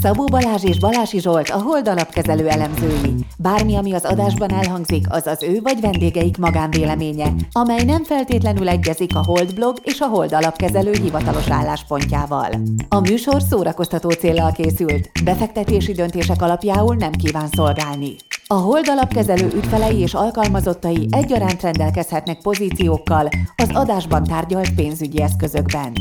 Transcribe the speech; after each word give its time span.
Szabó 0.00 0.24
Balázs 0.24 0.64
és 0.64 0.78
Balási 0.78 1.20
Zsolt 1.20 1.48
a 1.48 1.62
Hold 1.62 1.88
alapkezelő 1.88 2.48
elemzői. 2.48 3.14
Bármi, 3.38 3.76
ami 3.76 3.92
az 3.92 4.04
adásban 4.04 4.52
elhangzik, 4.52 5.06
az 5.08 5.26
az 5.26 5.42
ő 5.42 5.60
vagy 5.62 5.80
vendégeik 5.80 6.36
magánvéleménye, 6.36 7.32
amely 7.52 7.84
nem 7.84 8.04
feltétlenül 8.04 8.68
egyezik 8.68 9.16
a 9.16 9.22
Hold 9.24 9.54
blog 9.54 9.76
és 9.82 10.00
a 10.00 10.06
Hold 10.06 10.32
alapkezelő 10.32 10.92
hivatalos 10.92 11.50
álláspontjával. 11.50 12.50
A 12.88 13.00
műsor 13.00 13.42
szórakoztató 13.42 14.10
célral 14.10 14.52
készült, 14.52 15.10
befektetési 15.24 15.92
döntések 15.92 16.42
alapjául 16.42 16.94
nem 16.94 17.12
kíván 17.12 17.48
szolgálni. 17.52 18.16
A 18.46 18.54
Hold 18.54 18.88
alapkezelő 18.88 19.50
ügyfelei 19.54 19.98
és 19.98 20.14
alkalmazottai 20.14 21.08
egyaránt 21.10 21.62
rendelkezhetnek 21.62 22.42
pozíciókkal 22.42 23.28
az 23.56 23.68
adásban 23.72 24.24
tárgyalt 24.24 24.74
pénzügyi 24.74 25.22
eszközökben. 25.22 25.92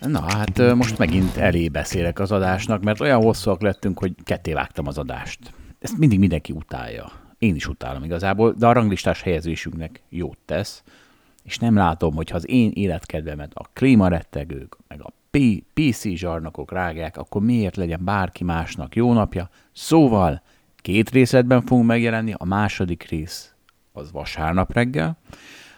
Na 0.00 0.20
hát 0.20 0.74
most 0.74 0.98
megint 0.98 1.36
elé 1.36 1.68
beszélek 1.68 2.18
az 2.18 2.32
adásnak, 2.32 2.82
mert 2.82 3.00
olyan 3.00 3.22
hosszúak 3.22 3.62
lettünk, 3.62 3.98
hogy 3.98 4.14
ketté 4.22 4.52
vágtam 4.52 4.86
az 4.86 4.98
adást. 4.98 5.38
Ezt 5.78 5.98
mindig 5.98 6.18
mindenki 6.18 6.52
utálja. 6.52 7.12
Én 7.38 7.54
is 7.54 7.66
utálom 7.66 8.04
igazából, 8.04 8.52
de 8.52 8.66
a 8.66 8.72
ranglistás 8.72 9.22
helyezésünknek 9.22 10.02
jót 10.08 10.38
tesz, 10.44 10.82
és 11.42 11.58
nem 11.58 11.76
látom, 11.76 12.14
hogy 12.14 12.30
ha 12.30 12.36
az 12.36 12.48
én 12.48 12.70
életkedvemet 12.74 13.50
a 13.54 13.68
klímarettegők, 13.72 14.76
meg 14.88 15.02
a 15.02 15.12
PC 15.74 16.08
zsarnokok 16.08 16.72
rágják, 16.72 17.16
akkor 17.16 17.42
miért 17.42 17.76
legyen 17.76 18.04
bárki 18.04 18.44
másnak 18.44 18.96
jó 18.96 19.12
napja? 19.12 19.50
Szóval 19.72 20.42
két 20.76 21.10
részletben 21.10 21.62
fogunk 21.62 21.86
megjelenni, 21.86 22.34
a 22.36 22.44
második 22.44 23.08
rész 23.08 23.54
az 23.92 24.12
vasárnap 24.12 24.72
reggel, 24.72 25.18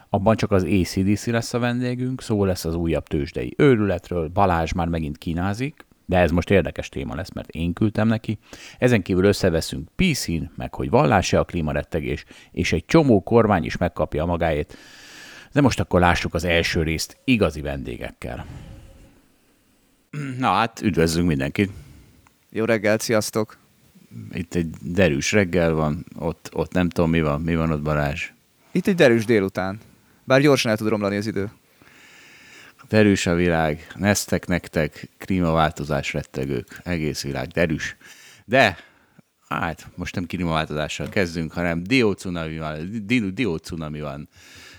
abban 0.09 0.35
csak 0.35 0.51
az 0.51 0.63
ACDC 0.63 1.25
lesz 1.25 1.53
a 1.53 1.59
vendégünk, 1.59 2.21
szó 2.21 2.45
lesz 2.45 2.65
az 2.65 2.75
újabb 2.75 3.07
tőzsdei 3.07 3.53
őrületről, 3.57 4.27
Balázs 4.27 4.71
már 4.71 4.87
megint 4.87 5.17
kínázik, 5.17 5.85
de 6.05 6.17
ez 6.17 6.31
most 6.31 6.49
érdekes 6.49 6.89
téma 6.89 7.15
lesz, 7.15 7.31
mert 7.33 7.49
én 7.49 7.73
küldtem 7.73 8.07
neki. 8.07 8.37
Ezen 8.77 9.01
kívül 9.01 9.25
összeveszünk 9.25 9.89
pc 9.95 10.27
meg 10.55 10.73
hogy 10.73 10.89
vallása 10.89 11.39
a 11.39 11.43
klímarettegés, 11.43 12.25
és 12.51 12.73
egy 12.73 12.85
csomó 12.85 13.23
kormány 13.23 13.63
is 13.63 13.77
megkapja 13.77 14.23
a 14.23 14.25
magáét. 14.25 14.77
De 15.51 15.61
most 15.61 15.79
akkor 15.79 15.99
lássuk 15.99 16.33
az 16.33 16.43
első 16.43 16.83
részt 16.83 17.17
igazi 17.23 17.61
vendégekkel. 17.61 18.45
Na 20.37 20.51
hát, 20.51 20.81
üdvözlünk 20.81 21.27
mindenkit! 21.27 21.71
Jó 22.49 22.65
reggelt, 22.65 23.01
sziasztok! 23.01 23.57
Itt 24.31 24.55
egy 24.55 24.69
derűs 24.69 25.31
reggel 25.31 25.73
van, 25.73 26.05
ott, 26.15 26.49
ott 26.53 26.73
nem 26.73 26.89
tudom 26.89 27.09
mi 27.09 27.21
van, 27.21 27.41
mi 27.41 27.55
van 27.55 27.71
ott 27.71 27.81
Balázs. 27.81 28.31
Itt 28.71 28.87
egy 28.87 28.95
derűs 28.95 29.25
délután. 29.25 29.79
Bár 30.27 30.41
gyorsan 30.41 30.71
el 30.71 30.77
tud 30.77 30.87
romlani 30.87 31.17
az 31.17 31.27
idő. 31.27 31.51
Derűs 32.89 33.25
a 33.25 33.33
világ, 33.33 33.87
neztek 33.95 34.47
nektek, 34.47 35.09
klímaváltozás 35.17 36.13
rettegők, 36.13 36.79
egész 36.83 37.23
világ 37.23 37.47
derűs. 37.47 37.95
De, 38.45 38.77
hát 39.47 39.87
most 39.95 40.15
nem 40.15 40.25
klímaváltozással 40.25 41.09
kezdünk, 41.09 41.53
hanem 41.53 41.83
diócunami 41.83 42.57
van, 42.57 43.05
di, 43.05 43.31
diócunami 43.31 44.01
van. 44.01 44.29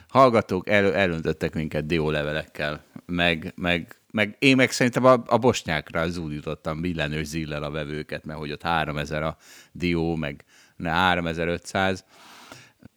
Hallgatók 0.08 0.69
el, 0.69 0.94
elöntöttek 0.94 1.54
minket 1.54 1.86
diólevelekkel, 1.86 2.84
meg, 3.06 3.52
meg, 3.56 3.96
meg 4.10 4.36
én 4.38 4.56
meg 4.56 4.70
szerintem 4.70 5.04
a, 5.04 5.22
a 5.26 5.38
bosnyákra 5.38 6.08
zúdítottam 6.08 6.80
billenős 6.80 7.26
zillel 7.26 7.62
a 7.62 7.70
vevőket, 7.70 8.24
mert 8.24 8.38
hogy 8.38 8.52
ott 8.52 8.62
3000 8.62 9.22
a 9.22 9.36
dió, 9.72 10.16
meg 10.16 10.44
ne 10.76 10.91
3500 10.91 12.04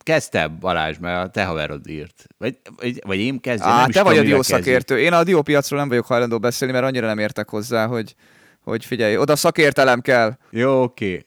Kezdte 0.04 0.48
Balázs, 0.48 0.98
mert 0.98 1.28
a 1.28 1.30
te 1.30 1.46
haverod 1.46 1.88
írt. 1.88 2.26
Vagy, 2.38 2.58
vagy, 2.76 3.02
vagy 3.06 3.20
én 3.20 3.40
kezdem, 3.40 3.70
Á, 3.70 3.82
nem 3.82 3.92
te 3.92 4.04
vagy 4.04 4.18
a 4.18 4.22
diószakértő. 4.22 5.00
Én 5.00 5.14
a 5.14 5.24
diópiacról 5.24 5.80
nem 5.80 5.90
vagyok 5.90 6.06
hajlandó 6.06 6.40
beszélni, 6.40 6.74
mert 6.74 6.86
annyira 6.86 7.08
nem 7.08 7.20
értek 7.20 7.50
hozzá, 7.50 7.86
hogy, 7.86 8.16
hogy 8.64 8.86
figyelj, 8.86 9.18
oda 9.18 9.36
szakértelem 9.36 10.02
kell. 10.02 10.38
Jó, 10.50 10.82
oké. 10.82 11.26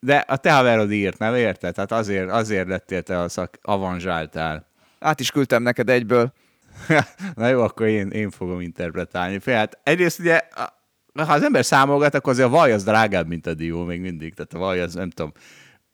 De 0.00 0.16
a 0.16 0.36
te 0.36 0.52
haverod 0.52 0.92
írt, 0.92 1.18
nem 1.18 1.34
érted? 1.34 1.74
Tehát 1.74 1.92
azért, 1.92 2.30
azért 2.30 2.68
lettél 2.68 3.02
te 3.02 3.20
a 3.20 3.28
szak, 3.28 3.58
avanzsáltál. 3.62 4.66
Át 4.98 5.20
is 5.20 5.30
küldtem 5.30 5.62
neked 5.62 5.90
egyből. 5.90 6.32
Na 7.34 7.48
jó, 7.48 7.62
akkor 7.62 7.86
én, 7.86 8.10
én 8.10 8.30
fogom 8.30 8.60
interpretálni. 8.60 9.40
Hát 9.44 9.78
egyrészt 9.82 10.18
ugye, 10.18 10.40
ha 11.14 11.32
az 11.32 11.42
ember 11.42 11.64
számolgat, 11.64 12.14
akkor 12.14 12.32
azért 12.32 12.48
a 12.48 12.50
vaj 12.50 12.72
az 12.72 12.84
drágább, 12.84 13.26
mint 13.26 13.46
a 13.46 13.54
dió 13.54 13.84
még 13.84 14.00
mindig. 14.00 14.34
Tehát 14.34 14.54
a 14.54 14.58
vaj 14.58 14.80
az, 14.80 14.94
nem 14.94 15.10
tudom, 15.10 15.32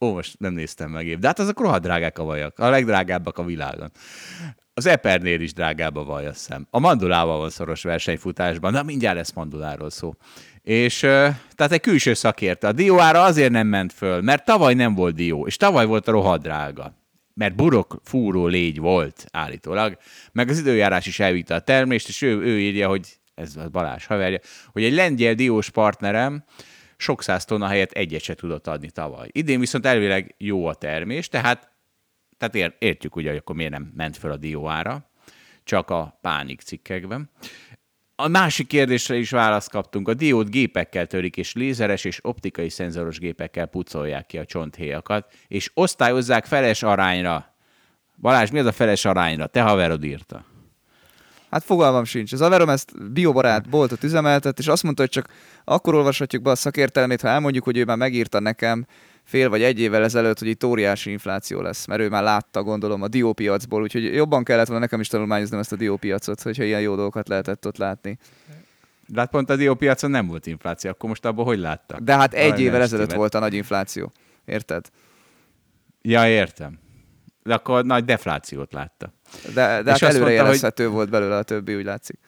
Ó, 0.02 0.12
most 0.12 0.38
nem 0.38 0.52
néztem 0.52 0.90
meg 0.90 1.06
épp. 1.06 1.18
De 1.18 1.26
hát 1.26 1.38
azok 1.38 1.60
rohadt 1.60 1.82
drágák 1.82 2.18
a 2.18 2.24
vajak. 2.24 2.58
A 2.58 2.68
legdrágábbak 2.68 3.38
a 3.38 3.44
világon. 3.44 3.90
Az 4.74 4.86
Epernél 4.86 5.40
is 5.40 5.52
drágább 5.52 5.96
a 5.96 6.04
vaj, 6.04 6.26
azt 6.26 6.38
hiszem. 6.46 6.66
A 6.70 6.78
mandulával 6.78 7.38
van 7.38 7.50
szoros 7.50 7.82
versenyfutásban. 7.82 8.72
Na, 8.72 8.82
mindjárt 8.82 9.16
lesz 9.16 9.32
manduláról 9.32 9.90
szó. 9.90 10.14
És 10.62 10.98
tehát 10.98 11.72
egy 11.72 11.80
külső 11.80 12.14
szakértő. 12.14 12.66
A 12.66 12.72
dióára 12.72 13.22
azért 13.22 13.50
nem 13.50 13.66
ment 13.66 13.92
föl, 13.92 14.20
mert 14.20 14.44
tavaly 14.44 14.74
nem 14.74 14.94
volt 14.94 15.14
dió, 15.14 15.46
és 15.46 15.56
tavaly 15.56 15.86
volt 15.86 16.08
a 16.08 16.12
rohadt 16.12 16.42
drága. 16.42 16.94
Mert 17.34 17.54
burok 17.54 18.00
fúró 18.04 18.46
légy 18.46 18.78
volt 18.78 19.24
állítólag, 19.30 19.96
meg 20.32 20.48
az 20.48 20.58
időjárás 20.58 21.06
is 21.06 21.20
elvitte 21.20 21.54
a 21.54 21.60
termést, 21.60 22.08
és 22.08 22.22
ő, 22.22 22.40
ő 22.40 22.60
írja, 22.60 22.88
hogy 22.88 23.18
ez 23.34 23.56
a 23.56 23.68
Balázs 23.68 24.06
haverja, 24.06 24.38
hogy 24.72 24.84
egy 24.84 24.92
lengyel 24.92 25.34
diós 25.34 25.70
partnerem 25.70 26.44
sok 27.02 27.22
száz 27.22 27.44
tonna 27.44 27.66
helyett 27.66 27.90
egyet 27.90 28.22
se 28.22 28.34
tudott 28.34 28.66
adni 28.66 28.90
tavaly. 28.90 29.28
Idén 29.32 29.60
viszont 29.60 29.86
elvileg 29.86 30.34
jó 30.38 30.66
a 30.66 30.74
termés, 30.74 31.28
tehát, 31.28 31.70
tehát 32.38 32.76
értjük 32.78 33.16
ugye, 33.16 33.28
hogy 33.28 33.38
akkor 33.38 33.56
miért 33.56 33.72
nem 33.72 33.92
ment 33.96 34.16
fel 34.16 34.30
a 34.30 34.36
dióára, 34.36 35.10
csak 35.64 35.90
a 35.90 36.18
pánik 36.20 36.60
cikkekben. 36.60 37.30
A 38.16 38.28
másik 38.28 38.66
kérdésre 38.66 39.16
is 39.16 39.30
választ 39.30 39.70
kaptunk. 39.70 40.08
A 40.08 40.14
diót 40.14 40.50
gépekkel 40.50 41.06
törik, 41.06 41.36
és 41.36 41.52
lézeres 41.52 42.04
és 42.04 42.18
optikai 42.22 42.68
szenzoros 42.68 43.18
gépekkel 43.18 43.66
pucolják 43.66 44.26
ki 44.26 44.38
a 44.38 44.44
csonthéjakat, 44.44 45.32
és 45.48 45.70
osztályozzák 45.74 46.44
feles 46.44 46.82
arányra. 46.82 47.54
Balázs, 48.16 48.50
mi 48.50 48.58
az 48.58 48.66
a 48.66 48.72
feles 48.72 49.04
arányra? 49.04 49.46
Te 49.46 49.62
haverod 49.62 50.04
írta. 50.04 50.51
Hát 51.52 51.64
fogalmam 51.64 52.04
sincs. 52.04 52.32
Az 52.32 52.40
Averom 52.40 52.68
ezt 52.68 53.12
biobarát 53.12 53.68
boltot 53.68 54.04
üzemeltet, 54.04 54.58
és 54.58 54.66
azt 54.66 54.82
mondta, 54.82 55.02
hogy 55.02 55.10
csak 55.10 55.26
akkor 55.64 55.94
olvashatjuk 55.94 56.42
be 56.42 56.50
a 56.50 56.54
szakértelmét, 56.54 57.20
ha 57.20 57.28
elmondjuk, 57.28 57.64
hogy 57.64 57.76
ő 57.76 57.84
már 57.84 57.96
megírta 57.96 58.40
nekem 58.40 58.86
fél 59.24 59.48
vagy 59.48 59.62
egy 59.62 59.80
évvel 59.80 60.02
ezelőtt, 60.02 60.38
hogy 60.38 60.48
itt 60.48 60.64
óriási 60.64 61.10
infláció 61.10 61.60
lesz, 61.60 61.86
mert 61.86 62.00
ő 62.00 62.08
már 62.08 62.22
látta, 62.22 62.62
gondolom, 62.62 63.02
a 63.02 63.08
diópiacból, 63.08 63.82
úgyhogy 63.82 64.14
jobban 64.14 64.44
kellett 64.44 64.66
volna 64.66 64.82
nekem 64.82 65.00
is 65.00 65.08
tanulmányoznom 65.08 65.60
ezt 65.60 65.72
a 65.72 65.76
diópiacot, 65.76 66.42
hogyha 66.42 66.64
ilyen 66.64 66.80
jó 66.80 66.94
dolgokat 66.94 67.28
lehetett 67.28 67.66
ott 67.66 67.76
látni. 67.76 68.18
De 69.06 69.20
hát 69.20 69.30
pont 69.30 69.50
a 69.50 69.56
diópiacon 69.56 70.10
nem 70.10 70.26
volt 70.26 70.46
infláció, 70.46 70.90
akkor 70.90 71.08
most 71.08 71.24
abban 71.24 71.44
hogy 71.44 71.58
látta? 71.58 72.00
De 72.00 72.16
hát 72.16 72.34
egy 72.34 72.60
évvel 72.60 72.82
ezelőtt 72.82 73.12
volt 73.12 73.34
a 73.34 73.38
nagy 73.38 73.54
infláció. 73.54 74.12
Érted? 74.44 74.86
Ja, 76.02 76.28
értem. 76.28 76.78
De 77.42 77.54
akkor 77.54 77.84
nagy 77.84 78.04
deflációt 78.04 78.72
látta. 78.72 79.12
De, 79.54 79.82
de 79.82 79.90
hát 79.90 80.02
előrejelezhető 80.02 80.84
hogy... 80.84 80.92
volt 80.92 81.10
belőle 81.10 81.36
a 81.36 81.42
többi, 81.42 81.74
úgy 81.74 81.84
látszik. 81.84 82.18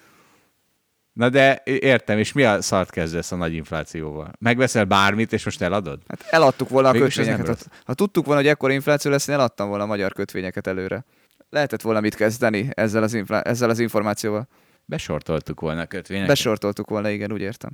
Na 1.12 1.28
de 1.28 1.62
értem, 1.64 2.18
és 2.18 2.32
mi 2.32 2.44
a 2.44 2.62
szart 2.62 2.90
kezdesz 2.90 3.32
a 3.32 3.36
nagy 3.36 3.52
inflációval? 3.54 4.32
Megveszel 4.38 4.84
bármit, 4.84 5.32
és 5.32 5.44
most 5.44 5.62
eladod? 5.62 6.00
Hát 6.08 6.24
eladtuk 6.30 6.68
volna 6.68 6.88
a 6.88 6.92
kötvényeket. 6.92 7.46
Ha, 7.46 7.54
ha 7.84 7.94
tudtuk 7.94 8.26
volna, 8.26 8.40
hogy 8.40 8.50
ekkor 8.50 8.70
infláció 8.70 9.10
lesz, 9.10 9.28
én 9.28 9.34
eladtam 9.34 9.68
volna 9.68 9.82
a 9.82 9.86
magyar 9.86 10.12
kötvényeket 10.12 10.66
előre. 10.66 11.04
Lehetett 11.50 11.82
volna 11.82 12.00
mit 12.00 12.14
kezdeni 12.14 12.68
ezzel 12.70 13.02
az, 13.02 13.14
infla- 13.14 13.46
ezzel 13.46 13.70
az 13.70 13.78
információval. 13.78 14.48
Besortoltuk 14.84 15.60
volna 15.60 15.80
a 15.80 15.86
kötvényeket. 15.86 16.28
Besortoltuk 16.28 16.88
volna, 16.88 17.10
igen, 17.10 17.32
úgy 17.32 17.40
értem. 17.40 17.70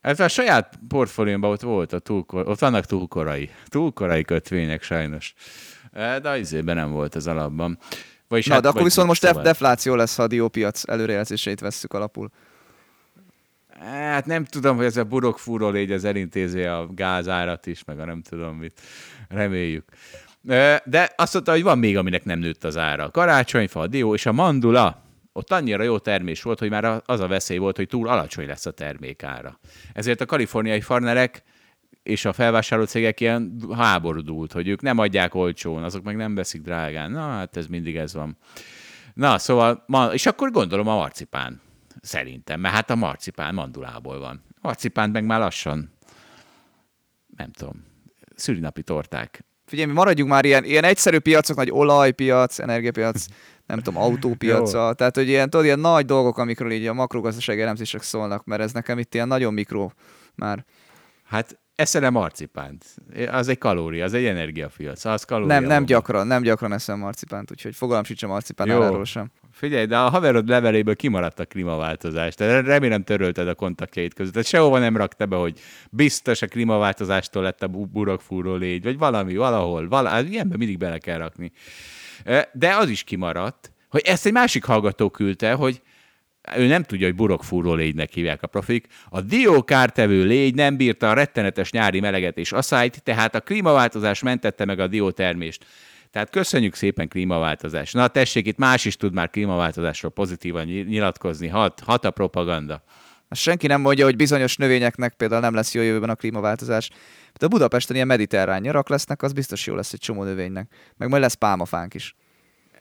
Ez 0.00 0.20
a 0.20 0.28
saját 0.28 0.78
portfóliómban 0.88 1.50
ott 1.50 1.60
volt, 1.60 1.92
a 1.92 1.98
túlkor, 1.98 2.48
ott 2.48 2.58
vannak 2.58 2.84
túlkorai, 2.84 3.50
túlkorai 3.66 4.24
kötvények 4.24 4.82
sajnos. 4.82 5.34
De 5.96 6.28
az 6.28 6.56
nem 6.64 6.90
volt 6.90 7.14
az 7.14 7.26
alapban. 7.26 7.78
Vagyis 8.28 8.46
Na, 8.46 8.52
hát, 8.52 8.62
de 8.62 8.68
akkor 8.68 8.82
viszont 8.82 9.08
most 9.08 9.22
szóval. 9.22 9.42
defláció 9.42 9.94
lesz, 9.94 10.16
ha 10.16 10.22
a 10.22 10.26
diópiac 10.26 10.88
előrejelzéseit 10.88 11.60
vesszük 11.60 11.92
alapul. 11.92 12.30
Hát 13.80 14.26
nem 14.26 14.44
tudom, 14.44 14.76
hogy 14.76 14.84
ez 14.84 14.96
a 14.96 15.04
burokfúró 15.04 15.68
légy 15.68 15.92
az 15.92 16.04
elintézi 16.04 16.62
a 16.62 16.86
gázárat 16.94 17.66
is, 17.66 17.84
meg 17.84 18.00
a 18.00 18.04
nem 18.04 18.22
tudom 18.22 18.56
mit. 18.56 18.80
Reméljük. 19.28 19.84
De 20.84 21.12
azt 21.16 21.32
mondta, 21.32 21.52
hogy 21.52 21.62
van 21.62 21.78
még, 21.78 21.96
aminek 21.96 22.24
nem 22.24 22.38
nőtt 22.38 22.64
az 22.64 22.76
ára. 22.76 23.04
A 23.04 23.10
karácsonyfa, 23.10 23.80
a 23.80 23.86
dió 23.86 24.14
és 24.14 24.26
a 24.26 24.32
mandula. 24.32 25.04
Ott 25.32 25.50
annyira 25.50 25.82
jó 25.82 25.98
termés 25.98 26.42
volt, 26.42 26.58
hogy 26.58 26.70
már 26.70 27.02
az 27.06 27.20
a 27.20 27.26
veszély 27.26 27.56
volt, 27.58 27.76
hogy 27.76 27.88
túl 27.88 28.08
alacsony 28.08 28.46
lesz 28.46 28.66
a 28.66 28.70
termékára. 28.70 29.58
Ezért 29.92 30.20
a 30.20 30.26
kaliforniai 30.26 30.80
farmerek 30.80 31.42
és 32.06 32.24
a 32.24 32.32
felvásárló 32.32 32.84
cégek 32.84 33.20
ilyen 33.20 33.60
háborúdult, 33.74 34.52
hogy 34.52 34.68
ők 34.68 34.82
nem 34.82 34.98
adják 34.98 35.34
olcsón, 35.34 35.82
azok 35.82 36.02
meg 36.02 36.16
nem 36.16 36.34
veszik 36.34 36.62
drágán. 36.62 37.10
Na, 37.10 37.20
hát 37.20 37.56
ez 37.56 37.66
mindig 37.66 37.96
ez 37.96 38.14
van. 38.14 38.36
Na, 39.14 39.38
szóval, 39.38 39.84
ma, 39.86 40.06
és 40.12 40.26
akkor 40.26 40.50
gondolom 40.50 40.88
a 40.88 40.94
marcipán, 40.94 41.60
szerintem, 42.00 42.60
mert 42.60 42.74
hát 42.74 42.90
a 42.90 42.94
marcipán 42.94 43.54
mandulából 43.54 44.18
van. 44.18 44.42
A 44.48 44.58
marcipán 44.60 45.10
meg 45.10 45.24
már 45.24 45.40
lassan, 45.40 45.92
nem 47.36 47.50
tudom, 47.50 47.84
szülinapi 48.34 48.82
torták. 48.82 49.44
Figyelj, 49.66 49.88
mi 49.88 49.94
maradjunk 49.94 50.30
már 50.30 50.44
ilyen, 50.44 50.64
ilyen 50.64 50.84
egyszerű 50.84 51.18
piacok, 51.18 51.56
nagy 51.56 51.70
olajpiac, 51.70 52.58
energiapiac, 52.58 53.26
nem 53.66 53.78
tudom, 53.78 54.02
autópiaca, 54.02 54.92
tehát 54.94 55.16
hogy 55.16 55.28
ilyen, 55.28 55.50
tudod, 55.50 55.66
ilyen 55.66 55.78
nagy 55.78 56.04
dolgok, 56.04 56.38
amikről 56.38 56.70
így 56.70 56.86
a 56.86 56.94
makrogazdasági 56.94 57.60
elemzések 57.60 58.02
szólnak, 58.02 58.44
mert 58.44 58.62
ez 58.62 58.72
nekem 58.72 58.98
itt 58.98 59.14
ilyen 59.14 59.28
nagyon 59.28 59.54
mikro 59.54 59.90
már. 60.34 60.64
Hát 61.24 61.58
eszem 61.76 62.12
marcipánt. 62.12 62.84
Az 63.30 63.48
egy 63.48 63.58
kalória, 63.58 64.04
az 64.04 64.14
egy 64.14 64.24
energiafiac. 64.24 65.04
Az 65.04 65.24
kalória 65.24 65.60
Nem, 65.60 65.64
nem 65.64 65.84
gyakran, 65.84 66.26
nem 66.26 66.42
gyakran 66.42 66.72
eszem 66.72 66.98
marcipánt, 66.98 67.50
úgyhogy 67.50 67.74
fogalmam 67.76 68.04
sincs 68.04 68.22
a 68.22 68.26
marcipán 68.26 69.04
sem. 69.04 69.30
Figyelj, 69.52 69.86
de 69.86 69.98
a 69.98 70.08
haverod 70.08 70.48
leveléből 70.48 70.96
kimaradt 70.96 71.40
a 71.40 71.44
klímaváltozás. 71.44 72.34
De 72.34 72.60
remélem 72.60 73.02
törölted 73.02 73.48
a 73.48 73.54
kontaktjait 73.54 74.14
között. 74.14 74.32
Tehát 74.32 74.48
sehova 74.48 74.78
nem 74.78 74.96
rakta 74.96 75.26
be, 75.26 75.36
hogy 75.36 75.60
biztos 75.90 76.42
a 76.42 76.46
klímaváltozástól 76.46 77.42
lett 77.42 77.62
a 77.62 77.66
bu- 77.66 77.90
burokfúró 77.90 78.54
légy, 78.54 78.82
vagy 78.82 78.98
valami, 78.98 79.36
valahol. 79.36 79.88
Vala, 79.88 80.08
hát 80.08 80.28
ilyenben 80.28 80.58
mindig 80.58 80.78
bele 80.78 80.98
kell 80.98 81.18
rakni. 81.18 81.52
De 82.52 82.76
az 82.76 82.88
is 82.88 83.02
kimaradt, 83.02 83.72
hogy 83.88 84.02
ezt 84.04 84.26
egy 84.26 84.32
másik 84.32 84.64
hallgató 84.64 85.10
küldte, 85.10 85.52
hogy 85.52 85.82
ő 86.56 86.66
nem 86.66 86.82
tudja, 86.82 87.06
hogy 87.06 87.16
burokfúró 87.16 87.74
légynek 87.74 88.12
hívják 88.12 88.42
a 88.42 88.46
profik. 88.46 88.86
A 89.08 89.20
diókártevő 89.20 90.24
légy 90.24 90.54
nem 90.54 90.76
bírta 90.76 91.10
a 91.10 91.14
rettenetes 91.14 91.70
nyári 91.70 92.00
meleget 92.00 92.38
és 92.38 92.52
asszályt, 92.52 93.02
tehát 93.02 93.34
a 93.34 93.40
klímaváltozás 93.40 94.22
mentette 94.22 94.64
meg 94.64 94.80
a 94.80 94.86
diótermést. 94.86 95.64
Tehát 96.10 96.30
köszönjük 96.30 96.74
szépen 96.74 97.08
klímaváltozás. 97.08 97.92
Na 97.92 98.08
tessék, 98.08 98.46
itt 98.46 98.58
más 98.58 98.84
is 98.84 98.96
tud 98.96 99.14
már 99.14 99.30
klímaváltozásról 99.30 100.10
pozitívan 100.10 100.64
nyi- 100.64 100.86
nyilatkozni. 100.86 101.48
Hat, 101.48 101.80
hat 101.80 102.04
a 102.04 102.10
propaganda. 102.10 102.82
Senki 103.30 103.66
nem 103.66 103.80
mondja, 103.80 104.04
hogy 104.04 104.16
bizonyos 104.16 104.56
növényeknek 104.56 105.14
például 105.14 105.40
nem 105.40 105.54
lesz 105.54 105.74
jó 105.74 105.82
jövőben 105.82 106.10
a 106.10 106.14
klímaváltozás. 106.14 106.90
De 107.38 107.46
a 107.46 107.48
Budapesten 107.48 107.94
ilyen 107.94 108.06
mediterrán 108.06 108.60
nyarak 108.60 108.88
lesznek, 108.88 109.22
az 109.22 109.32
biztos 109.32 109.66
jó 109.66 109.74
lesz 109.74 109.92
egy 109.92 110.00
csomó 110.00 110.22
növénynek. 110.22 110.72
Meg 110.96 111.08
majd 111.08 111.22
lesz 111.22 111.34
pálmafánk 111.34 111.94
is. 111.94 112.14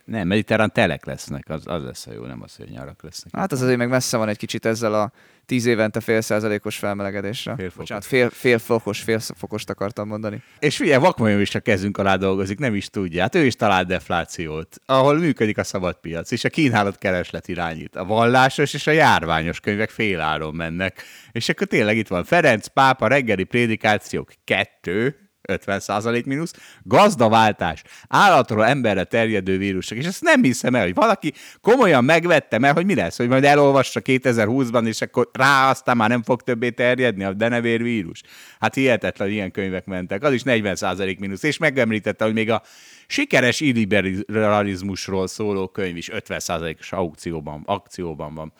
Nem, 0.05 0.27
mediterrán 0.27 0.71
telek 0.71 1.05
lesznek, 1.05 1.49
az, 1.49 1.61
az 1.65 1.83
lesz 1.83 2.07
a 2.07 2.13
jó, 2.13 2.25
nem 2.25 2.41
az, 2.41 2.55
hogy 2.55 2.69
nyarak 2.69 3.03
lesznek. 3.03 3.35
Hát 3.35 3.51
az 3.51 3.61
azért 3.61 3.77
meg 3.77 3.89
messze 3.89 4.17
van 4.17 4.27
egy 4.27 4.37
kicsit 4.37 4.65
ezzel 4.65 4.93
a 4.93 5.11
tíz 5.45 5.65
évente 5.65 5.99
fél 5.99 6.21
százalékos 6.21 6.77
felmelegedésre. 6.77 7.55
Fél 7.55 7.69
fokos. 7.69 7.75
Bocsánat, 7.75 8.05
fél, 8.05 8.29
fél 8.29 8.57
fokos, 8.57 9.01
fél 9.01 9.19
fokost 9.19 9.69
akartam 9.69 10.07
mondani. 10.07 10.41
És 10.59 10.75
figyelj, 10.75 11.01
vakmajom 11.01 11.39
is 11.39 11.55
a 11.55 11.59
kezünk 11.59 11.97
alá 11.97 12.15
dolgozik, 12.15 12.59
nem 12.59 12.75
is 12.75 12.87
tudja. 12.87 13.21
Hát 13.21 13.35
ő 13.35 13.45
is 13.45 13.55
talált 13.55 13.87
deflációt, 13.87 14.81
ahol 14.85 15.17
működik 15.17 15.57
a 15.57 15.63
szabadpiac, 15.63 16.31
és 16.31 16.43
a 16.43 16.49
kínálat 16.49 16.97
kereslet 16.97 17.47
irányít. 17.47 17.95
A 17.95 18.05
vallásos 18.05 18.73
és 18.73 18.87
a 18.87 18.91
járványos 18.91 19.59
könyvek 19.59 19.89
féláron 19.89 20.55
mennek. 20.55 21.03
És 21.31 21.49
akkor 21.49 21.67
tényleg 21.67 21.97
itt 21.97 22.07
van 22.07 22.23
Ferenc 22.23 22.67
pápa 22.67 23.07
reggeli 23.07 23.43
prédikációk 23.43 24.31
kettő, 24.43 25.24
50% 25.47 26.25
mínusz, 26.25 26.53
gazdaváltás, 26.83 27.83
állatról 28.07 28.65
emberre 28.65 29.03
terjedő 29.03 29.57
vírusok, 29.57 29.97
és 29.97 30.05
ezt 30.05 30.21
nem 30.21 30.43
hiszem 30.43 30.75
el, 30.75 30.83
hogy 30.83 30.93
valaki 30.93 31.33
komolyan 31.61 32.03
megvette 32.03 32.57
meg, 32.57 32.73
hogy 32.73 32.85
mi 32.85 32.95
lesz, 32.95 33.17
hogy 33.17 33.27
majd 33.27 33.43
elolvassa 33.43 34.01
2020-ban, 34.03 34.87
és 34.87 35.01
akkor 35.01 35.29
rá 35.33 35.69
aztán 35.69 35.97
már 35.97 36.09
nem 36.09 36.23
fog 36.23 36.41
többé 36.41 36.69
terjedni 36.69 37.23
a 37.23 37.33
denevér 37.33 37.83
vírus. 37.83 38.21
Hát 38.59 38.73
hihetetlen, 38.73 39.29
ilyen 39.29 39.51
könyvek 39.51 39.85
mentek, 39.85 40.23
az 40.23 40.33
is 40.33 40.41
40% 40.45 41.19
mínusz, 41.19 41.43
és 41.43 41.57
megemlítette, 41.57 42.23
hogy 42.23 42.33
még 42.33 42.51
a 42.51 42.61
sikeres 43.07 43.59
illiberalizmusról 43.59 45.27
szóló 45.27 45.67
könyv 45.67 45.97
is 45.97 46.09
50%-os 46.13 46.91
aukcióban, 46.91 47.63
akcióban 47.65 48.33
van. 48.35 48.53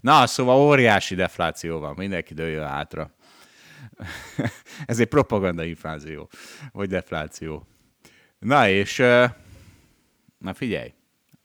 Na, 0.00 0.26
szóval 0.26 0.56
óriási 0.56 1.14
defláció 1.14 1.78
van, 1.78 1.94
mindenki 1.96 2.34
dőljön 2.34 2.66
hátra. 2.66 3.10
Ez 4.86 5.00
egy 5.00 5.06
propaganda 5.06 5.64
infláció, 5.64 6.30
vagy 6.72 6.88
defláció. 6.88 7.66
Na 8.38 8.68
és, 8.68 8.96
na 10.38 10.54
figyelj, 10.54 10.94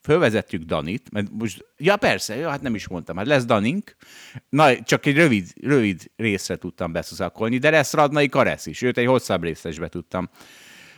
fölvezetjük 0.02 0.62
Danit, 0.62 1.10
mert 1.10 1.26
most, 1.30 1.64
ja 1.76 1.96
persze, 1.96 2.36
ja, 2.36 2.48
hát 2.48 2.62
nem 2.62 2.74
is 2.74 2.88
mondtam, 2.88 3.16
hát 3.16 3.26
lesz 3.26 3.44
Danink, 3.44 3.96
na, 4.48 4.82
csak 4.82 5.06
egy 5.06 5.16
rövid, 5.16 5.52
rövid 5.62 6.10
részre 6.16 6.56
tudtam 6.56 6.92
beszuszakolni, 6.92 7.58
de 7.58 7.70
lesz 7.70 7.92
Radnai 7.92 8.28
Karesz 8.28 8.66
is, 8.66 8.82
őt 8.82 8.98
egy 8.98 9.06
hosszabb 9.06 9.42
részre 9.42 9.68
is 9.68 9.78
be 9.78 9.88
tudtam, 9.88 10.28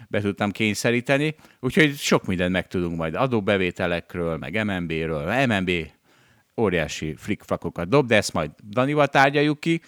be 0.09 0.21
tudtam 0.21 0.51
kényszeríteni, 0.51 1.35
úgyhogy 1.61 1.97
sok 1.97 2.27
mindent 2.27 2.53
megtudunk 2.53 2.97
majd 2.97 3.15
adóbevételekről, 3.15 4.37
meg 4.37 4.65
MNB-ről, 4.65 5.47
MNB 5.47 5.71
óriási 6.57 7.15
flikflakokat 7.17 7.89
dob, 7.89 8.07
de 8.07 8.17
ezt 8.17 8.33
majd 8.33 8.51
Danival 8.71 9.07
tárgyaljuk 9.07 9.61
ki. 9.61 9.81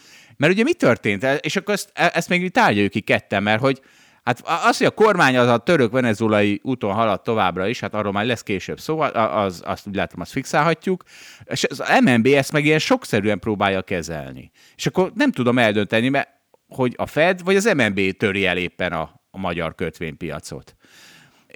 Mert 0.43 0.55
ugye 0.55 0.63
mi 0.63 0.73
történt? 0.73 1.25
És 1.25 1.57
akkor 1.57 1.75
ezt, 1.75 1.91
ezt 1.95 2.29
még 2.29 2.41
mi 2.41 2.49
tárgyaljuk 2.49 2.91
ki 2.91 3.01
ketten, 3.01 3.43
mert 3.43 3.61
hogy 3.61 3.81
Hát 4.23 4.43
az, 4.45 4.79
hogy 4.79 4.87
a 4.87 4.91
kormány 4.91 5.37
az 5.37 5.49
a 5.49 5.59
török-venezuelai 5.59 6.61
úton 6.63 6.93
halad 6.93 7.23
továbbra 7.23 7.67
is, 7.67 7.81
hát 7.81 7.95
arról 7.95 8.13
már 8.13 8.25
lesz 8.25 8.43
később 8.43 8.81
szó, 8.81 9.01
az, 9.01 9.63
azt 9.65 9.87
úgy 9.87 9.95
látom, 9.95 10.21
azt 10.21 10.33
fixálhatjuk, 10.33 11.03
és 11.45 11.65
az 11.65 11.83
MNB 12.05 12.27
ezt 12.27 12.53
meg 12.53 12.65
ilyen 12.65 12.79
sokszerűen 12.79 13.39
próbálja 13.39 13.83
kezelni. 13.83 14.51
És 14.77 14.87
akkor 14.87 15.13
nem 15.15 15.33
tudom 15.33 15.59
eldönteni, 15.59 16.09
mert 16.09 16.29
hogy 16.69 16.95
a 16.97 17.07
Fed 17.07 17.45
vagy 17.45 17.57
az 17.57 17.65
MNB 17.65 18.17
töri 18.17 18.47
el 18.47 18.57
éppen 18.57 18.93
a, 18.93 19.21
a 19.31 19.39
magyar 19.39 19.75
kötvénypiacot. 19.75 20.77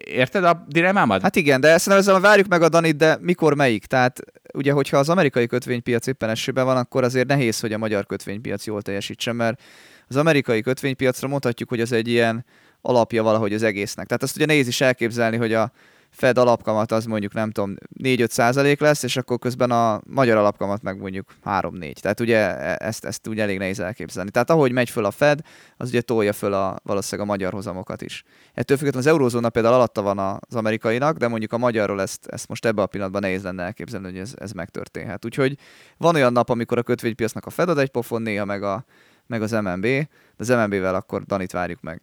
Érted 0.05 0.45
a 0.45 0.65
dilemmámat? 0.69 1.23
Hát 1.23 1.37
igen, 1.37 1.61
de 1.61 1.79
szerintem 1.79 1.99
ezzel 1.99 2.21
várjuk 2.21 2.49
meg 2.49 2.63
a 2.63 2.69
Danit, 2.69 2.97
de 2.97 3.19
mikor 3.21 3.55
melyik? 3.55 3.87
Tehát 3.87 4.21
ugye, 4.55 4.73
hogyha 4.73 4.97
az 4.97 5.09
amerikai 5.09 5.47
kötvénypiac 5.47 6.07
éppen 6.07 6.29
esőben 6.29 6.65
van, 6.65 6.77
akkor 6.77 7.05
azért 7.05 7.27
nehéz, 7.27 7.61
hogy 7.61 7.73
a 7.73 7.79
magyar 7.79 8.07
kötvénypiac 8.07 8.67
jól 8.67 8.83
teljesítsen, 8.83 9.37
mert 9.37 9.63
az 10.09 10.17
amerikai 10.17 10.61
kötvénypiacra 10.61 11.29
mondhatjuk, 11.29 11.69
hogy 11.69 11.81
az 11.81 11.93
egy 11.93 12.09
ilyen 12.09 12.45
alapja 12.81 13.23
valahogy 13.23 13.55
az 13.55 13.63
egésznek. 13.63 14.07
Tehát 14.07 14.23
azt 14.23 14.37
ugye 14.37 14.47
nehéz 14.47 14.69
is 14.69 14.81
elképzelni, 14.81 15.37
hogy 15.37 15.53
a 15.53 15.73
Fed 16.17 16.39
alapkamat 16.39 16.93
az 16.93 17.05
mondjuk 17.05 17.33
nem 17.33 17.51
tudom 17.51 17.75
4-5 18.03 18.29
százalék 18.29 18.81
lesz, 18.81 19.03
és 19.03 19.17
akkor 19.17 19.39
közben 19.39 19.71
a 19.71 20.01
magyar 20.07 20.37
alapkamat 20.37 20.83
meg 20.83 20.99
mondjuk 20.99 21.35
3-4. 21.45 21.93
Tehát 21.93 22.21
ugye 22.21 22.57
ezt, 22.77 23.05
ezt 23.05 23.27
ugye 23.27 23.43
elég 23.43 23.59
nehéz 23.59 23.81
elképzelni. 23.81 24.31
Tehát 24.31 24.51
ahogy 24.51 24.73
megy 24.73 24.91
föl 24.91 25.05
a 25.05 25.11
Fed, 25.11 25.41
az 25.77 25.89
ugye 25.89 26.01
tolja 26.01 26.33
föl 26.33 26.53
a, 26.53 26.77
valószínűleg 26.83 27.29
a 27.29 27.33
magyar 27.33 27.53
hozamokat 27.53 28.03
is. 28.03 28.25
Ettől 28.55 28.77
függetlenül 28.77 29.09
az 29.09 29.15
eurózóna 29.15 29.49
például 29.49 29.75
alatta 29.75 30.03
van 30.03 30.19
az 30.19 30.55
amerikainak, 30.55 31.17
de 31.17 31.29
mondjuk 31.29 31.53
a 31.53 31.59
magyarról 31.59 32.01
ezt, 32.01 32.27
ezt 32.27 32.49
most 32.49 32.65
ebben 32.65 32.85
a 32.85 32.87
pillanatban 32.87 33.21
nehéz 33.21 33.43
lenne 33.43 33.62
elképzelni, 33.62 34.07
hogy 34.07 34.19
ez, 34.19 34.35
ez 34.39 34.53
megtörténhet. 34.53 35.25
Úgyhogy 35.25 35.59
van 35.97 36.15
olyan 36.15 36.33
nap, 36.33 36.51
amikor 36.51 36.79
a 36.79 36.83
kötvénypiacnak 36.83 37.47
a 37.47 37.51
Fed 37.51 37.69
ad 37.69 37.79
egy 37.79 37.91
pofon, 37.91 38.23
néha 38.23 38.45
meg, 38.45 38.62
a, 38.62 38.85
meg 39.27 39.43
az 39.43 39.51
MNB, 39.51 39.87
de 39.87 40.09
az 40.37 40.49
MNB-vel 40.49 40.95
akkor 40.95 41.23
Danit 41.23 41.53
várjuk 41.53 41.81
meg. 41.81 42.03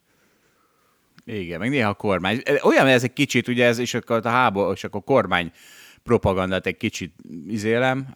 Igen, 1.26 1.60
meg 1.60 1.70
néha 1.70 1.90
a 1.90 1.94
kormány. 1.94 2.42
Olyan 2.64 2.88
ez 2.88 3.04
egy 3.04 3.14
kicsit, 3.14 3.48
ugye 3.48 3.66
ez, 3.66 3.78
és 3.78 3.94
akkor 3.94 4.26
a 4.26 4.30
háború, 4.30 4.72
és 4.72 4.84
akkor 4.84 5.02
a 5.06 5.12
kormány 5.12 5.52
propagandát 6.04 6.66
egy 6.66 6.78
kicsit 6.78 7.16
izélem, 7.48 8.08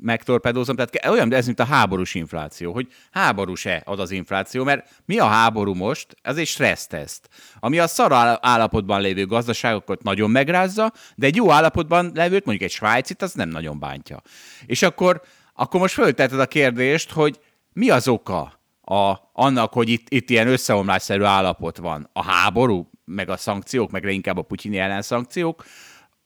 megtorpedózom, 0.00 0.76
tehát 0.76 1.06
olyan, 1.06 1.28
de 1.28 1.36
ez 1.36 1.46
mint 1.46 1.60
a 1.60 1.64
háborús 1.64 2.14
infláció, 2.14 2.72
hogy 2.72 2.86
háborús-e 3.10 3.82
az 3.84 3.98
az 3.98 4.10
infláció, 4.10 4.64
mert 4.64 4.88
mi 5.04 5.18
a 5.18 5.26
háború 5.26 5.74
most? 5.74 6.16
Ez 6.22 6.36
egy 6.36 6.46
stresszteszt, 6.46 7.28
ami 7.60 7.78
a 7.78 7.86
szar 7.86 8.38
állapotban 8.40 9.00
lévő 9.00 9.26
gazdaságokat 9.26 10.02
nagyon 10.02 10.30
megrázza, 10.30 10.92
de 11.14 11.26
egy 11.26 11.36
jó 11.36 11.50
állapotban 11.50 12.10
levőt, 12.14 12.44
mondjuk 12.44 12.70
egy 12.70 12.76
svájcit, 12.76 13.22
az 13.22 13.32
nem 13.32 13.48
nagyon 13.48 13.78
bántja. 13.78 14.22
És 14.66 14.82
akkor, 14.82 15.22
akkor 15.54 15.80
most 15.80 15.94
föltetted 15.94 16.40
a 16.40 16.46
kérdést, 16.46 17.10
hogy 17.10 17.38
mi 17.72 17.90
az 17.90 18.08
oka 18.08 18.60
a, 18.82 19.14
annak, 19.32 19.72
hogy 19.72 19.88
itt, 19.88 20.06
itt 20.08 20.30
ilyen 20.30 20.48
összeomlásszerű 20.48 21.22
állapot 21.22 21.76
van? 21.76 22.08
A 22.12 22.24
háború, 22.24 22.90
meg 23.04 23.28
a 23.28 23.36
szankciók, 23.36 23.90
meg 23.90 24.04
inkább 24.04 24.38
a 24.38 24.42
putyini 24.42 24.78
ellenszankciók, 24.78 25.64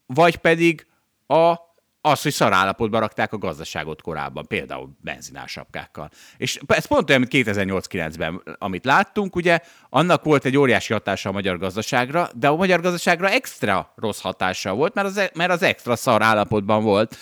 vagy 0.07 0.37
pedig 0.37 0.87
a, 1.27 1.55
az, 2.01 2.23
hogy 2.23 2.33
szarállapotban 2.33 3.01
rakták 3.01 3.33
a 3.33 3.39
gazdaságot 3.39 4.03
korábban, 4.03 4.47
például 4.47 4.97
benzinásapkákkal. 5.01 6.11
És 6.37 6.61
ez 6.67 6.87
pont 6.87 7.09
olyan, 7.09 7.21
mint 7.31 7.49
2008-9-ben, 7.49 8.43
amit 8.59 8.85
láttunk, 8.85 9.37
ugye, 9.37 9.59
annak 9.89 10.25
volt 10.25 10.45
egy 10.45 10.57
óriási 10.57 10.93
hatása 10.93 11.29
a 11.29 11.33
magyar 11.33 11.59
gazdaságra, 11.59 12.29
de 12.35 12.49
a 12.49 12.57
magyar 12.57 12.81
gazdaságra 12.81 13.29
extra 13.29 13.93
rossz 13.97 14.21
hatása 14.21 14.75
volt, 14.75 14.95
mert 14.95 15.07
az, 15.07 15.31
mert 15.35 15.51
az 15.51 15.63
extra 15.63 15.97
szar 15.97 16.23
állapotban 16.23 16.83
volt, 16.83 17.17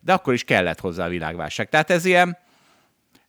de 0.00 0.12
akkor 0.12 0.32
is 0.32 0.44
kellett 0.44 0.80
hozzá 0.80 1.04
a 1.04 1.08
világválság. 1.08 1.68
Tehát 1.68 1.90
ez 1.90 2.04
ilyen, 2.04 2.38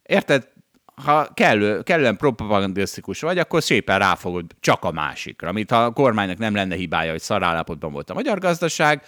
érted, 0.03 0.48
ha 0.95 1.27
kellő, 1.33 1.81
kellően 1.81 2.17
propagandisztikus 2.17 3.21
vagy, 3.21 3.37
akkor 3.37 3.63
szépen 3.63 3.99
ráfogod 3.99 4.45
csak 4.59 4.83
a 4.83 4.91
másikra. 4.91 5.49
Amit 5.49 5.71
a 5.71 5.91
kormánynak 5.93 6.37
nem 6.37 6.55
lenne 6.55 6.75
hibája, 6.75 7.11
hogy 7.11 7.21
szarállapotban 7.21 7.91
volt 7.91 8.09
a 8.09 8.13
magyar 8.13 8.39
gazdaság, 8.39 9.03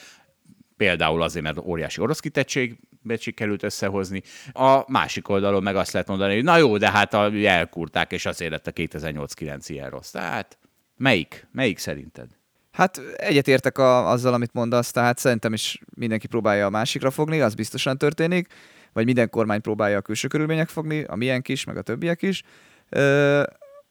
például 0.77 1.21
azért, 1.21 1.43
mert 1.43 1.57
óriási 1.57 2.01
orosz 2.01 2.19
kitettség 2.19 2.79
sikerült 3.19 3.63
összehozni. 3.63 4.21
A 4.51 4.91
másik 4.91 5.29
oldalon 5.29 5.63
meg 5.63 5.75
azt 5.75 5.91
lehet 5.91 6.07
mondani, 6.07 6.33
hogy 6.33 6.43
na 6.43 6.57
jó, 6.57 6.77
de 6.77 6.91
hát 6.91 7.13
a, 7.13 7.31
elkúrták, 7.33 8.11
és 8.11 8.25
azért 8.25 8.51
lett 8.51 8.67
a 8.67 8.71
2008-9 8.71 9.65
ilyen 9.67 9.89
rossz. 9.89 10.09
Tehát 10.11 10.57
melyik? 10.97 11.47
Melyik 11.51 11.77
szerinted? 11.77 12.27
Hát 12.71 13.01
egyetértek 13.15 13.77
a, 13.77 14.09
azzal, 14.09 14.33
amit 14.33 14.53
mondasz, 14.53 14.91
tehát 14.91 15.17
szerintem 15.17 15.53
is 15.53 15.81
mindenki 15.95 16.27
próbálja 16.27 16.65
a 16.65 16.69
másikra 16.69 17.11
fogni, 17.11 17.41
az 17.41 17.53
biztosan 17.53 17.97
történik, 17.97 18.47
vagy 18.93 19.05
minden 19.05 19.29
kormány 19.29 19.61
próbálja 19.61 19.97
a 19.97 20.01
külső 20.01 20.27
körülmények 20.27 20.69
fogni, 20.69 21.03
a 21.03 21.15
milyen 21.15 21.41
kis, 21.41 21.63
meg 21.63 21.77
a 21.77 21.81
többiek 21.81 22.21
is. 22.21 22.43
Ö, 22.89 23.43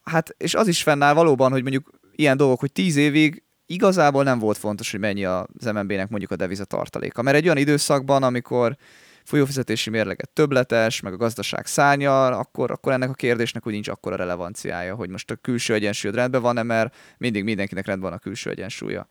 hát, 0.03 0.35
és 0.39 0.55
az 0.55 0.69
is 0.69 0.83
fennáll 0.83 1.15
valóban, 1.15 1.51
hogy 1.51 1.63
mondjuk 1.63 1.91
ilyen 2.13 2.37
dolgok, 2.37 2.61
hogy 2.61 2.73
tíz 2.73 2.97
évig 2.97 3.43
igazából 3.67 4.23
nem 4.23 4.39
volt 4.39 4.59
fontos, 4.59 4.91
hogy 4.91 5.01
mennyi 5.01 5.25
az 5.25 5.65
MNB-nek 5.73 6.09
mondjuk 6.09 6.31
a 6.31 6.37
deviza 6.37 6.65
tartaléka. 6.65 7.23
Mert 7.23 7.37
egy 7.37 7.45
olyan 7.45 7.57
időszakban, 7.57 8.23
amikor 8.23 8.77
folyófizetési 9.25 9.91
mérleget 9.91 10.31
többletes, 10.33 11.01
meg 11.01 11.13
a 11.13 11.17
gazdaság 11.17 11.67
szárnyal, 11.67 12.33
akkor, 12.33 12.71
akkor 12.71 12.93
ennek 12.93 13.11
a 13.11 13.15
kérdésnek 13.15 13.67
úgy 13.67 13.73
nincs 13.73 13.89
akkora 13.89 14.17
relevanciája, 14.17 14.95
hogy 14.95 15.09
most 15.09 15.31
a 15.31 15.37
külső 15.37 15.75
egyensúlyod 15.75 16.17
rendben 16.17 16.43
van-e, 16.43 16.63
mert 16.63 16.95
mindig 17.19 17.45
mindenkinek 17.45 17.87
rendben 17.87 18.11
van 18.11 18.19
a 18.19 18.23
külső 18.23 18.51
egyensúlya. 18.51 19.07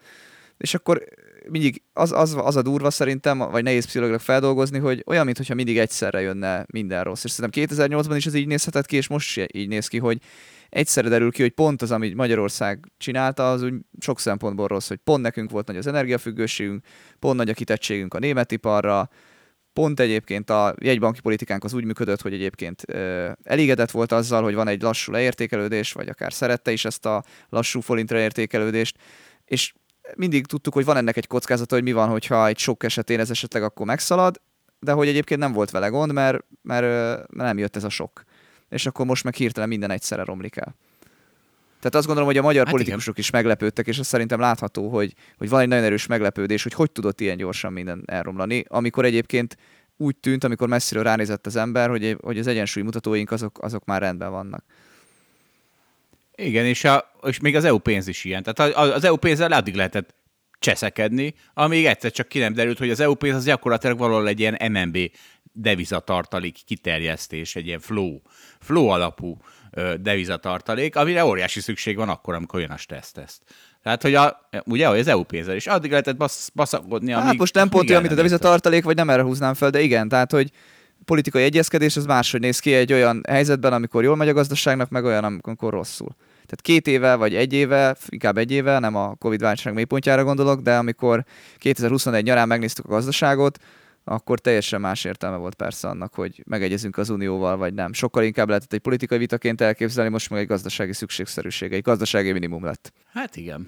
És 0.57 0.73
akkor 0.73 1.03
mindig 1.49 1.81
az, 1.93 2.11
az, 2.11 2.35
az 2.39 2.55
a 2.55 2.61
durva 2.61 2.89
szerintem, 2.89 3.37
vagy 3.37 3.63
nehéz 3.63 3.85
pszichológilag 3.85 4.21
feldolgozni, 4.21 4.79
hogy 4.79 5.03
olyan, 5.05 5.25
mintha 5.25 5.53
mindig 5.53 5.77
egyszerre 5.77 6.21
jönne 6.21 6.65
minden 6.71 7.03
rossz. 7.03 7.23
És 7.23 7.31
szerintem 7.31 7.67
2008-ban 7.67 8.13
is 8.15 8.25
ez 8.25 8.33
így 8.33 8.47
nézhetett 8.47 8.85
ki, 8.85 8.95
és 8.95 9.07
most 9.07 9.37
is 9.37 9.45
így 9.53 9.67
néz 9.67 9.87
ki, 9.87 9.97
hogy 9.97 10.17
egyszerre 10.69 11.09
derül 11.09 11.31
ki, 11.31 11.41
hogy 11.41 11.51
pont 11.51 11.81
az, 11.81 11.91
amit 11.91 12.15
Magyarország 12.15 12.91
csinálta, 12.97 13.51
az 13.51 13.61
úgy 13.61 13.73
sok 13.99 14.19
szempontból 14.19 14.67
rossz, 14.67 14.87
hogy 14.87 14.99
pont 15.03 15.21
nekünk 15.21 15.51
volt 15.51 15.67
nagy 15.67 15.77
az 15.77 15.87
energiafüggőségünk, 15.87 16.85
pont 17.19 17.37
nagy 17.37 17.49
a 17.49 17.53
kitettségünk 17.53 18.13
a 18.13 18.19
német 18.19 18.51
iparra, 18.51 19.09
pont 19.73 19.99
egyébként 19.99 20.49
a 20.49 20.75
jegybanki 20.81 21.21
politikánk 21.21 21.63
az 21.63 21.73
úgy 21.73 21.85
működött, 21.85 22.21
hogy 22.21 22.33
egyébként 22.33 22.83
ö, 22.87 23.29
elégedett 23.43 23.91
volt 23.91 24.11
azzal, 24.11 24.43
hogy 24.43 24.55
van 24.55 24.67
egy 24.67 24.81
lassú 24.81 25.11
leértékelődés, 25.11 25.91
vagy 25.91 26.07
akár 26.07 26.33
szerette 26.33 26.71
is 26.71 26.85
ezt 26.85 27.05
a 27.05 27.23
lassú 27.49 27.79
forintra 27.79 28.17
értékelődést, 28.17 28.97
és 29.45 29.73
mindig 30.15 30.45
tudtuk, 30.45 30.73
hogy 30.73 30.85
van 30.85 30.97
ennek 30.97 31.17
egy 31.17 31.27
kockázata, 31.27 31.75
hogy 31.75 31.83
mi 31.83 31.91
van, 31.91 32.09
hogyha 32.09 32.47
egy 32.47 32.57
sok 32.57 32.83
esetén 32.83 33.19
ez 33.19 33.29
esetleg 33.29 33.63
akkor 33.63 33.85
megszalad, 33.85 34.41
de 34.79 34.91
hogy 34.91 35.07
egyébként 35.07 35.39
nem 35.39 35.51
volt 35.51 35.71
vele 35.71 35.87
gond, 35.87 36.13
mert, 36.13 36.45
mert, 36.61 36.85
mert 37.31 37.47
nem 37.47 37.57
jött 37.57 37.75
ez 37.75 37.83
a 37.83 37.89
sok. 37.89 38.23
És 38.69 38.85
akkor 38.85 39.05
most 39.05 39.23
meg 39.23 39.33
hirtelen 39.33 39.69
minden 39.69 39.91
egyszerre 39.91 40.23
romlik 40.23 40.55
el. 40.55 40.75
Tehát 41.79 41.95
azt 41.95 42.05
gondolom, 42.05 42.29
hogy 42.29 42.37
a 42.37 42.41
magyar 42.41 42.65
hát 42.65 42.73
politikusok 42.73 43.13
igen. 43.13 43.23
is 43.23 43.29
meglepődtek, 43.29 43.87
és 43.87 43.97
ez 43.97 44.07
szerintem 44.07 44.39
látható, 44.39 44.89
hogy, 44.89 45.13
hogy 45.37 45.49
van 45.49 45.61
egy 45.61 45.67
nagyon 45.67 45.83
erős 45.83 46.05
meglepődés, 46.05 46.63
hogy 46.63 46.73
hogy 46.73 46.91
tudott 46.91 47.21
ilyen 47.21 47.37
gyorsan 47.37 47.73
minden 47.73 48.03
elromlani, 48.05 48.65
amikor 48.67 49.05
egyébként 49.05 49.57
úgy 49.97 50.15
tűnt, 50.15 50.43
amikor 50.43 50.67
messziről 50.67 51.03
ránézett 51.03 51.45
az 51.45 51.55
ember, 51.55 51.89
hogy, 51.89 52.17
hogy 52.21 52.37
az 52.37 52.47
egyensúly 52.47 52.83
mutatóink 52.83 53.31
azok, 53.31 53.57
azok 53.61 53.85
már 53.85 54.01
rendben 54.01 54.31
vannak. 54.31 54.63
Igen, 56.35 56.65
és, 56.65 56.83
a, 56.83 57.11
és 57.23 57.39
még 57.39 57.55
az 57.55 57.63
EU 57.63 57.77
pénz 57.77 58.07
is 58.07 58.23
ilyen. 58.23 58.43
Tehát 58.43 58.75
az 58.75 59.03
EU 59.03 59.15
pénzzel 59.15 59.51
addig 59.51 59.75
lehetett 59.75 60.15
cseszekedni, 60.59 61.33
amíg 61.53 61.85
egyszer 61.85 62.11
csak 62.11 62.27
ki 62.27 62.39
nem 62.39 62.53
derült, 62.53 62.77
hogy 62.77 62.89
az 62.89 62.99
EU 62.99 63.13
pénz 63.13 63.35
az 63.35 63.45
gyakorlatilag 63.45 63.97
valahol 63.97 64.27
egy 64.27 64.39
ilyen 64.39 64.71
MNB 64.71 64.97
devizatartalék 65.53 66.57
kiterjesztés, 66.65 67.55
egy 67.55 67.67
ilyen 67.67 67.79
flow, 67.79 68.19
flow 68.59 68.87
alapú 68.87 69.37
devizatartalék, 70.01 70.95
amire 70.95 71.25
óriási 71.25 71.59
szükség 71.59 71.95
van 71.95 72.09
akkor, 72.09 72.33
amikor 72.33 72.59
jön 72.59 72.71
a 72.71 72.77
stressz-teszt. 72.77 73.41
Tehát, 73.83 74.01
hogy 74.01 74.15
a, 74.15 74.49
ugye, 74.65 74.89
az 74.89 75.07
EU 75.07 75.23
pénzzel 75.23 75.55
is 75.55 75.67
addig 75.67 75.89
lehetett 75.89 76.17
basz, 76.17 76.49
baszakodni, 76.53 77.13
amíg... 77.13 77.25
Hát 77.25 77.37
most 77.37 77.53
nem 77.53 77.69
pont 77.69 77.89
olyan, 77.89 78.01
mint 78.01 78.13
a 78.13 78.15
devizatartalék, 78.15 78.83
vagy 78.83 78.95
nem 78.95 79.09
erre 79.09 79.21
húznám 79.21 79.53
fel, 79.53 79.69
de 79.69 79.81
igen, 79.81 80.09
tehát, 80.09 80.31
hogy 80.31 80.51
politikai 81.05 81.43
egyezkedés 81.43 81.95
az 81.97 82.05
máshogy 82.05 82.39
néz 82.39 82.59
ki 82.59 82.73
egy 82.73 82.93
olyan 82.93 83.23
helyzetben, 83.27 83.73
amikor 83.73 84.03
jól 84.03 84.15
megy 84.15 84.29
a 84.29 84.33
gazdaságnak, 84.33 84.89
meg 84.89 85.03
olyan, 85.03 85.23
amikor 85.23 85.73
rosszul. 85.73 86.15
Tehát 86.45 86.61
két 86.61 86.87
éve 86.87 87.15
vagy 87.15 87.35
egy 87.35 87.53
éve, 87.53 87.95
inkább 88.09 88.37
egy 88.37 88.51
éve, 88.51 88.79
nem 88.79 88.95
a 88.95 89.15
Covid 89.15 89.41
válság 89.41 89.73
mélypontjára 89.73 90.23
gondolok, 90.23 90.61
de 90.61 90.77
amikor 90.77 91.23
2021 91.57 92.23
nyarán 92.23 92.47
megnéztük 92.47 92.85
a 92.85 92.89
gazdaságot, 92.89 93.59
akkor 94.03 94.39
teljesen 94.39 94.81
más 94.81 95.03
értelme 95.03 95.37
volt 95.37 95.55
persze 95.55 95.87
annak, 95.87 96.13
hogy 96.13 96.43
megegyezünk 96.47 96.97
az 96.97 97.09
Unióval, 97.09 97.57
vagy 97.57 97.73
nem. 97.73 97.93
Sokkal 97.93 98.23
inkább 98.23 98.47
lehetett 98.47 98.73
egy 98.73 98.79
politikai 98.79 99.17
vitaként 99.17 99.61
elképzelni, 99.61 100.09
most 100.09 100.29
meg 100.29 100.39
egy 100.39 100.47
gazdasági 100.47 100.93
szükségszerűség, 100.93 101.73
egy 101.73 101.81
gazdasági 101.81 102.31
minimum 102.31 102.63
lett. 102.63 102.93
Hát 103.13 103.35
igen. 103.35 103.67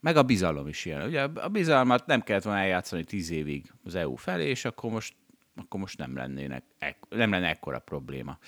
Meg 0.00 0.16
a 0.16 0.22
bizalom 0.22 0.68
is 0.68 0.84
ilyen. 0.84 1.06
Ugye 1.06 1.20
a 1.34 1.48
bizalmat 1.48 2.06
nem 2.06 2.20
kellett 2.20 2.42
volna 2.42 2.60
eljátszani 2.60 3.04
tíz 3.04 3.30
évig 3.30 3.72
az 3.84 3.94
EU 3.94 4.14
felé, 4.14 4.48
és 4.48 4.64
akkor 4.64 4.90
most 4.90 5.14
akkor 5.56 5.80
most 5.80 5.98
nem, 5.98 6.16
lennének, 6.16 6.64
nem 7.08 7.30
lenne 7.30 7.48
ekkora 7.48 7.78
probléma. 7.78 8.38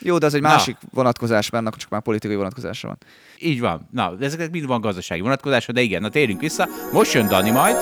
Jó, 0.00 0.18
de 0.18 0.26
az 0.26 0.34
egy 0.34 0.40
Na. 0.40 0.48
másik 0.48 0.76
vonatkozás, 0.90 1.50
mert 1.50 1.64
annak 1.64 1.76
csak 1.78 1.90
már 1.90 2.02
politikai 2.02 2.36
vonatkozása 2.36 2.86
van. 2.86 2.98
Így 3.38 3.60
van. 3.60 3.88
Na, 3.90 4.14
de 4.14 4.24
ezeknek 4.24 4.50
mind 4.50 4.66
van 4.66 4.80
gazdasági 4.80 5.20
vonatkozása, 5.20 5.72
de 5.72 5.80
igen, 5.80 6.00
na 6.00 6.08
térjünk 6.08 6.40
vissza. 6.40 6.66
Most 6.92 7.12
jön 7.12 7.28
Dani 7.28 7.50
majd. 7.50 7.76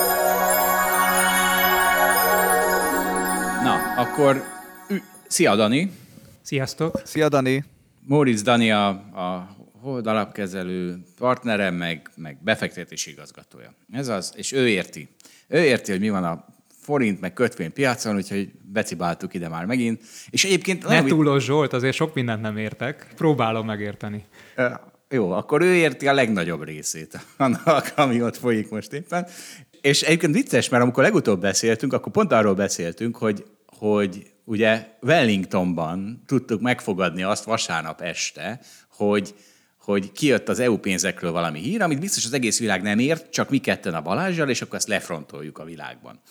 Na, 3.63 3.93
akkor 3.97 4.43
szia 5.27 5.55
Dani! 5.55 5.91
Sziasztok! 6.41 7.01
Szia 7.03 7.29
Dani! 7.29 7.63
Móricz 7.99 8.41
Dani 8.41 8.71
a, 8.71 8.87
a 8.87 9.55
Hold 9.81 10.07
alapkezelő 10.07 11.03
partnerem, 11.17 11.75
meg, 11.75 12.09
meg 12.15 12.37
befektetési 12.43 13.11
igazgatója. 13.11 13.73
Ez 13.91 14.07
az, 14.07 14.33
és 14.35 14.51
ő 14.51 14.67
érti. 14.67 15.09
Ő 15.47 15.63
érti, 15.63 15.91
hogy 15.91 15.99
mi 15.99 16.09
van 16.09 16.23
a 16.23 16.45
forint, 16.83 17.19
meg 17.19 17.33
kötvénypiacon, 17.33 18.15
úgyhogy 18.15 18.51
becibáltuk 18.61 19.33
ide 19.33 19.49
már 19.49 19.65
megint. 19.65 20.01
És 20.29 20.45
egyébként... 20.45 20.87
Ne 20.87 21.03
túlos 21.03 21.43
Zsolt, 21.43 21.73
azért 21.73 21.95
sok 21.95 22.13
mindent 22.13 22.41
nem 22.41 22.57
értek. 22.57 23.07
Próbálom 23.15 23.65
megérteni. 23.65 24.25
Jó, 25.09 25.31
akkor 25.31 25.61
ő 25.61 25.73
érti 25.73 26.07
a 26.07 26.13
legnagyobb 26.13 26.63
részét 26.63 27.19
annak, 27.37 27.93
ami 27.95 28.21
ott 28.21 28.37
folyik 28.37 28.69
most 28.69 28.93
éppen. 28.93 29.27
És 29.81 30.01
egyébként 30.01 30.33
vicces, 30.33 30.69
mert 30.69 30.83
amikor 30.83 31.03
legutóbb 31.03 31.41
beszéltünk, 31.41 31.93
akkor 31.93 32.11
pont 32.11 32.31
arról 32.31 32.53
beszéltünk, 32.53 33.17
hogy, 33.17 33.45
hogy 33.65 34.31
ugye 34.43 34.87
Wellingtonban 35.01 36.23
tudtuk 36.25 36.61
megfogadni 36.61 37.23
azt 37.23 37.43
vasárnap 37.43 38.01
este, 38.01 38.59
hogy 38.89 39.35
hogy 39.83 40.11
kijött 40.11 40.49
az 40.49 40.59
EU 40.59 40.77
pénzekről 40.77 41.31
valami 41.31 41.59
hír, 41.59 41.81
amit 41.81 41.99
biztos 41.99 42.25
az 42.25 42.33
egész 42.33 42.59
világ 42.59 42.81
nem 42.81 42.99
ért, 42.99 43.31
csak 43.31 43.49
mi 43.49 43.57
ketten 43.57 43.93
a 43.93 44.01
Balázsjal, 44.01 44.49
és 44.49 44.61
akkor 44.61 44.75
ezt 44.75 44.87
lefrontoljuk 44.87 45.57
a 45.57 45.63
világban. 45.63 46.21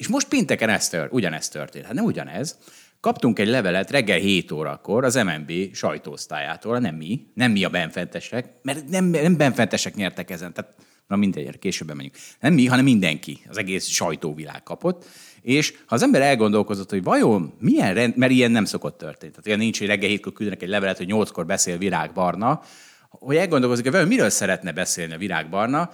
És 0.00 0.08
most 0.08 0.28
pénteken 0.28 0.68
ez 0.68 0.88
tört, 0.88 1.12
ugyanezt 1.12 1.52
történt. 1.52 1.84
Hát 1.84 1.94
nem 1.94 2.04
ugyanez. 2.04 2.58
Kaptunk 3.00 3.38
egy 3.38 3.48
levelet 3.48 3.90
reggel 3.90 4.18
7 4.18 4.52
órakor 4.52 5.04
az 5.04 5.14
MNB 5.14 5.74
sajtóosztályától, 5.74 6.78
nem 6.78 6.94
mi, 6.94 7.26
nem 7.34 7.52
mi 7.52 7.64
a 7.64 7.68
benfentesek, 7.68 8.52
mert 8.62 8.88
nem, 8.88 9.04
nem 9.04 9.36
benfentesek 9.36 9.94
nyertek 9.94 10.30
ezen, 10.30 10.52
tehát 10.52 10.74
na 11.06 11.16
mindegy, 11.16 11.58
később 11.58 11.94
menjünk. 11.94 12.16
Nem 12.40 12.52
mi, 12.52 12.66
hanem 12.66 12.84
mindenki, 12.84 13.38
az 13.48 13.58
egész 13.58 13.86
sajtóvilág 13.86 14.62
kapott. 14.62 15.06
És 15.42 15.72
ha 15.86 15.94
az 15.94 16.02
ember 16.02 16.22
elgondolkozott, 16.22 16.90
hogy 16.90 17.02
vajon 17.02 17.54
milyen 17.58 17.94
rend, 17.94 18.16
mert 18.16 18.32
ilyen 18.32 18.50
nem 18.50 18.64
szokott 18.64 18.98
történni. 18.98 19.30
Tehát 19.30 19.46
ilyen 19.46 19.58
nincs, 19.58 19.78
hogy 19.78 19.86
reggel 19.86 20.08
hétkor 20.08 20.32
küldenek 20.32 20.62
egy 20.62 20.68
levelet, 20.68 20.96
hogy 20.96 21.06
nyolckor 21.06 21.46
beszél 21.46 21.78
Virág 21.78 22.12
Barna, 22.12 22.62
hogy 23.10 23.36
elgondolkozik, 23.36 23.84
hogy 23.84 23.92
vajon 23.92 24.08
miről 24.08 24.30
szeretne 24.30 24.72
beszélni 24.72 25.12
a 25.12 25.18
Virág 25.18 25.48
Barna, 25.48 25.90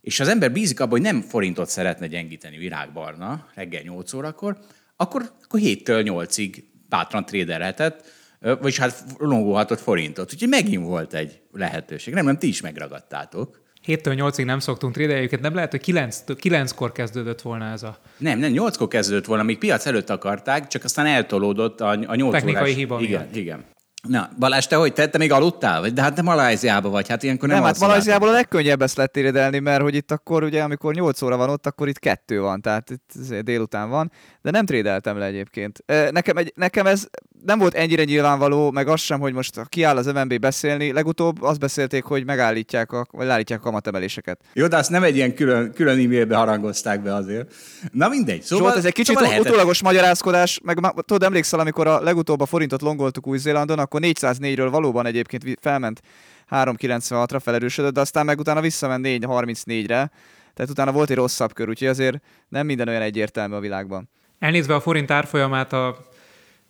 és 0.00 0.20
az 0.20 0.28
ember 0.28 0.52
bízik 0.52 0.80
abban, 0.80 0.90
hogy 0.90 1.12
nem 1.12 1.20
forintot 1.20 1.68
szeretne 1.68 2.06
gyengíteni 2.06 2.56
virágbarna 2.56 3.46
reggel 3.54 3.82
8 3.82 4.12
órakor, 4.12 4.58
akkor, 4.96 5.32
akkor 5.44 5.60
7-től 5.62 6.02
8-ig 6.04 6.62
bátran 6.88 7.24
tréderhetett, 7.24 8.04
vagyis 8.40 8.78
hát 8.78 9.04
longolhatott 9.18 9.80
forintot. 9.80 10.32
Úgyhogy 10.32 10.48
megint 10.48 10.84
volt 10.84 11.14
egy 11.14 11.40
lehetőség. 11.52 12.14
Nem, 12.14 12.24
nem, 12.24 12.38
ti 12.38 12.48
is 12.48 12.60
megragadtátok. 12.60 13.60
7-től 13.86 14.32
8-ig 14.32 14.44
nem 14.44 14.58
szoktunk 14.58 14.94
trédelni, 14.94 15.28
nem 15.40 15.54
lehet, 15.54 15.70
hogy 15.70 15.80
9, 15.80 16.22
9-kor 16.26 16.92
kezdődött 16.92 17.40
volna 17.40 17.70
ez 17.70 17.82
a... 17.82 17.98
Nem, 18.18 18.38
nem, 18.38 18.52
8-kor 18.54 18.88
kezdődött 18.88 19.24
volna, 19.24 19.42
még 19.42 19.58
piac 19.58 19.86
előtt 19.86 20.10
akarták, 20.10 20.66
csak 20.66 20.84
aztán 20.84 21.06
eltolódott 21.06 21.80
a, 21.80 21.88
a 21.88 22.14
8 22.14 22.32
Technikai 22.32 22.62
órás... 22.62 22.74
hiba 22.74 23.00
Igen, 23.00 23.20
miatt. 23.20 23.36
igen. 23.36 23.64
Na, 24.02 24.30
Balázs, 24.38 24.66
te 24.66 24.76
hogy? 24.76 24.92
Te, 24.92 25.08
te 25.08 25.18
még 25.18 25.32
aludtál? 25.32 25.80
Vagy? 25.80 25.92
De 25.92 26.02
hát 26.02 26.14
te 26.14 26.22
Malajziában 26.22 26.90
vagy, 26.90 27.08
hát 27.08 27.22
ilyenkor 27.22 27.48
nem 27.48 27.56
Nem, 27.56 27.66
hát 27.66 27.78
Malajziából 27.78 28.28
a 28.28 28.32
legkönnyebb 28.32 28.82
ezt 28.82 28.96
lett 28.96 29.16
éredelni, 29.16 29.58
mert 29.58 29.82
hogy 29.82 29.94
itt 29.94 30.10
akkor 30.10 30.42
ugye, 30.42 30.62
amikor 30.62 30.94
8 30.94 31.22
óra 31.22 31.36
van 31.36 31.50
ott, 31.50 31.66
akkor 31.66 31.88
itt 31.88 31.98
kettő 31.98 32.40
van, 32.40 32.60
tehát 32.60 32.90
itt 32.90 33.40
délután 33.40 33.90
van, 33.90 34.12
de 34.42 34.50
nem 34.50 34.66
trédeltem 34.66 35.18
le 35.18 35.24
egyébként. 35.24 35.84
Nekem, 36.10 36.36
egy, 36.36 36.52
nekem 36.56 36.86
ez 36.86 37.06
nem 37.44 37.58
volt 37.58 37.74
ennyire 37.74 38.04
nyilvánvaló, 38.04 38.70
meg 38.70 38.88
az 38.88 39.00
sem, 39.00 39.20
hogy 39.20 39.32
most 39.32 39.60
kiáll 39.68 39.96
az 39.96 40.06
MNB 40.06 40.38
beszélni. 40.38 40.92
Legutóbb 40.92 41.42
azt 41.42 41.58
beszélték, 41.58 42.04
hogy 42.04 42.24
megállítják, 42.24 42.92
a, 42.92 43.06
vagy 43.10 43.28
állítják 43.28 43.58
a 43.58 43.62
kamatemeléseket. 43.62 44.40
Jó, 44.52 44.66
de 44.66 44.76
azt 44.76 44.90
nem 44.90 45.02
egy 45.02 45.16
ilyen 45.16 45.34
külön, 45.34 45.72
külön 45.72 46.04
e-mailbe 46.04 46.36
harangozták 46.36 47.02
be 47.02 47.14
azért. 47.14 47.54
Na 47.92 48.08
mindegy. 48.08 48.42
Szóval, 48.42 48.64
Zsolt, 48.64 48.78
ez 48.78 48.84
egy 48.84 48.92
kicsit 48.92 49.18
szóval 49.18 49.40
utólagos 49.40 49.82
magyarázkodás, 49.82 50.60
meg 50.62 50.78
tudod, 51.06 51.22
emlékszel, 51.22 51.60
amikor 51.60 51.86
a 51.86 52.00
legutóbb 52.00 52.40
a 52.40 52.46
forintot 52.46 52.82
longoltuk 52.82 53.26
Új-Zélandon, 53.26 53.78
akkor 53.90 54.00
404-ről 54.02 54.68
valóban 54.70 55.06
egyébként 55.06 55.58
felment 55.60 56.02
396-ra 56.50 57.38
felerősödött, 57.42 57.94
de 57.94 58.00
aztán 58.00 58.24
meg 58.24 58.38
utána 58.38 58.60
visszament 58.60 59.06
434-re, 59.08 60.10
tehát 60.54 60.70
utána 60.70 60.92
volt 60.92 61.10
egy 61.10 61.16
rosszabb 61.16 61.52
kör, 61.52 61.68
úgyhogy 61.68 61.88
azért 61.88 62.22
nem 62.48 62.66
minden 62.66 62.88
olyan 62.88 63.02
egyértelmű 63.02 63.54
a 63.54 63.60
világban. 63.60 64.08
Elnézve 64.38 64.74
a 64.74 64.80
forint 64.80 65.10
árfolyamát 65.10 65.72
a 65.72 66.08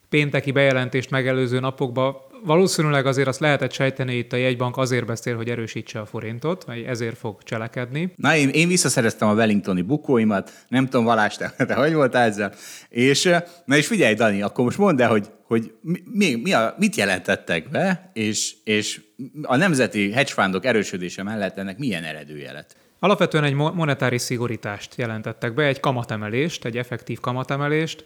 pénteki 0.09 0.51
bejelentést 0.51 1.11
megelőző 1.11 1.61
napokban 1.61 2.17
valószínűleg 2.45 3.07
azért 3.07 3.29
azt 3.29 3.41
lehetett 3.41 3.73
sejteni, 3.73 4.17
itt 4.17 4.33
a 4.33 4.37
jegybank 4.37 4.77
azért 4.77 5.07
beszél, 5.07 5.37
hogy 5.37 5.49
erősítse 5.49 6.01
a 6.01 6.07
forintot, 6.07 6.65
vagy 6.65 6.83
ezért 6.83 7.19
fog 7.19 7.43
cselekedni. 7.43 8.13
Na, 8.17 8.37
én, 8.37 8.49
én 8.49 8.69
visszaszereztem 8.69 9.29
a 9.29 9.35
Wellingtoni 9.35 9.83
bukóimat, 9.83 10.53
nem 10.69 10.85
tudom, 10.85 11.05
Valás, 11.05 11.37
te, 11.37 11.55
te 11.57 11.75
hogy 11.75 11.95
voltál 11.95 12.29
ezzel? 12.29 12.53
És, 12.89 13.31
na 13.65 13.77
és 13.77 13.87
figyelj, 13.87 14.15
Dani, 14.15 14.43
akkor 14.43 14.65
most 14.65 14.79
mondd 14.79 15.03
el, 15.03 15.09
hogy, 15.09 15.31
hogy 15.43 15.73
mi, 16.05 16.35
mi 16.35 16.53
a, 16.53 16.75
mit 16.79 16.97
jelentettek 16.97 17.71
be, 17.71 18.11
és, 18.13 18.55
és 18.65 19.01
a 19.43 19.57
nemzeti 19.57 20.13
hedgefundok 20.13 20.65
erősödése 20.65 21.23
mellett 21.23 21.59
ennek 21.59 21.79
milyen 21.79 22.05
eredője 22.05 22.53
lett? 22.53 22.77
Alapvetően 22.99 23.45
egy 23.45 23.55
monetáris 23.55 24.23
szigorítást 24.23 24.95
jelentettek 24.97 25.55
be, 25.55 25.65
egy 25.65 25.81
kamatemelést, 25.81 26.65
egy 26.65 26.77
effektív 26.77 27.21
kamatemelést. 27.21 28.05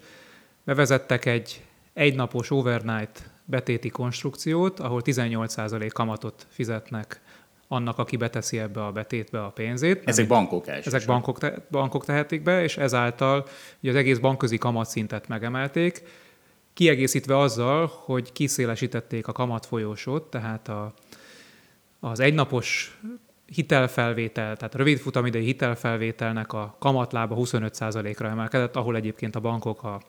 Bevezettek 0.64 1.24
egy 1.24 1.62
egynapos 1.94 2.50
overnight 2.50 3.33
betéti 3.44 3.88
konstrukciót, 3.88 4.80
ahol 4.80 5.00
18% 5.04 5.90
kamatot 5.92 6.46
fizetnek 6.50 7.20
annak, 7.68 7.98
aki 7.98 8.16
beteszi 8.16 8.58
ebbe 8.58 8.84
a 8.84 8.92
betétbe 8.92 9.44
a 9.44 9.50
pénzét. 9.50 10.02
Ezek 10.04 10.26
bankok 10.26 10.66
elsősorban. 10.66 10.94
Ezek 10.94 11.08
bankok, 11.08 11.38
te, 11.38 11.66
bankok 11.70 12.04
tehetik 12.04 12.42
be, 12.42 12.62
és 12.62 12.76
ezáltal 12.76 13.46
ugye 13.80 13.90
az 13.90 13.96
egész 13.96 14.18
bankközi 14.18 14.58
kamatszintet 14.58 15.28
megemelték, 15.28 16.02
kiegészítve 16.74 17.38
azzal, 17.38 17.92
hogy 17.94 18.32
kiszélesítették 18.32 19.26
a 19.26 19.32
kamatfolyósót, 19.32 20.22
tehát 20.22 20.68
a, 20.68 20.94
az 22.00 22.20
egynapos 22.20 22.98
hitelfelvétel, 23.46 24.56
tehát 24.56 24.74
rövid 24.74 24.98
futamidei 24.98 25.44
hitelfelvételnek 25.44 26.52
a 26.52 26.76
kamatlába 26.78 27.36
25%-ra 27.38 28.28
emelkedett, 28.28 28.76
ahol 28.76 28.96
egyébként 28.96 29.36
a 29.36 29.40
bankok 29.40 29.82
a, 29.82 30.00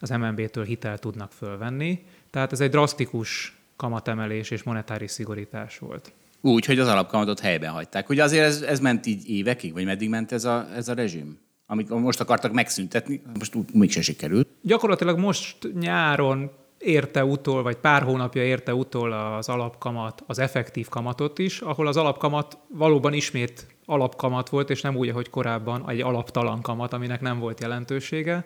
az 0.00 0.10
MNB-től 0.10 0.64
hitelt 0.64 1.00
tudnak 1.00 1.32
fölvenni. 1.32 2.04
Tehát 2.30 2.52
ez 2.52 2.60
egy 2.60 2.70
drasztikus 2.70 3.58
kamatemelés 3.76 4.50
és 4.50 4.62
monetáris 4.62 5.10
szigorítás 5.10 5.78
volt. 5.78 6.12
Úgy, 6.40 6.64
hogy 6.64 6.78
az 6.78 6.88
alapkamatot 6.88 7.40
helyben 7.40 7.70
hagyták. 7.70 8.08
Ugye 8.08 8.22
azért 8.22 8.44
ez, 8.44 8.62
ez 8.62 8.80
ment 8.80 9.06
így 9.06 9.30
évekig, 9.30 9.72
vagy 9.72 9.84
meddig 9.84 10.08
ment 10.08 10.32
ez 10.32 10.44
a, 10.44 10.68
ez 10.74 10.88
a 10.88 10.94
rezsim? 10.94 11.38
Amit 11.66 11.88
most 11.88 12.20
akartak 12.20 12.52
megszüntetni, 12.52 13.22
most 13.38 13.54
mégse 13.72 14.02
sikerült. 14.02 14.48
Gyakorlatilag 14.62 15.18
most 15.18 15.56
nyáron 15.80 16.50
érte 16.78 17.24
utol, 17.24 17.62
vagy 17.62 17.76
pár 17.76 18.02
hónapja 18.02 18.42
érte 18.42 18.74
utol 18.74 19.12
az 19.12 19.48
alapkamat, 19.48 20.22
az 20.26 20.38
effektív 20.38 20.88
kamatot 20.88 21.38
is, 21.38 21.60
ahol 21.60 21.86
az 21.86 21.96
alapkamat 21.96 22.58
valóban 22.68 23.12
ismét 23.12 23.66
alapkamat 23.84 24.48
volt, 24.48 24.70
és 24.70 24.80
nem 24.80 24.96
úgy, 24.96 25.08
ahogy 25.08 25.30
korábban 25.30 25.90
egy 25.90 26.00
alaptalan 26.00 26.62
kamat, 26.62 26.92
aminek 26.92 27.20
nem 27.20 27.38
volt 27.38 27.60
jelentősége. 27.60 28.44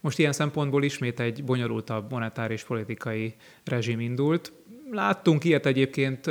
Most 0.00 0.18
ilyen 0.18 0.32
szempontból 0.32 0.84
ismét 0.84 1.20
egy 1.20 1.44
bonyolultabb 1.44 2.10
monetáris 2.10 2.64
politikai 2.64 3.34
rezsim 3.64 4.00
indult. 4.00 4.52
Láttunk 4.90 5.44
ilyet 5.44 5.66
egyébként, 5.66 6.30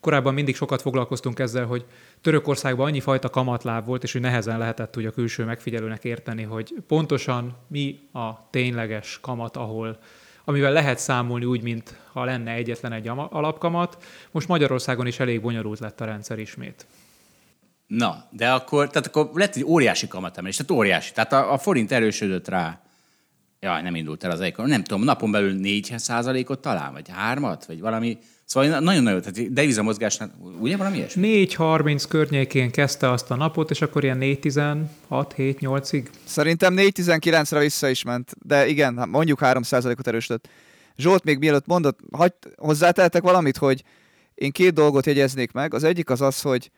korábban 0.00 0.34
mindig 0.34 0.56
sokat 0.56 0.82
foglalkoztunk 0.82 1.38
ezzel, 1.38 1.66
hogy 1.66 1.84
Törökországban 2.20 2.86
annyi 2.86 3.00
fajta 3.00 3.28
kamatláb 3.28 3.86
volt, 3.86 4.02
és 4.02 4.12
hogy 4.12 4.20
nehezen 4.20 4.58
lehetett 4.58 4.96
ugye 4.96 5.08
a 5.08 5.12
külső 5.12 5.44
megfigyelőnek 5.44 6.04
érteni, 6.04 6.42
hogy 6.42 6.74
pontosan 6.86 7.56
mi 7.66 7.98
a 8.12 8.50
tényleges 8.50 9.18
kamat, 9.20 9.56
ahol 9.56 9.98
amivel 10.44 10.72
lehet 10.72 10.98
számolni 10.98 11.44
úgy, 11.44 11.62
mint 11.62 11.98
ha 12.12 12.24
lenne 12.24 12.52
egyetlen 12.52 12.92
egy 12.92 13.08
alapkamat. 13.08 14.04
Most 14.30 14.48
Magyarországon 14.48 15.06
is 15.06 15.20
elég 15.20 15.40
bonyolult 15.40 15.78
lett 15.78 16.00
a 16.00 16.04
rendszer 16.04 16.38
ismét. 16.38 16.86
Na, 17.90 18.24
de 18.30 18.50
akkor, 18.50 18.88
tehát 18.88 19.06
akkor 19.06 19.30
lett 19.34 19.56
egy 19.56 19.64
óriási 19.64 20.08
kamatemelés, 20.08 20.56
tehát 20.56 20.70
óriási. 20.70 21.12
Tehát 21.12 21.32
a, 21.32 21.52
a 21.52 21.58
forint 21.58 21.92
erősödött 21.92 22.48
rá. 22.48 22.80
Jaj, 23.60 23.82
nem 23.82 23.94
indult 23.94 24.24
el 24.24 24.30
az 24.30 24.40
egyik. 24.40 24.56
Nem 24.56 24.84
tudom, 24.84 25.04
napon 25.04 25.30
belül 25.30 25.52
4 25.52 25.94
ot 26.46 26.58
talán, 26.58 26.92
vagy 26.92 27.08
hármat, 27.08 27.66
vagy 27.66 27.80
valami. 27.80 28.18
Szóval 28.44 28.80
nagyon-nagyon, 28.80 29.20
tehát 29.20 29.52
devizamozgásnál, 29.52 30.30
ugye 30.60 30.76
valami 30.76 30.96
ilyesmi? 30.96 31.46
4.30 31.50 32.04
környékén 32.08 32.70
kezdte 32.70 33.10
azt 33.10 33.30
a 33.30 33.36
napot, 33.36 33.70
és 33.70 33.80
akkor 33.80 34.04
ilyen 34.04 34.18
4.16-7-8-ig? 34.20 36.06
Szerintem 36.24 36.74
4.19-re 36.76 37.58
vissza 37.58 37.88
is 37.88 38.02
ment, 38.02 38.32
de 38.42 38.66
igen, 38.66 38.98
hát 38.98 39.06
mondjuk 39.06 39.38
3%-ot 39.42 40.06
erősödött. 40.06 40.48
Zsolt, 40.96 41.24
még 41.24 41.38
mielőtt 41.38 41.66
mondott, 41.66 41.98
hagyd, 42.12 42.34
hozzáteltek 42.56 43.22
valamit, 43.22 43.56
hogy 43.56 43.82
én 44.34 44.50
két 44.50 44.72
dolgot 44.72 45.06
jegyeznék 45.06 45.52
meg. 45.52 45.74
Az 45.74 45.84
egyik 45.84 46.10
az 46.10 46.20
az, 46.20 46.40
hogy 46.40 46.70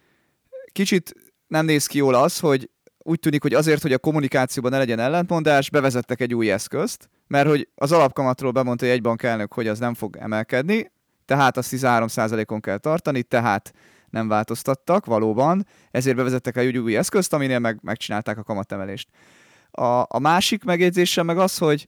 kicsit 0.73 1.15
nem 1.47 1.65
néz 1.65 1.87
ki 1.87 1.99
jól 1.99 2.15
az, 2.15 2.39
hogy 2.39 2.71
úgy 2.99 3.19
tűnik, 3.19 3.43
hogy 3.43 3.55
azért, 3.55 3.83
hogy 3.83 3.93
a 3.93 3.99
kommunikációban 3.99 4.71
ne 4.71 4.79
legyen 4.79 4.99
ellentmondás, 4.99 5.71
bevezettek 5.71 6.21
egy 6.21 6.35
új 6.35 6.51
eszközt, 6.51 7.09
mert 7.27 7.49
hogy 7.49 7.69
az 7.75 7.93
alapkamatról 7.93 8.51
bemondta 8.51 8.87
egy 8.87 9.03
bankelnök, 9.03 9.53
hogy 9.53 9.69
az 9.69 9.79
nem 9.79 9.95
fog 9.95 10.17
emelkedni, 10.17 10.91
tehát 11.25 11.57
azt 11.57 11.75
13%-on 11.77 12.61
kell 12.61 12.79
tartani, 12.79 13.23
tehát 13.23 13.73
nem 14.11 14.29
változtattak 14.29 15.07
valóban, 15.07 15.67
ezért 15.91 16.17
bevezettek 16.17 16.57
egy 16.57 16.79
új 16.79 16.97
eszközt, 16.97 17.33
aminél 17.33 17.59
meg, 17.59 17.79
megcsinálták 17.83 18.39
a 18.39 18.43
kamatemelést. 18.43 19.09
A, 19.71 19.85
a 20.09 20.19
másik 20.19 20.65
megjegyzésem 20.65 21.27
meg 21.27 21.39
az, 21.39 21.59
hogy 21.59 21.87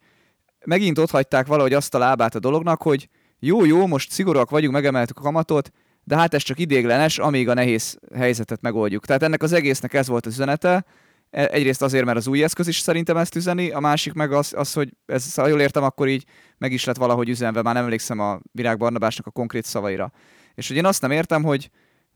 megint 0.65 0.99
ott 0.99 1.11
hagyták 1.11 1.47
valahogy 1.47 1.73
azt 1.73 1.95
a 1.95 1.99
lábát 1.99 2.35
a 2.35 2.39
dolognak, 2.39 2.83
hogy 2.83 3.09
jó, 3.39 3.65
jó, 3.65 3.87
most 3.87 4.11
szigorúak 4.11 4.51
vagyunk, 4.51 4.73
megemeltük 4.73 5.19
a 5.19 5.23
kamatot, 5.23 5.71
de 6.05 6.17
hát 6.17 6.35
ez 6.35 6.43
csak 6.43 6.59
idéglenes, 6.59 7.19
amíg 7.19 7.49
a 7.49 7.55
nehéz 7.55 7.99
helyzetet 8.15 8.61
megoldjuk. 8.61 9.07
Tehát 9.07 9.23
ennek 9.23 9.43
az 9.43 9.53
egésznek 9.53 9.95
ez 9.95 10.09
volt 10.09 10.27
az 10.27 10.33
üzenete, 10.33 10.85
e, 11.31 11.49
egyrészt 11.51 11.83
azért, 11.83 12.05
mert 12.05 12.17
az 12.17 12.27
új 12.27 12.43
eszköz 12.43 12.69
is 12.69 12.79
szerintem 12.79 13.17
ezt 13.17 13.35
üzeni, 13.35 13.71
a 13.71 13.81
másik 13.81 14.13
meg 14.13 14.33
az, 14.33 14.53
az 14.57 14.73
hogy 14.73 14.93
ez, 15.07 15.35
ha 15.35 15.47
jól 15.47 15.61
értem, 15.61 15.83
akkor 15.83 16.09
így 16.09 16.25
meg 16.59 16.73
is 16.73 16.85
lett 16.85 16.97
valahogy 16.97 17.29
üzenve, 17.29 17.63
már 17.63 17.75
nem 17.75 17.83
emlékszem 17.83 18.19
a 18.19 18.41
Virág 18.53 18.79
Barnabásnak 18.79 19.27
a 19.27 19.31
konkrét 19.31 19.65
szavaira. 19.65 20.13
És 20.55 20.69
hogy 20.69 20.77
én 20.77 20.87
azt 20.87 21.01
nem 21.01 21.11
értem, 21.11 21.43
hogy 21.43 21.71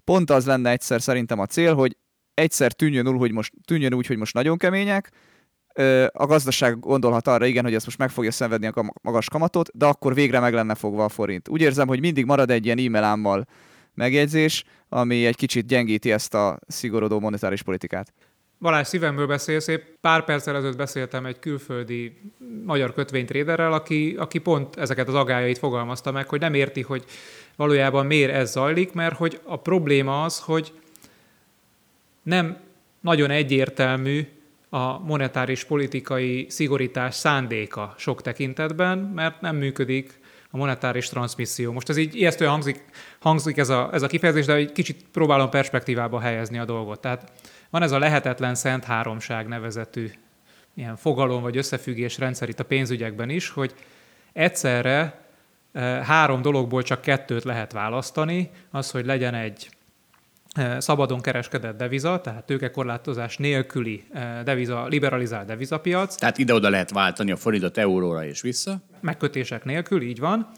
pont 0.04 0.30
az 0.30 0.46
lenne 0.46 0.70
egyszer 0.70 1.02
szerintem 1.02 1.38
a 1.38 1.46
cél, 1.46 1.74
hogy 1.74 1.96
egyszer 2.34 2.72
tűnjön 2.72 3.08
úgy, 3.08 3.18
hogy 3.18 3.32
most, 3.32 3.52
tűnjön 3.64 3.94
úgy, 3.94 4.06
hogy 4.06 4.16
most 4.16 4.34
nagyon 4.34 4.56
kemények, 4.56 5.10
a 6.12 6.26
gazdaság 6.26 6.78
gondolhat 6.78 7.28
arra, 7.28 7.46
igen, 7.46 7.64
hogy 7.64 7.74
ezt 7.74 7.84
most 7.84 7.98
meg 7.98 8.10
fogja 8.10 8.30
szenvedni 8.30 8.66
a 8.66 8.92
magas 9.02 9.28
kamatot, 9.28 9.70
de 9.74 9.86
akkor 9.86 10.14
végre 10.14 10.40
meg 10.40 10.54
lenne 10.54 10.74
fogva 10.74 11.04
a 11.04 11.08
forint. 11.08 11.48
Úgy 11.48 11.60
érzem, 11.60 11.88
hogy 11.88 12.00
mindig 12.00 12.24
marad 12.24 12.50
egy 12.50 12.64
ilyen 12.64 12.78
e-mail 12.78 13.44
megjegyzés, 13.98 14.64
ami 14.88 15.26
egy 15.26 15.36
kicsit 15.36 15.66
gyengíti 15.66 16.12
ezt 16.12 16.34
a 16.34 16.58
szigorodó 16.66 17.20
monetáris 17.20 17.62
politikát. 17.62 18.12
Balázs, 18.60 18.86
szívemből 18.86 19.26
beszélsz. 19.26 19.66
Épp 19.66 19.82
pár 20.00 20.24
perccel 20.24 20.56
ezelőtt 20.56 20.76
beszéltem 20.76 21.26
egy 21.26 21.38
külföldi 21.38 22.20
magyar 22.64 22.94
kötvénytréderrel, 22.94 23.72
aki, 23.72 24.14
aki 24.18 24.38
pont 24.38 24.76
ezeket 24.76 25.08
az 25.08 25.14
agályait 25.14 25.58
fogalmazta 25.58 26.12
meg, 26.12 26.28
hogy 26.28 26.40
nem 26.40 26.54
érti, 26.54 26.82
hogy 26.82 27.04
valójában 27.56 28.06
miért 28.06 28.32
ez 28.32 28.50
zajlik, 28.50 28.92
mert 28.92 29.16
hogy 29.16 29.40
a 29.44 29.56
probléma 29.56 30.22
az, 30.22 30.40
hogy 30.40 30.72
nem 32.22 32.56
nagyon 33.00 33.30
egyértelmű 33.30 34.26
a 34.68 34.98
monetáris 34.98 35.64
politikai 35.64 36.46
szigorítás 36.48 37.14
szándéka 37.14 37.94
sok 37.96 38.22
tekintetben, 38.22 38.98
mert 38.98 39.40
nem 39.40 39.56
működik 39.56 40.18
a 40.50 40.56
monetáris 40.56 41.08
transmisszió. 41.08 41.72
Most 41.72 41.88
ez 41.88 41.96
így 41.96 42.14
ijesztően 42.14 42.50
hangzik, 42.50 42.84
hangzik 43.20 43.56
ez, 43.56 43.68
a, 43.68 43.88
ez 43.92 44.02
a 44.02 44.06
kifejezés, 44.06 44.46
de 44.46 44.54
egy 44.54 44.72
kicsit 44.72 45.04
próbálom 45.12 45.50
perspektívába 45.50 46.20
helyezni 46.20 46.58
a 46.58 46.64
dolgot. 46.64 47.00
Tehát 47.00 47.32
van 47.70 47.82
ez 47.82 47.92
a 47.92 47.98
lehetetlen 47.98 48.54
szent 48.54 48.84
háromság 48.84 49.48
nevezetű 49.48 50.10
ilyen 50.74 50.96
fogalom 50.96 51.42
vagy 51.42 51.56
összefüggés 51.56 52.18
rendszer 52.18 52.48
itt 52.48 52.60
a 52.60 52.64
pénzügyekben 52.64 53.30
is, 53.30 53.48
hogy 53.48 53.74
egyszerre 54.32 55.20
eh, 55.72 56.04
három 56.04 56.42
dologból 56.42 56.82
csak 56.82 57.00
kettőt 57.00 57.44
lehet 57.44 57.72
választani, 57.72 58.50
az, 58.70 58.90
hogy 58.90 59.06
legyen 59.06 59.34
egy 59.34 59.68
szabadon 60.78 61.20
kereskedett 61.20 61.78
deviza, 61.78 62.20
tehát 62.20 62.44
tőkekorlátozás 62.44 63.36
nélküli 63.36 64.04
eh, 64.12 64.42
deviza, 64.44 64.86
liberalizált 64.86 65.46
devizapiac. 65.46 66.14
Tehát 66.14 66.38
ide-oda 66.38 66.68
lehet 66.68 66.90
váltani 66.90 67.30
a 67.30 67.36
forintot 67.36 67.78
euróra 67.78 68.24
és 68.24 68.40
vissza. 68.40 68.78
Megkötések 69.00 69.64
nélkül, 69.64 70.02
így 70.02 70.18
van. 70.18 70.48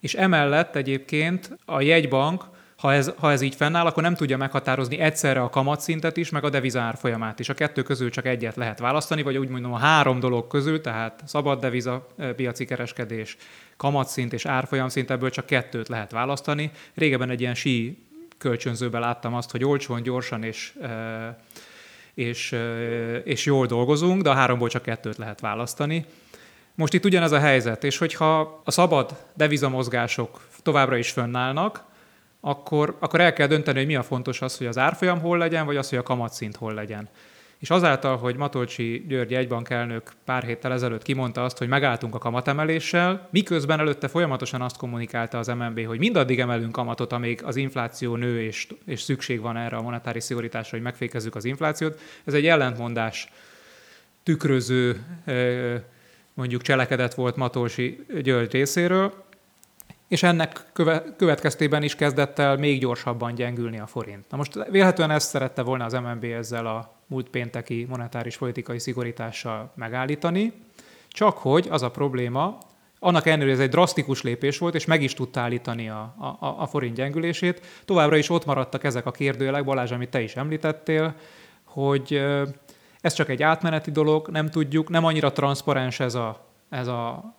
És 0.00 0.14
emellett 0.14 0.76
egyébként 0.76 1.58
a 1.64 1.80
jegybank 1.80 2.44
ha 2.76 2.92
ez, 2.92 3.12
ha 3.18 3.30
ez 3.30 3.40
így 3.40 3.54
fennáll, 3.54 3.86
akkor 3.86 4.02
nem 4.02 4.14
tudja 4.14 4.36
meghatározni 4.36 4.98
egyszerre 4.98 5.42
a 5.42 5.48
kamatszintet 5.48 6.16
is, 6.16 6.30
meg 6.30 6.44
a 6.44 6.50
devizár 6.50 6.96
folyamát 6.96 7.38
is. 7.38 7.48
A 7.48 7.54
kettő 7.54 7.82
közül 7.82 8.10
csak 8.10 8.26
egyet 8.26 8.56
lehet 8.56 8.78
választani, 8.78 9.22
vagy 9.22 9.36
úgy 9.36 9.48
mondom 9.48 9.72
a 9.72 9.78
három 9.78 10.20
dolog 10.20 10.46
közül, 10.46 10.80
tehát 10.80 11.22
szabad 11.26 11.60
deviza 11.60 12.06
piaci 12.36 12.64
kereskedés, 12.64 13.36
kamatszint 13.76 14.32
és 14.32 14.46
árfolyamszint, 14.46 15.10
ebből 15.10 15.30
csak 15.30 15.46
kettőt 15.46 15.88
lehet 15.88 16.10
választani. 16.10 16.70
Régebben 16.94 17.30
egy 17.30 17.40
ilyen 17.40 17.54
sí 17.54 18.04
kölcsönzőben 18.44 19.00
láttam 19.00 19.34
azt, 19.34 19.50
hogy 19.50 19.64
olcsón, 19.64 20.02
gyorsan 20.02 20.42
és, 20.42 20.72
és, 22.14 22.56
és 23.24 23.44
jól 23.44 23.66
dolgozunk, 23.66 24.22
de 24.22 24.30
a 24.30 24.34
háromból 24.34 24.68
csak 24.68 24.82
kettőt 24.82 25.16
lehet 25.16 25.40
választani. 25.40 26.06
Most 26.74 26.92
itt 26.92 27.04
ugyanez 27.04 27.32
a 27.32 27.38
helyzet, 27.38 27.84
és 27.84 27.98
hogyha 27.98 28.60
a 28.64 28.70
szabad 28.70 29.16
devizamozgások 29.34 30.40
továbbra 30.62 30.96
is 30.96 31.10
fönnállnak, 31.10 31.84
akkor, 32.40 32.96
akkor 32.98 33.20
el 33.20 33.32
kell 33.32 33.46
dönteni, 33.46 33.78
hogy 33.78 33.86
mi 33.86 33.96
a 33.96 34.02
fontos 34.02 34.42
az, 34.42 34.58
hogy 34.58 34.66
az 34.66 34.78
árfolyam 34.78 35.20
hol 35.20 35.38
legyen, 35.38 35.66
vagy 35.66 35.76
az, 35.76 35.88
hogy 35.88 35.98
a 35.98 36.02
kamatszint 36.02 36.56
hol 36.56 36.74
legyen. 36.74 37.08
És 37.64 37.70
azáltal, 37.70 38.16
hogy 38.16 38.36
Matolcsi 38.36 39.04
György 39.08 39.34
egybankelnök 39.34 40.12
pár 40.24 40.44
héttel 40.44 40.72
ezelőtt 40.72 41.02
kimondta 41.02 41.44
azt, 41.44 41.58
hogy 41.58 41.68
megálltunk 41.68 42.14
a 42.14 42.18
kamatemeléssel, 42.18 43.28
miközben 43.30 43.80
előtte 43.80 44.08
folyamatosan 44.08 44.60
azt 44.60 44.76
kommunikálta 44.76 45.38
az 45.38 45.46
MNB, 45.46 45.86
hogy 45.86 45.98
mindaddig 45.98 46.40
emelünk 46.40 46.72
kamatot, 46.72 47.12
amíg 47.12 47.42
az 47.44 47.56
infláció 47.56 48.16
nő, 48.16 48.42
és, 48.42 48.68
és 48.86 49.00
szükség 49.00 49.40
van 49.40 49.56
erre 49.56 49.76
a 49.76 49.82
monetáris 49.82 50.24
szigorításra, 50.24 50.76
hogy 50.76 50.86
megfékezzük 50.86 51.34
az 51.34 51.44
inflációt. 51.44 52.00
Ez 52.24 52.34
egy 52.34 52.46
ellentmondás 52.46 53.28
tükröző 54.22 55.04
mondjuk 56.34 56.62
cselekedet 56.62 57.14
volt 57.14 57.36
Matolcsi 57.36 58.06
György 58.22 58.52
részéről, 58.52 59.24
és 60.08 60.22
ennek 60.22 60.60
következtében 61.16 61.82
is 61.82 61.94
kezdett 61.94 62.38
el 62.38 62.56
még 62.56 62.80
gyorsabban 62.80 63.34
gyengülni 63.34 63.78
a 63.78 63.86
forint. 63.86 64.30
Na 64.30 64.36
most 64.36 64.54
vélhetően 64.70 65.10
ezt 65.10 65.28
szerette 65.28 65.62
volna 65.62 65.84
az 65.84 65.92
MNB 65.92 66.24
ezzel 66.24 66.66
a 66.66 66.94
múlt 67.14 67.28
pénteki 67.28 67.86
monetáris 67.88 68.36
politikai 68.36 68.78
szigorítással 68.78 69.72
megállítani, 69.74 70.52
csak 71.08 71.38
hogy 71.38 71.68
az 71.70 71.82
a 71.82 71.90
probléma, 71.90 72.58
annak 72.98 73.26
ellenére, 73.26 73.50
ez 73.50 73.58
egy 73.58 73.68
drasztikus 73.68 74.22
lépés 74.22 74.58
volt, 74.58 74.74
és 74.74 74.84
meg 74.84 75.02
is 75.02 75.14
tudta 75.14 75.40
állítani 75.40 75.88
a, 75.88 76.14
a, 76.40 76.54
a 76.58 76.66
forint 76.66 76.94
gyengülését, 76.94 77.66
továbbra 77.84 78.16
is 78.16 78.30
ott 78.30 78.44
maradtak 78.44 78.84
ezek 78.84 79.06
a 79.06 79.10
kérdőjelek, 79.10 79.64
Balázs, 79.64 79.90
amit 79.90 80.10
te 80.10 80.20
is 80.20 80.36
említettél, 80.36 81.14
hogy 81.64 82.24
ez 83.00 83.12
csak 83.12 83.28
egy 83.28 83.42
átmeneti 83.42 83.90
dolog, 83.90 84.28
nem 84.28 84.50
tudjuk, 84.50 84.88
nem 84.88 85.04
annyira 85.04 85.32
transzparens 85.32 86.00
ez, 86.00 86.14
a, 86.14 86.46
ez, 86.68 86.86
a, 86.86 87.34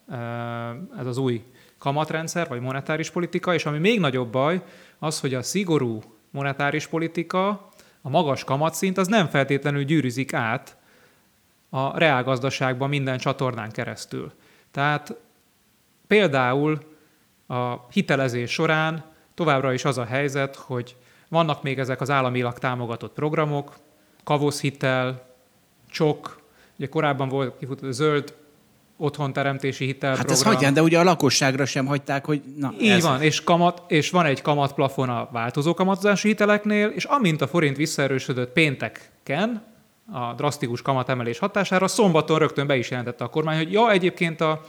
ez 0.99 1.05
az 1.05 1.17
új 1.17 1.43
kamatrendszer, 1.77 2.47
vagy 2.47 2.61
monetáris 2.61 3.09
politika, 3.09 3.53
és 3.53 3.65
ami 3.65 3.77
még 3.77 3.99
nagyobb 3.99 4.29
baj, 4.29 4.61
az, 4.99 5.19
hogy 5.19 5.33
a 5.33 5.43
szigorú 5.43 6.01
monetáris 6.31 6.87
politika, 6.87 7.69
a 8.05 8.09
magas 8.09 8.43
kamatszint, 8.43 8.97
az 8.97 9.07
nem 9.07 9.27
feltétlenül 9.27 9.83
gyűrűzik 9.83 10.33
át 10.33 10.77
a 11.69 11.97
reálgazdaságban 11.97 12.89
minden 12.89 13.17
csatornán 13.17 13.71
keresztül. 13.71 14.31
Tehát 14.71 15.15
például 16.07 16.79
a 17.47 17.87
hitelezés 17.89 18.51
során 18.51 19.03
továbbra 19.33 19.73
is 19.73 19.85
az 19.85 19.97
a 19.97 20.05
helyzet, 20.05 20.55
hogy 20.55 20.95
vannak 21.27 21.63
még 21.63 21.79
ezek 21.79 22.01
az 22.01 22.09
államilag 22.09 22.57
támogatott 22.57 23.13
programok, 23.13 23.75
kavoszhitel, 24.23 25.25
csok, 25.89 26.41
ugye 26.75 26.87
korábban 26.87 27.29
volt 27.29 27.55
zöld 27.89 28.35
otthonteremtési 28.97 29.85
hitelprogram. 29.85 30.27
Hát 30.27 30.31
ezt 30.31 30.43
hagyján, 30.43 30.73
de 30.73 30.81
ugye 30.81 30.99
a 30.99 31.03
lakosságra 31.03 31.65
sem 31.65 31.85
hagyták, 31.85 32.25
hogy 32.25 32.41
na 32.57 32.73
Így 32.79 32.89
ez... 32.89 33.03
van, 33.03 33.21
és, 33.21 33.43
kamat, 33.43 33.81
és 33.87 34.09
van 34.09 34.25
egy 34.25 34.41
kamatplafon 34.41 35.09
a 35.09 35.29
változó 35.31 35.73
kamatozási 35.73 36.27
hiteleknél, 36.27 36.87
és 36.87 37.03
amint 37.03 37.41
a 37.41 37.47
forint 37.47 37.77
visszaerősödött 37.77 38.53
pénteken, 38.53 39.73
a 40.11 40.33
drasztikus 40.33 40.81
kamatemelés 40.81 41.39
hatására, 41.39 41.87
szombaton 41.87 42.39
rögtön 42.39 42.67
be 42.67 42.77
is 42.77 42.89
jelentette 42.89 43.23
a 43.23 43.27
kormány, 43.27 43.57
hogy 43.57 43.71
ja, 43.71 43.91
egyébként 43.91 44.41
a, 44.41 44.61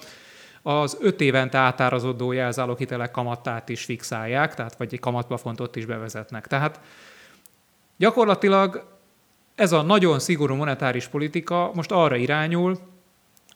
az 0.62 0.96
öt 1.00 1.20
évente 1.20 1.58
átárazódó 1.58 2.30
hitelek 2.78 3.10
kamattát 3.10 3.68
is 3.68 3.84
fixálják, 3.84 4.54
tehát 4.54 4.76
vagy 4.76 4.92
egy 4.92 5.00
kamatplafont 5.00 5.60
ott 5.60 5.76
is 5.76 5.84
bevezetnek. 5.84 6.46
Tehát 6.46 6.80
gyakorlatilag 7.96 8.86
ez 9.54 9.72
a 9.72 9.82
nagyon 9.82 10.18
szigorú 10.18 10.54
monetáris 10.54 11.06
politika 11.06 11.70
most 11.74 11.92
arra 11.92 12.16
irányul, 12.16 12.78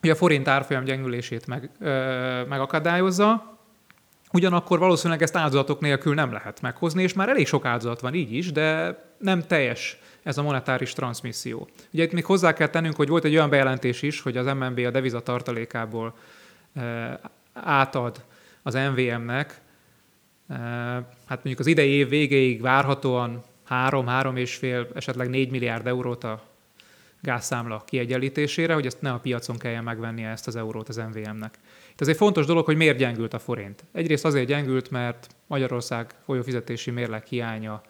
hogy 0.01 0.09
a 0.09 0.15
forint 0.15 0.47
árfolyam 0.47 0.83
gyengülését 0.83 1.47
meg, 1.47 1.69
ö, 1.79 2.43
megakadályozza, 2.49 3.57
ugyanakkor 4.31 4.79
valószínűleg 4.79 5.21
ezt 5.21 5.35
áldozatok 5.35 5.79
nélkül 5.79 6.13
nem 6.13 6.31
lehet 6.31 6.61
meghozni, 6.61 7.03
és 7.03 7.13
már 7.13 7.29
elég 7.29 7.47
sok 7.47 7.65
áldozat 7.65 8.01
van 8.01 8.13
így 8.13 8.33
is, 8.33 8.51
de 8.51 8.97
nem 9.17 9.41
teljes 9.47 9.99
ez 10.23 10.37
a 10.37 10.41
monetáris 10.41 10.93
transmisszió. 10.93 11.67
Ugye 11.93 12.03
itt 12.03 12.11
még 12.11 12.25
hozzá 12.25 12.53
kell 12.53 12.67
tennünk, 12.67 12.95
hogy 12.95 13.07
volt 13.07 13.23
egy 13.23 13.35
olyan 13.35 13.49
bejelentés 13.49 14.01
is, 14.01 14.21
hogy 14.21 14.37
az 14.37 14.45
MNB 14.45 14.79
a 14.79 14.89
deviza 14.89 15.19
tartalékából 15.19 16.13
átad 17.53 18.23
az 18.63 18.73
MVM-nek, 18.73 19.61
hát 21.25 21.43
mondjuk 21.43 21.59
az 21.59 21.67
idei 21.67 21.89
év 21.89 22.09
végéig 22.09 22.61
várhatóan 22.61 23.43
3-3 23.69 24.37
és 24.37 24.55
fél, 24.55 24.87
esetleg 24.93 25.29
4 25.29 25.51
milliárd 25.51 25.87
eurót 25.87 26.23
a 26.23 26.41
gázszámla 27.21 27.83
kiegyenlítésére, 27.85 28.73
hogy 28.73 28.85
ezt 28.85 29.01
ne 29.01 29.11
a 29.11 29.19
piacon 29.19 29.57
kelljen 29.57 29.83
megvennie 29.83 30.29
ezt 30.29 30.47
az 30.47 30.55
eurót 30.55 30.89
az 30.89 30.95
MVM-nek. 30.95 31.59
Itt 31.91 32.07
egy 32.07 32.15
fontos 32.15 32.45
dolog, 32.45 32.65
hogy 32.65 32.77
miért 32.77 32.97
gyengült 32.97 33.33
a 33.33 33.39
forint. 33.39 33.83
Egyrészt 33.91 34.25
azért 34.25 34.47
gyengült, 34.47 34.91
mert 34.91 35.27
Magyarország 35.47 36.11
folyófizetési 36.25 36.91
mérleg 36.91 37.25
hiánya 37.25 37.81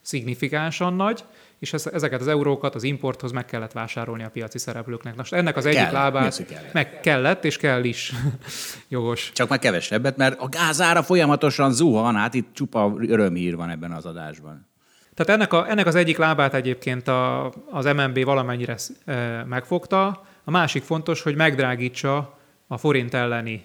szignifikánsan 0.00 0.94
nagy, 0.94 1.24
és 1.58 1.72
ezeket 1.72 2.20
az 2.20 2.28
eurókat 2.28 2.74
az 2.74 2.82
importhoz 2.82 3.32
meg 3.32 3.44
kellett 3.44 3.72
vásárolni 3.72 4.22
a 4.22 4.28
piaci 4.28 4.58
szereplőknek. 4.58 5.16
Most 5.16 5.32
ennek 5.32 5.56
az 5.56 5.66
egyik 5.66 5.90
lábát 5.90 6.46
kellett? 6.46 6.72
meg 6.72 7.00
kellett, 7.00 7.44
és 7.44 7.56
kell 7.56 7.84
is. 7.84 8.12
Jogos. 8.88 9.30
Csak 9.32 9.48
meg 9.48 9.58
kevesebbet, 9.58 10.16
mert 10.16 10.40
a 10.40 10.48
gázára 10.48 11.02
folyamatosan 11.02 11.72
zuhan, 11.72 12.14
hát 12.14 12.34
itt 12.34 12.54
csupa 12.54 12.94
örömhír 12.98 13.56
van 13.56 13.70
ebben 13.70 13.92
az 13.92 14.06
adásban. 14.06 14.71
Tehát 15.14 15.32
ennek, 15.32 15.52
a, 15.52 15.70
ennek 15.70 15.86
az 15.86 15.94
egyik 15.94 16.16
lábát 16.16 16.54
egyébként 16.54 17.08
a, 17.08 17.52
az 17.70 17.84
MNB 17.84 18.24
valamennyire 18.24 18.76
e, 19.04 19.44
megfogta. 19.44 20.24
A 20.44 20.50
másik 20.50 20.82
fontos, 20.82 21.22
hogy 21.22 21.34
megdrágítsa 21.34 22.38
a 22.66 22.78
forint 22.78 23.14
elleni 23.14 23.64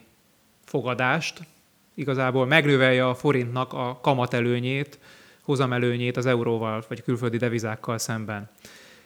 fogadást, 0.66 1.40
igazából 1.96 2.46
megnövelje 2.46 3.08
a 3.08 3.16
forintnak 3.16 3.74
a 3.74 4.00
kamatelőnyét, 4.02 5.00
hozamelőnyét 5.44 6.18
az 6.18 6.26
euróval 6.26 6.84
vagy 6.88 7.04
külföldi 7.04 7.38
devizákkal 7.38 7.98
szemben. 7.98 8.50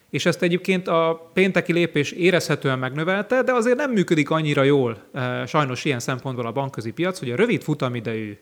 És 0.09 0.25
ezt 0.25 0.41
egyébként 0.41 0.87
a 0.87 1.29
pénteki 1.33 1.73
lépés 1.73 2.11
érezhetően 2.11 2.79
megnövelte, 2.79 3.43
de 3.43 3.51
azért 3.53 3.77
nem 3.77 3.91
működik 3.91 4.29
annyira 4.29 4.63
jól 4.63 4.97
sajnos 5.45 5.85
ilyen 5.85 5.99
szempontból 5.99 6.45
a 6.45 6.51
bankközi 6.51 6.91
piac, 6.91 7.19
hogy 7.19 7.31
a 7.31 7.35
rövid 7.35 7.61
futamidejű 7.61 8.37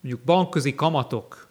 mondjuk 0.00 0.24
bankközi 0.24 0.74
kamatok 0.74 1.49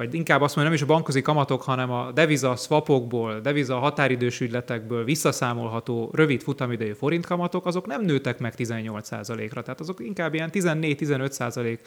vagy 0.00 0.14
inkább 0.14 0.40
azt 0.40 0.56
mondom, 0.56 0.72
nem 0.72 0.82
is 0.82 0.88
a 0.88 0.94
bankközi 0.94 1.22
kamatok, 1.22 1.62
hanem 1.62 1.90
a 1.90 2.12
deviza 2.12 2.56
swapokból, 2.56 3.40
deviza 3.40 3.78
határidős 3.78 4.40
ügyletekből 4.40 5.04
visszaszámolható 5.04 6.10
rövid 6.12 6.42
futamidejű 6.42 6.92
forintkamatok, 6.92 7.66
azok 7.66 7.86
nem 7.86 8.04
nőttek 8.04 8.38
meg 8.38 8.54
18%-ra, 8.56 9.62
tehát 9.62 9.80
azok 9.80 10.00
inkább 10.00 10.34
ilyen 10.34 10.50
14-15% 10.52 11.78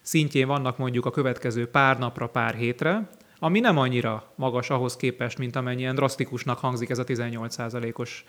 szintjén 0.00 0.46
vannak 0.46 0.78
mondjuk 0.78 1.06
a 1.06 1.10
következő 1.10 1.66
pár 1.66 1.98
napra, 1.98 2.26
pár 2.26 2.54
hétre, 2.54 3.08
ami 3.38 3.60
nem 3.60 3.78
annyira 3.78 4.32
magas 4.34 4.70
ahhoz 4.70 4.96
képest, 4.96 5.38
mint 5.38 5.56
amennyien 5.56 5.94
drasztikusnak 5.94 6.58
hangzik 6.58 6.90
ez 6.90 6.98
a 6.98 7.04
18%-os 7.04 8.24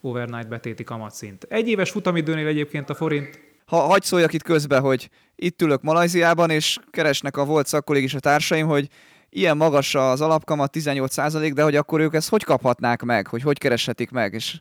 overnight 0.00 0.48
betéti 0.48 0.84
kamatszint. 0.84 1.46
Egy 1.48 1.68
éves 1.68 1.90
futamidőnél 1.90 2.46
egyébként 2.46 2.90
a 2.90 2.94
forint 2.94 3.40
ha 3.64 3.76
hagy 3.76 4.02
szóljak 4.02 4.32
itt 4.32 4.42
közbe, 4.42 4.78
hogy 4.78 5.10
itt 5.36 5.62
ülök 5.62 5.82
Malajziában, 5.82 6.50
és 6.50 6.78
keresnek 6.90 7.36
a 7.36 7.44
volt 7.44 7.66
szakkolég 7.66 8.02
is 8.02 8.14
a 8.14 8.20
társaim, 8.20 8.66
hogy 8.66 8.88
ilyen 9.30 9.56
magas 9.56 9.94
az 9.94 10.20
alapkamat, 10.20 10.76
18%, 10.76 11.50
de 11.54 11.62
hogy 11.62 11.76
akkor 11.76 12.00
ők 12.00 12.14
ezt 12.14 12.28
hogy 12.28 12.44
kaphatnák 12.44 13.02
meg, 13.02 13.26
hogy 13.26 13.42
hogy 13.42 13.58
kereshetik 13.58 14.10
meg, 14.10 14.32
és 14.32 14.60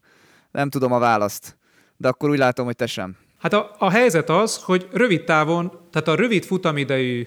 nem 0.51 0.69
tudom 0.69 0.91
a 0.91 0.99
választ. 0.99 1.57
De 1.97 2.07
akkor 2.07 2.29
úgy 2.29 2.37
látom, 2.37 2.65
hogy 2.65 2.75
te 2.75 2.85
sem. 2.85 3.17
Hát 3.39 3.53
a, 3.53 3.75
a 3.77 3.89
helyzet 3.89 4.29
az, 4.29 4.57
hogy 4.63 4.87
rövid 4.91 5.23
távon, 5.23 5.71
tehát 5.91 6.07
a 6.07 6.15
rövid 6.15 6.43
futamidejű 6.43 7.25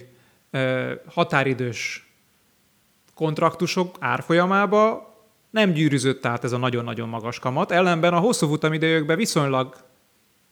e, 0.51 0.87
határidős 1.07 2.11
kontraktusok 3.13 3.95
árfolyamába 3.99 5.15
nem 5.49 5.71
gyűrűzött 5.71 6.25
át 6.25 6.43
ez 6.43 6.51
a 6.51 6.57
nagyon-nagyon 6.57 7.09
magas 7.09 7.39
kamat, 7.39 7.71
ellenben 7.71 8.13
a 8.13 8.19
hosszú 8.19 8.47
futamidejükben 8.47 9.17
viszonylag 9.17 9.75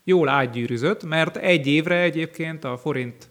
jól 0.06 0.30
átgyűrűzött, 0.30 1.04
mert 1.04 1.38
egy 1.38 1.68
évre 1.68 2.02
egyébként 2.02 2.64
a 2.64 2.78
forint 2.78 3.30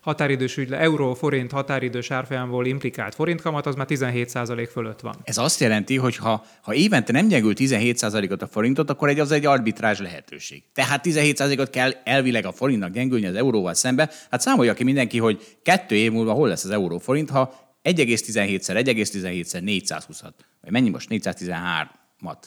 határidős 0.00 0.56
ügyle, 0.56 0.78
euró-forint 0.78 1.50
határidős 1.50 2.10
árfolyamból 2.10 2.66
implikált 2.66 3.14
forintkamat, 3.14 3.66
az 3.66 3.74
már 3.74 3.86
17% 3.90 4.68
fölött 4.72 5.00
van. 5.00 5.16
Ez 5.24 5.38
azt 5.38 5.60
jelenti, 5.60 5.96
hogy 5.96 6.16
ha, 6.16 6.44
ha 6.60 6.74
évente 6.74 7.12
nem 7.12 7.28
gyengül 7.28 7.52
17%-ot 7.56 8.42
a 8.42 8.46
forintot, 8.46 8.90
akkor 8.90 9.08
egy, 9.08 9.20
az 9.20 9.30
egy 9.30 9.46
arbitrázs 9.46 10.00
lehetőség. 10.00 10.62
Tehát 10.74 11.04
17%-ot 11.04 11.70
kell 11.70 11.92
elvileg 12.04 12.46
a 12.46 12.52
forintnak 12.52 12.92
gyengülni 12.92 13.26
az 13.26 13.34
euróval 13.34 13.74
szembe. 13.74 14.10
Hát 14.30 14.40
számolja 14.40 14.74
ki 14.74 14.84
mindenki, 14.84 15.18
hogy 15.18 15.56
kettő 15.62 15.94
év 15.94 16.12
múlva 16.12 16.32
hol 16.32 16.48
lesz 16.48 16.64
az 16.64 16.70
euró-forint, 16.70 17.30
ha 17.30 17.54
1,17-szer, 17.84 18.82
1,17-szer 18.84 19.60
420-at, 19.64 20.34
vagy 20.60 20.70
mennyi 20.70 20.88
most 20.88 21.08
413-at 21.10 22.38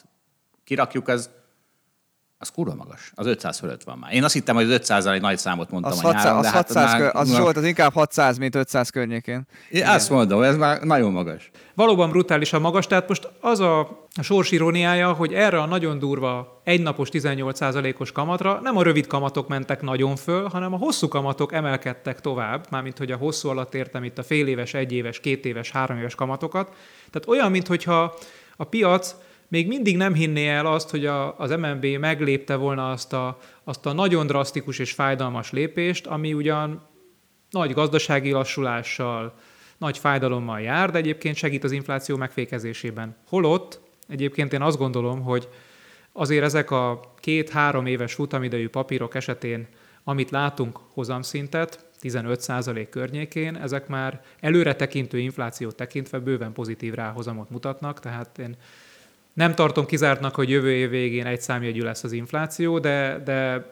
kirakjuk, 0.64 1.08
az 1.08 1.30
az 2.38 2.48
kurva 2.48 2.74
magas. 2.74 3.12
Az 3.14 3.26
500 3.26 3.58
fölött 3.58 3.82
van 3.82 3.98
már. 3.98 4.12
Én 4.12 4.24
azt 4.24 4.32
hittem, 4.34 4.54
hogy 4.54 4.64
az 4.64 4.70
500 4.70 5.06
egy 5.06 5.20
nagy 5.20 5.38
számot 5.38 5.70
mondtam 5.70 5.92
az 5.92 6.04
a 6.04 6.12
nyáron, 6.12 6.38
az 6.38 6.44
de 6.44 6.50
600 6.50 6.84
hát 6.84 7.00
kö- 7.00 7.14
az 7.14 7.38
volt, 7.38 7.56
az 7.56 7.64
inkább 7.64 7.92
600, 7.92 8.38
mint 8.38 8.54
500 8.54 8.90
környékén. 8.90 9.46
Én 9.70 9.80
Igen. 9.80 9.94
azt 9.94 10.10
mondom, 10.10 10.42
ez 10.42 10.56
már 10.56 10.82
nagyon 10.82 11.12
magas. 11.12 11.50
Valóban 11.74 12.10
brutálisan 12.10 12.60
magas, 12.60 12.86
tehát 12.86 13.08
most 13.08 13.28
az 13.40 13.60
a, 13.60 13.80
a 14.16 14.22
sors 14.22 14.50
iróniája, 14.50 15.12
hogy 15.12 15.32
erre 15.32 15.60
a 15.60 15.66
nagyon 15.66 15.98
durva 15.98 16.60
egynapos 16.64 17.08
18%-os 17.12 18.12
kamatra 18.12 18.60
nem 18.62 18.76
a 18.76 18.82
rövid 18.82 19.06
kamatok 19.06 19.48
mentek 19.48 19.82
nagyon 19.82 20.16
föl, 20.16 20.48
hanem 20.48 20.72
a 20.72 20.76
hosszú 20.76 21.08
kamatok 21.08 21.52
emelkedtek 21.52 22.20
tovább, 22.20 22.66
mármint 22.70 22.98
hogy 22.98 23.12
a 23.12 23.16
hosszú 23.16 23.48
alatt 23.48 23.74
értem 23.74 24.04
itt 24.04 24.18
a 24.18 24.22
fél 24.22 24.46
éves, 24.46 24.74
egy 24.74 24.92
éves, 24.92 25.20
két 25.20 25.44
éves, 25.44 25.70
három 25.70 25.98
éves 25.98 26.14
kamatokat. 26.14 26.66
Tehát 27.10 27.28
olyan, 27.28 27.50
mintha 27.50 28.14
a 28.56 28.64
piac 28.64 29.14
még 29.48 29.66
mindig 29.66 29.96
nem 29.96 30.14
hinné 30.14 30.48
el 30.48 30.66
azt, 30.66 30.90
hogy 30.90 31.06
a, 31.06 31.38
az 31.38 31.50
MNB 31.50 31.84
meglépte 31.86 32.56
volna 32.56 32.90
azt 32.90 33.12
a, 33.12 33.38
azt 33.64 33.86
a 33.86 33.92
nagyon 33.92 34.26
drasztikus 34.26 34.78
és 34.78 34.92
fájdalmas 34.92 35.50
lépést, 35.50 36.06
ami 36.06 36.34
ugyan 36.34 36.82
nagy 37.50 37.72
gazdasági 37.72 38.30
lassulással, 38.30 39.34
nagy 39.78 39.98
fájdalommal 39.98 40.60
jár, 40.60 40.90
de 40.90 40.98
egyébként 40.98 41.36
segít 41.36 41.64
az 41.64 41.72
infláció 41.72 42.16
megfékezésében. 42.16 43.16
Holott 43.28 43.80
egyébként 44.08 44.52
én 44.52 44.62
azt 44.62 44.78
gondolom, 44.78 45.22
hogy 45.22 45.48
azért 46.12 46.44
ezek 46.44 46.70
a 46.70 47.00
két-három 47.20 47.86
éves 47.86 48.14
futamidejű 48.14 48.68
papírok 48.68 49.14
esetén, 49.14 49.66
amit 50.04 50.30
látunk 50.30 50.78
hozamszintet, 50.92 51.84
15% 52.02 52.86
környékén, 52.90 53.56
ezek 53.56 53.88
már 53.88 54.22
előre 54.40 54.74
tekintő 54.74 55.18
inflációt 55.18 55.76
tekintve 55.76 56.18
bőven 56.18 56.52
pozitív 56.52 56.94
ráhozamot 56.94 57.50
mutatnak, 57.50 58.00
tehát 58.00 58.38
én 58.38 58.56
nem 59.36 59.54
tartom 59.54 59.86
kizártnak, 59.86 60.34
hogy 60.34 60.50
jövő 60.50 60.72
év 60.72 60.90
végén 60.90 61.26
egy 61.26 61.40
számjegyű 61.40 61.82
lesz 61.82 62.04
az 62.04 62.12
infláció, 62.12 62.78
de, 62.78 63.22
de 63.24 63.66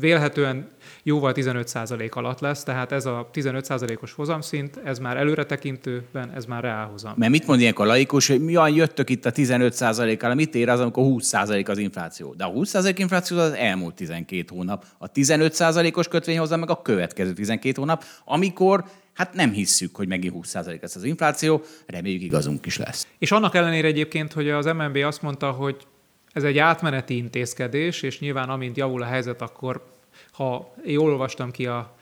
vélhetően 0.00 0.68
jóval 1.02 1.32
15% 1.36 2.10
alatt 2.10 2.40
lesz, 2.40 2.62
tehát 2.62 2.92
ez 2.92 3.06
a 3.06 3.30
15%-os 3.34 4.12
hozamszint, 4.12 4.80
ez 4.84 4.98
már 4.98 5.16
előretekintőben, 5.16 6.30
ez 6.34 6.44
már 6.44 6.62
reálhozam. 6.62 7.14
Mert 7.16 7.30
mit 7.30 7.46
mond 7.46 7.60
ilyenkor 7.60 7.84
a 7.86 7.88
laikus, 7.88 8.28
hogy 8.28 8.44
mi 8.44 8.52
jöttök 8.52 9.10
itt 9.10 9.26
a 9.26 9.32
15%-kal, 9.32 10.34
mit 10.34 10.54
ér 10.54 10.68
az, 10.68 10.80
amikor 10.80 11.04
20% 11.06 11.68
az 11.68 11.78
infláció? 11.78 12.34
De 12.36 12.44
a 12.44 12.52
20% 12.52 12.94
infláció 12.96 13.38
az 13.38 13.52
elmúlt 13.52 13.94
12 13.94 14.44
hónap, 14.48 14.84
a 14.98 15.10
15%-os 15.10 16.08
kötvényhozam 16.08 16.60
meg 16.60 16.70
a 16.70 16.82
következő 16.82 17.32
12 17.32 17.74
hónap, 17.76 18.04
amikor 18.24 18.84
hát 19.14 19.34
nem 19.34 19.52
hisszük, 19.52 19.96
hogy 19.96 20.08
megint 20.08 20.34
20% 20.36 20.80
lesz 20.80 20.96
az 20.96 21.04
infláció, 21.04 21.62
reméljük 21.86 22.22
igazunk 22.22 22.66
is 22.66 22.76
lesz. 22.76 23.06
És 23.18 23.32
annak 23.32 23.54
ellenére 23.54 23.86
egyébként, 23.86 24.32
hogy 24.32 24.50
az 24.50 24.64
MNB 24.64 24.96
azt 24.96 25.22
mondta, 25.22 25.50
hogy 25.50 25.86
ez 26.32 26.44
egy 26.44 26.58
átmeneti 26.58 27.16
intézkedés, 27.16 28.02
és 28.02 28.20
nyilván 28.20 28.48
amint 28.48 28.76
javul 28.76 29.02
a 29.02 29.06
helyzet, 29.06 29.42
akkor 29.42 29.92
ha 30.32 30.74
jól 30.84 31.10
olvastam 31.10 31.50
ki 31.50 31.66
a, 31.66 31.96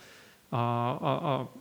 a, 0.48 0.56
a, 0.56 1.34
a, 1.34 1.52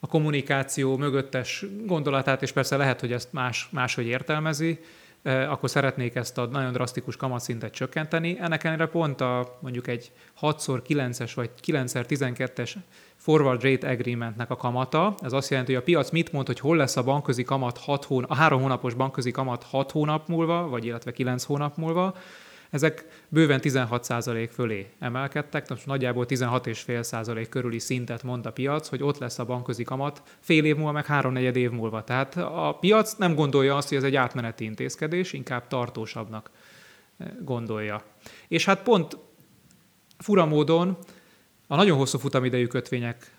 a 0.00 0.06
kommunikáció 0.06 0.96
mögöttes 0.96 1.64
gondolatát, 1.84 2.42
és 2.42 2.52
persze 2.52 2.76
lehet, 2.76 3.00
hogy 3.00 3.12
ezt 3.12 3.32
más, 3.32 3.68
máshogy 3.70 4.06
értelmezi, 4.06 4.78
akkor 5.22 5.70
szeretnék 5.70 6.14
ezt 6.14 6.38
a 6.38 6.46
nagyon 6.46 6.72
drasztikus 6.72 7.16
kamatszintet 7.16 7.72
csökkenteni. 7.72 8.38
Ennek 8.40 8.64
ellenére 8.64 8.88
pont 8.88 9.20
a 9.20 9.58
mondjuk 9.60 9.86
egy 9.86 10.12
6x9-es 10.40 11.32
vagy 11.34 11.50
9x12-es 11.66 12.72
forward 13.26 13.62
rate 13.62 13.88
agreementnek 13.88 14.50
a 14.50 14.56
kamata. 14.56 15.14
Ez 15.20 15.32
azt 15.32 15.50
jelenti, 15.50 15.72
hogy 15.72 15.82
a 15.82 15.84
piac 15.84 16.10
mit 16.10 16.32
mond, 16.32 16.46
hogy 16.46 16.60
hol 16.60 16.76
lesz 16.76 16.96
a 16.96 17.02
bankközi 17.02 17.42
kamat 17.42 17.78
6 17.78 18.04
hónap, 18.04 18.30
a 18.30 18.34
három 18.34 18.60
hónapos 18.60 18.94
bankközi 18.94 19.30
kamat 19.30 19.62
6 19.62 19.90
hónap 19.90 20.28
múlva, 20.28 20.68
vagy 20.68 20.84
illetve 20.84 21.12
9 21.12 21.44
hónap 21.44 21.76
múlva. 21.76 22.16
Ezek 22.70 23.24
bőven 23.28 23.60
16% 23.62 24.48
fölé 24.52 24.90
emelkedtek, 24.98 25.68
most 25.68 25.86
nagyjából 25.86 26.24
16,5% 26.28 27.46
körüli 27.50 27.78
szintet 27.78 28.22
mond 28.22 28.46
a 28.46 28.52
piac, 28.52 28.88
hogy 28.88 29.02
ott 29.02 29.18
lesz 29.18 29.38
a 29.38 29.44
bankközi 29.44 29.84
kamat 29.84 30.22
fél 30.40 30.64
év 30.64 30.76
múlva, 30.76 30.92
meg 30.92 31.06
háromnegyed 31.06 31.56
év 31.56 31.70
múlva. 31.70 32.04
Tehát 32.04 32.36
a 32.36 32.76
piac 32.80 33.14
nem 33.14 33.34
gondolja 33.34 33.76
azt, 33.76 33.88
hogy 33.88 33.98
ez 33.98 34.04
egy 34.04 34.16
átmeneti 34.16 34.64
intézkedés, 34.64 35.32
inkább 35.32 35.66
tartósabbnak 35.66 36.50
gondolja. 37.40 38.02
És 38.48 38.64
hát 38.64 38.82
pont 38.82 39.18
fura 40.18 40.46
módon 40.46 40.98
a 41.66 41.76
nagyon 41.76 41.96
hosszú 41.96 42.18
futamidejű 42.18 42.66
kötvények 42.66 43.30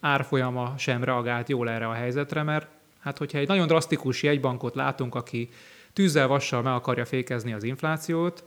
árfolyama 0.00 0.74
sem 0.78 1.04
reagált 1.04 1.48
jól 1.48 1.70
erre 1.70 1.88
a 1.88 1.92
helyzetre, 1.92 2.42
mert 2.42 2.66
hát 3.00 3.18
hogyha 3.18 3.38
egy 3.38 3.48
nagyon 3.48 3.66
drasztikus 3.66 4.22
jegybankot 4.22 4.74
látunk, 4.74 5.14
aki 5.14 5.48
tűzzel, 5.92 6.26
vassal 6.26 6.62
meg 6.62 6.72
akarja 6.72 7.04
fékezni 7.04 7.52
az 7.52 7.62
inflációt, 7.62 8.42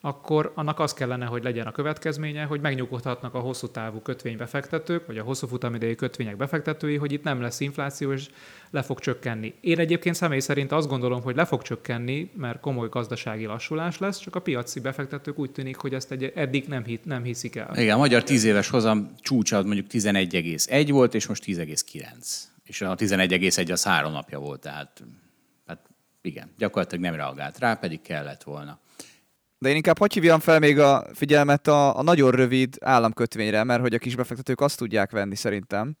akkor 0.00 0.52
annak 0.54 0.80
az 0.80 0.92
kellene, 0.92 1.24
hogy 1.24 1.42
legyen 1.42 1.66
a 1.66 1.72
következménye, 1.72 2.44
hogy 2.44 2.60
megnyugodhatnak 2.60 3.34
a 3.34 3.38
hosszú 3.38 3.66
távú 3.66 4.00
kötvénybefektetők, 4.00 5.06
vagy 5.06 5.18
a 5.18 5.22
hosszú 5.22 5.46
futamidejű 5.46 5.94
kötvények 5.94 6.36
befektetői, 6.36 6.96
hogy 6.96 7.12
itt 7.12 7.22
nem 7.22 7.40
lesz 7.40 7.60
infláció, 7.60 8.12
és 8.12 8.28
le 8.70 8.82
fog 8.82 9.00
csökkenni. 9.00 9.54
Én 9.60 9.78
egyébként 9.78 10.14
személy 10.14 10.38
szerint 10.38 10.72
azt 10.72 10.88
gondolom, 10.88 11.22
hogy 11.22 11.36
le 11.36 11.44
fog 11.44 11.62
csökkenni, 11.62 12.30
mert 12.34 12.60
komoly 12.60 12.88
gazdasági 12.88 13.44
lassulás 13.44 13.98
lesz, 13.98 14.18
csak 14.18 14.36
a 14.36 14.40
piaci 14.40 14.80
befektetők 14.80 15.38
úgy 15.38 15.50
tűnik, 15.50 15.76
hogy 15.76 15.94
ezt 15.94 16.10
egy, 16.10 16.32
eddig 16.34 16.66
nem, 16.66 16.84
hit, 16.84 17.04
nem 17.04 17.22
hiszik 17.22 17.56
el. 17.56 17.76
Igen, 17.76 17.94
a 17.94 17.98
magyar 17.98 18.22
10 18.22 18.44
éves 18.44 18.68
hozam 18.68 19.10
csúcsa 19.20 19.62
mondjuk 19.62 19.86
11,1 19.90 20.86
volt, 20.90 21.14
és 21.14 21.26
most 21.26 21.44
10,9. 21.46 22.02
És 22.64 22.80
a 22.80 22.94
11,1 22.94 23.72
az 23.72 23.84
három 23.84 24.12
napja 24.12 24.38
volt, 24.38 24.60
tehát 24.60 25.02
hát 25.66 25.88
igen, 26.22 26.50
gyakorlatilag 26.58 27.04
nem 27.04 27.14
reagált 27.14 27.58
rá, 27.58 27.74
pedig 27.74 28.00
kellett 28.00 28.42
volna. 28.42 28.78
De 29.58 29.68
én 29.68 29.76
inkább 29.76 29.98
hogy 29.98 30.12
hívjam 30.12 30.40
fel 30.40 30.58
még 30.58 30.78
a 30.78 31.06
figyelmet 31.14 31.68
a, 31.68 31.96
a 31.98 32.02
nagyon 32.02 32.30
rövid 32.30 32.76
államkötvényre, 32.80 33.64
mert 33.64 33.80
hogy 33.80 33.94
a 33.94 33.98
kisbefektetők 33.98 34.60
azt 34.60 34.78
tudják 34.78 35.10
venni 35.10 35.34
szerintem, 35.34 35.96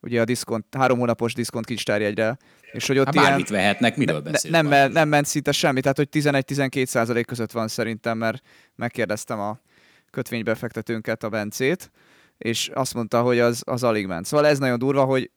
ugye 0.00 0.20
a 0.20 0.24
diszkont, 0.24 0.66
három 0.70 0.98
hónapos 0.98 1.34
diszkont 1.34 1.66
kincstárjegyre, 1.66 2.36
és 2.72 2.86
hogy 2.86 2.98
ott 2.98 3.04
hát 3.04 3.14
ilyen, 3.14 3.26
bármit 3.26 3.48
vehetnek, 3.48 3.96
miről 3.96 4.20
ne, 4.22 4.30
beszélünk? 4.30 4.62
nem, 4.62 4.70
nem, 4.70 4.92
nem 4.92 5.08
ment 5.08 5.26
szinte 5.26 5.52
semmi, 5.52 5.80
tehát 5.80 5.96
hogy 5.96 6.08
11-12 6.12 6.84
százalék 6.84 7.26
között 7.26 7.52
van 7.52 7.68
szerintem, 7.68 8.18
mert 8.18 8.42
megkérdeztem 8.74 9.40
a 9.40 9.60
kötvénybefektetőnket, 10.10 11.22
a 11.22 11.28
Bencét, 11.28 11.90
és 12.38 12.70
azt 12.74 12.94
mondta, 12.94 13.22
hogy 13.22 13.38
az, 13.38 13.62
az 13.66 13.82
alig 13.82 14.06
ment. 14.06 14.26
Szóval 14.26 14.46
ez 14.46 14.58
nagyon 14.58 14.78
durva, 14.78 15.04
hogy 15.04 15.30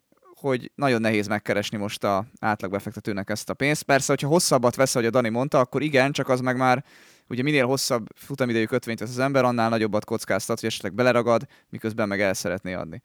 hogy 0.43 0.71
nagyon 0.75 1.01
nehéz 1.01 1.27
megkeresni 1.27 1.77
most 1.77 2.03
a 2.03 2.25
átlagbefektetőnek 2.39 3.29
ezt 3.29 3.49
a 3.49 3.53
pénzt. 3.53 3.83
Persze, 3.83 4.05
hogyha 4.07 4.27
hosszabbat 4.27 4.75
vesz, 4.75 4.95
ahogy 4.95 5.07
a 5.07 5.09
Dani 5.09 5.29
mondta, 5.29 5.59
akkor 5.59 5.81
igen, 5.81 6.12
csak 6.12 6.29
az 6.29 6.39
meg 6.39 6.57
már 6.57 6.83
ugye 7.29 7.43
minél 7.43 7.65
hosszabb 7.65 8.07
futamidejű 8.15 8.65
kötvényt 8.65 8.99
vesz 8.99 9.09
az 9.09 9.19
ember, 9.19 9.43
annál 9.43 9.69
nagyobbat 9.69 10.05
kockáztat, 10.05 10.59
hogy 10.59 10.69
esetleg 10.69 10.93
beleragad, 10.93 11.47
miközben 11.69 12.07
meg 12.07 12.21
el 12.21 12.33
szeretné 12.33 12.73
adni. 12.73 13.01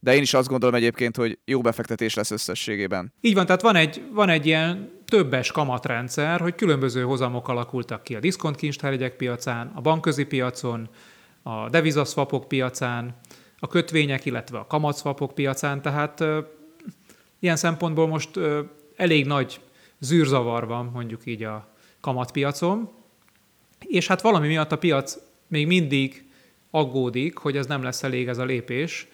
De 0.00 0.14
én 0.14 0.22
is 0.22 0.34
azt 0.34 0.48
gondolom 0.48 0.74
egyébként, 0.74 1.16
hogy 1.16 1.38
jó 1.44 1.60
befektetés 1.60 2.14
lesz 2.14 2.30
összességében. 2.30 3.12
Így 3.20 3.34
van, 3.34 3.46
tehát 3.46 3.62
van 3.62 3.76
egy, 3.76 4.02
van 4.12 4.28
egy 4.28 4.46
ilyen 4.46 4.90
többes 5.04 5.52
kamatrendszer, 5.52 6.40
hogy 6.40 6.54
különböző 6.54 7.02
hozamok 7.02 7.48
alakultak 7.48 8.02
ki 8.02 8.14
a 8.14 8.20
diszkontkincstárjegyek 8.20 9.16
piacán, 9.16 9.72
a 9.74 9.80
bankközi 9.80 10.24
piacon, 10.24 10.88
a 11.42 11.68
devizaszvapok 11.68 12.48
piacán, 12.48 13.14
a 13.58 13.66
kötvények, 13.66 14.24
illetve 14.24 14.58
a 14.58 14.66
kamatszvapok 14.66 15.34
piacán, 15.34 15.82
tehát 15.82 16.20
ö, 16.20 16.38
ilyen 17.38 17.56
szempontból 17.56 18.06
most 18.06 18.36
ö, 18.36 18.60
elég 18.96 19.26
nagy 19.26 19.60
zűrzavar 19.98 20.66
van 20.66 20.90
mondjuk 20.92 21.26
így 21.26 21.42
a 21.42 21.74
kamatpiacon, 22.00 22.90
és 23.86 24.06
hát 24.06 24.20
valami 24.20 24.46
miatt 24.46 24.72
a 24.72 24.78
piac 24.78 25.18
még 25.46 25.66
mindig 25.66 26.24
aggódik, 26.70 27.36
hogy 27.36 27.56
ez 27.56 27.66
nem 27.66 27.82
lesz 27.82 28.02
elég 28.02 28.28
ez 28.28 28.38
a 28.38 28.44
lépés. 28.44 29.08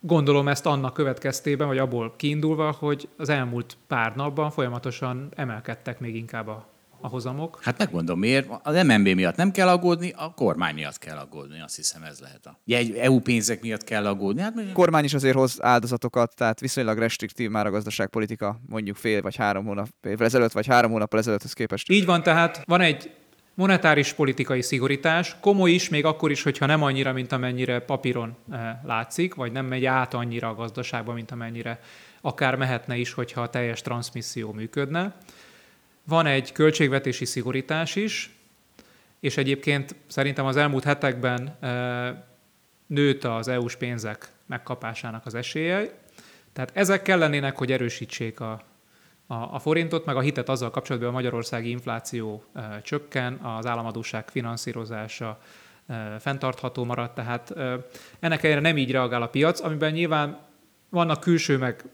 Gondolom 0.00 0.48
ezt 0.48 0.66
annak 0.66 0.94
következtében, 0.94 1.66
vagy 1.66 1.78
abból 1.78 2.14
kiindulva, 2.16 2.70
hogy 2.70 3.08
az 3.16 3.28
elmúlt 3.28 3.76
pár 3.86 4.14
napban 4.16 4.50
folyamatosan 4.50 5.28
emelkedtek 5.34 6.00
még 6.00 6.16
inkább 6.16 6.48
a, 6.48 6.68
a 7.00 7.08
hozamok. 7.08 7.58
Hát 7.62 7.78
megmondom 7.78 8.18
miért. 8.18 8.48
Az 8.62 8.84
MNB 8.84 9.08
miatt 9.08 9.36
nem 9.36 9.50
kell 9.50 9.68
aggódni, 9.68 10.12
a 10.16 10.34
kormány 10.34 10.74
miatt 10.74 10.98
kell 10.98 11.16
aggódni, 11.16 11.60
azt 11.60 11.76
hiszem 11.76 12.02
ez 12.02 12.20
lehet. 12.20 12.46
A 12.46 12.60
jegy, 12.64 12.96
EU 12.96 13.20
pénzek 13.20 13.60
miatt 13.60 13.84
kell 13.84 14.06
aggódni. 14.06 14.40
Hát, 14.40 14.56
A 14.56 14.72
kormány 14.72 15.04
is 15.04 15.14
azért 15.14 15.36
hoz 15.36 15.62
áldozatokat, 15.62 16.34
tehát 16.34 16.60
viszonylag 16.60 16.98
restriktív 16.98 17.50
már 17.50 17.66
a 17.66 17.70
gazdaságpolitika, 17.70 18.60
mondjuk 18.68 18.96
fél 18.96 19.22
vagy 19.22 19.36
három 19.36 19.64
hónap 19.64 19.88
ezelőtt, 20.00 20.52
vagy 20.52 20.66
három 20.66 20.90
hónappal 20.90 21.18
ezelőtthez 21.18 21.52
képest. 21.52 21.90
Így 21.90 22.04
van, 22.04 22.22
tehát 22.22 22.62
van 22.64 22.80
egy 22.80 23.10
monetáris 23.54 24.12
politikai 24.12 24.62
szigorítás, 24.62 25.36
komoly 25.40 25.70
is, 25.70 25.88
még 25.88 26.04
akkor 26.04 26.30
is, 26.30 26.42
hogyha 26.42 26.66
nem 26.66 26.82
annyira, 26.82 27.12
mint 27.12 27.32
amennyire 27.32 27.80
papíron 27.80 28.36
eh, 28.50 28.76
látszik, 28.84 29.34
vagy 29.34 29.52
nem 29.52 29.66
megy 29.66 29.84
át 29.84 30.14
annyira 30.14 30.48
a 30.48 30.54
gazdaságba, 30.54 31.12
mint 31.12 31.30
amennyire 31.30 31.80
akár 32.20 32.54
mehetne 32.54 32.96
is, 32.96 33.12
hogyha 33.12 33.40
a 33.40 33.50
teljes 33.50 33.82
transmisszió 33.82 34.52
működne. 34.52 35.14
Van 36.08 36.26
egy 36.26 36.52
költségvetési 36.52 37.24
szigorítás 37.24 37.96
is, 37.96 38.36
és 39.20 39.36
egyébként 39.36 39.94
szerintem 40.06 40.46
az 40.46 40.56
elmúlt 40.56 40.84
hetekben 40.84 41.58
nőtt 42.86 43.24
az 43.24 43.48
EU-s 43.48 43.76
pénzek 43.76 44.28
megkapásának 44.46 45.26
az 45.26 45.34
esélye. 45.34 46.04
Tehát 46.52 46.70
ezek 46.74 47.02
kellenének, 47.02 47.56
hogy 47.56 47.72
erősítsék 47.72 48.40
a, 48.40 48.62
a, 49.26 49.34
a 49.34 49.58
forintot, 49.58 50.04
meg 50.04 50.16
a 50.16 50.20
hitet 50.20 50.48
azzal 50.48 50.70
kapcsolatban, 50.70 51.10
hogy 51.12 51.18
a 51.18 51.20
magyarországi 51.20 51.70
infláció 51.70 52.44
e, 52.54 52.80
csökken, 52.82 53.34
az 53.34 53.66
államadóság 53.66 54.28
finanszírozása 54.28 55.38
e, 55.86 56.18
fenntartható 56.18 56.84
maradt, 56.84 57.14
tehát 57.14 57.50
e, 57.50 57.86
ennek 58.20 58.42
ellenére 58.42 58.68
nem 58.68 58.76
így 58.76 58.90
reagál 58.90 59.22
a 59.22 59.28
piac, 59.28 59.60
amiben 59.60 59.92
nyilván 59.92 60.38
vannak 60.88 61.20
külső 61.20 61.58
meg 61.58 61.84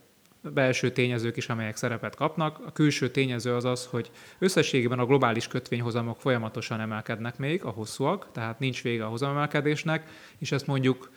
belső 0.49 0.91
tényezők 0.91 1.37
is, 1.37 1.49
amelyek 1.49 1.75
szerepet 1.75 2.15
kapnak. 2.15 2.59
A 2.65 2.71
külső 2.71 3.09
tényező 3.11 3.55
az 3.55 3.65
az, 3.65 3.85
hogy 3.85 4.11
összességében 4.39 4.99
a 4.99 5.05
globális 5.05 5.47
kötvényhozamok 5.47 6.21
folyamatosan 6.21 6.79
emelkednek 6.79 7.37
még, 7.37 7.63
a 7.63 7.69
hosszúak, 7.69 8.27
tehát 8.31 8.59
nincs 8.59 8.83
vége 8.83 9.05
a 9.05 9.09
hozamemelkedésnek, 9.09 10.09
és 10.37 10.51
ezt 10.51 10.67
mondjuk 10.67 11.11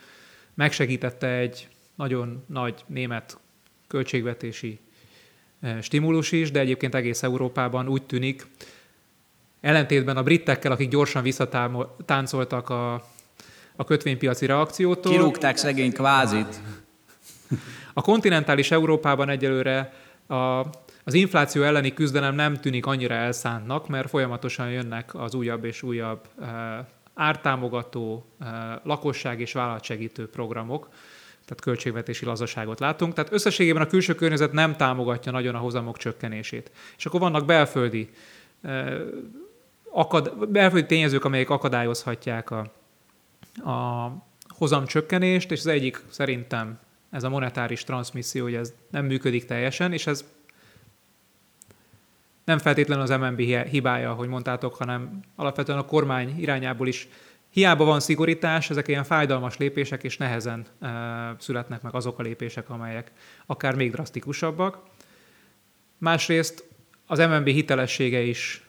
megsegítette 0.53 1.27
egy 1.27 1.67
nagyon 1.95 2.43
nagy 2.47 2.83
német 2.87 3.37
költségvetési 3.87 4.79
stimulus 5.81 6.31
is, 6.31 6.51
de 6.51 6.59
egyébként 6.59 6.95
egész 6.95 7.23
Európában 7.23 7.87
úgy 7.87 8.03
tűnik, 8.03 8.47
ellentétben 9.61 10.17
a 10.17 10.23
britekkel, 10.23 10.71
akik 10.71 10.89
gyorsan 10.89 11.23
visszatáncoltak 11.23 12.69
a, 12.69 12.93
a 13.75 13.83
kötvénypiaci 13.83 14.45
reakciótól. 14.45 15.11
Kirúgták 15.11 15.57
szegény 15.57 15.93
kvázit. 15.93 16.59
A 17.97 18.01
kontinentális 18.01 18.71
Európában 18.71 19.29
egyelőre 19.29 19.93
a, 20.27 20.35
az 21.03 21.13
infláció 21.13 21.63
elleni 21.63 21.93
küzdelem 21.93 22.35
nem 22.35 22.55
tűnik 22.55 22.85
annyira 22.85 23.13
elszántnak, 23.13 23.87
mert 23.87 24.09
folyamatosan 24.09 24.71
jönnek 24.71 25.15
az 25.15 25.33
újabb 25.33 25.63
és 25.63 25.83
újabb 25.83 26.27
e, 26.41 26.85
ártámogató, 27.13 28.25
e, 28.39 28.81
lakosság 28.83 29.39
és 29.39 29.53
vállalatsegítő 29.53 30.29
programok, 30.29 30.89
tehát 31.45 31.61
költségvetési 31.61 32.25
lazaságot 32.25 32.79
látunk. 32.79 33.13
Tehát 33.13 33.33
összességében 33.33 33.81
a 33.81 33.87
külső 33.87 34.15
környezet 34.15 34.51
nem 34.51 34.75
támogatja 34.75 35.31
nagyon 35.31 35.55
a 35.55 35.59
hozamok 35.59 35.97
csökkenését. 35.97 36.71
És 36.97 37.05
akkor 37.05 37.19
vannak 37.19 37.45
belföldi, 37.45 38.09
e, 38.61 38.97
akad, 39.91 40.49
belföldi 40.49 40.85
tényezők, 40.85 41.25
amelyek 41.25 41.49
akadályozhatják 41.49 42.51
a, 42.51 42.59
a 43.71 44.11
hozamcsökkenést, 44.47 45.51
és 45.51 45.59
az 45.59 45.67
egyik 45.67 46.01
szerintem 46.09 46.79
ez 47.17 47.23
a 47.23 47.29
monetáris 47.29 47.83
transmisszió, 47.83 48.43
hogy 48.43 48.53
ez 48.53 48.73
nem 48.89 49.05
működik 49.05 49.45
teljesen, 49.45 49.93
és 49.93 50.07
ez 50.07 50.25
nem 52.43 52.57
feltétlenül 52.57 53.03
az 53.03 53.09
MNB 53.09 53.39
hibája, 53.69 54.13
hogy 54.13 54.27
mondtátok, 54.27 54.75
hanem 54.75 55.19
alapvetően 55.35 55.77
a 55.77 55.85
kormány 55.85 56.39
irányából 56.39 56.87
is 56.87 57.07
hiába 57.49 57.83
van 57.83 57.99
szigorítás, 57.99 58.69
ezek 58.69 58.87
ilyen 58.87 59.03
fájdalmas 59.03 59.57
lépések, 59.57 60.03
és 60.03 60.17
nehezen 60.17 60.65
e, 60.79 60.89
születnek 61.39 61.81
meg 61.81 61.95
azok 61.95 62.19
a 62.19 62.21
lépések, 62.21 62.69
amelyek 62.69 63.11
akár 63.45 63.75
még 63.75 63.91
drasztikusabbak. 63.91 64.79
Másrészt 65.97 66.67
az 67.05 67.19
MNB 67.19 67.47
hitelessége 67.47 68.21
is 68.21 68.63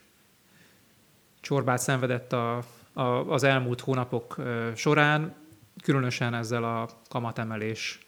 csorbát 1.40 1.78
szenvedett 1.78 2.32
a, 2.32 2.62
a, 2.92 3.02
az 3.02 3.42
elmúlt 3.42 3.80
hónapok 3.80 4.36
e, 4.38 4.74
során, 4.74 5.34
különösen 5.82 6.34
ezzel 6.34 6.64
a 6.64 6.88
kamatemelés 7.08 8.06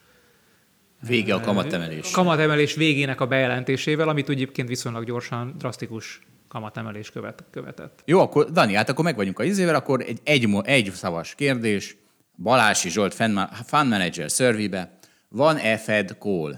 Vége 1.07 1.35
a 1.35 1.41
kamatemelés. 1.41 2.11
Kamatemelés 2.11 2.75
végének 2.75 3.21
a 3.21 3.27
bejelentésével, 3.27 4.09
amit 4.09 4.29
egyébként 4.29 4.69
viszonylag 4.69 5.05
gyorsan, 5.05 5.55
drasztikus 5.59 6.21
kamatemelés 6.49 7.11
követ, 7.11 7.45
követett. 7.51 8.03
Jó, 8.05 8.21
akkor 8.21 8.51
Dani, 8.51 8.75
hát 8.75 8.89
akkor 8.89 9.05
meg 9.05 9.17
vagyunk 9.17 9.39
a 9.39 9.45
izével, 9.45 9.75
akkor 9.75 10.01
egy, 10.01 10.19
egy, 10.25 10.49
egy 10.65 10.91
szavas 10.95 11.35
kérdés. 11.35 11.97
Balási 12.37 12.91
Zsolt 12.91 13.15
Fund 13.15 13.89
Manager 13.89 14.31
survey 14.31 14.71
Van-e 15.29 15.77
Fed 15.77 16.17
call? 16.19 16.57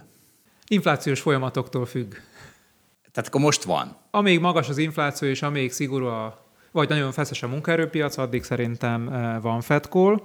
Inflációs 0.66 1.20
folyamatoktól 1.20 1.86
függ. 1.86 2.14
Tehát 3.12 3.28
akkor 3.28 3.40
most 3.40 3.62
van. 3.62 3.96
Amíg 4.10 4.40
magas 4.40 4.68
az 4.68 4.78
infláció, 4.78 5.28
és 5.28 5.42
amíg 5.42 5.72
szigorú 5.72 6.06
a, 6.06 6.46
vagy 6.70 6.88
nagyon 6.88 7.12
feszes 7.12 7.42
a 7.42 7.48
munkaerőpiac, 7.48 8.16
addig 8.16 8.42
szerintem 8.42 9.08
eh, 9.08 9.40
van 9.40 9.60
Fed 9.60 9.84
call. 9.84 10.22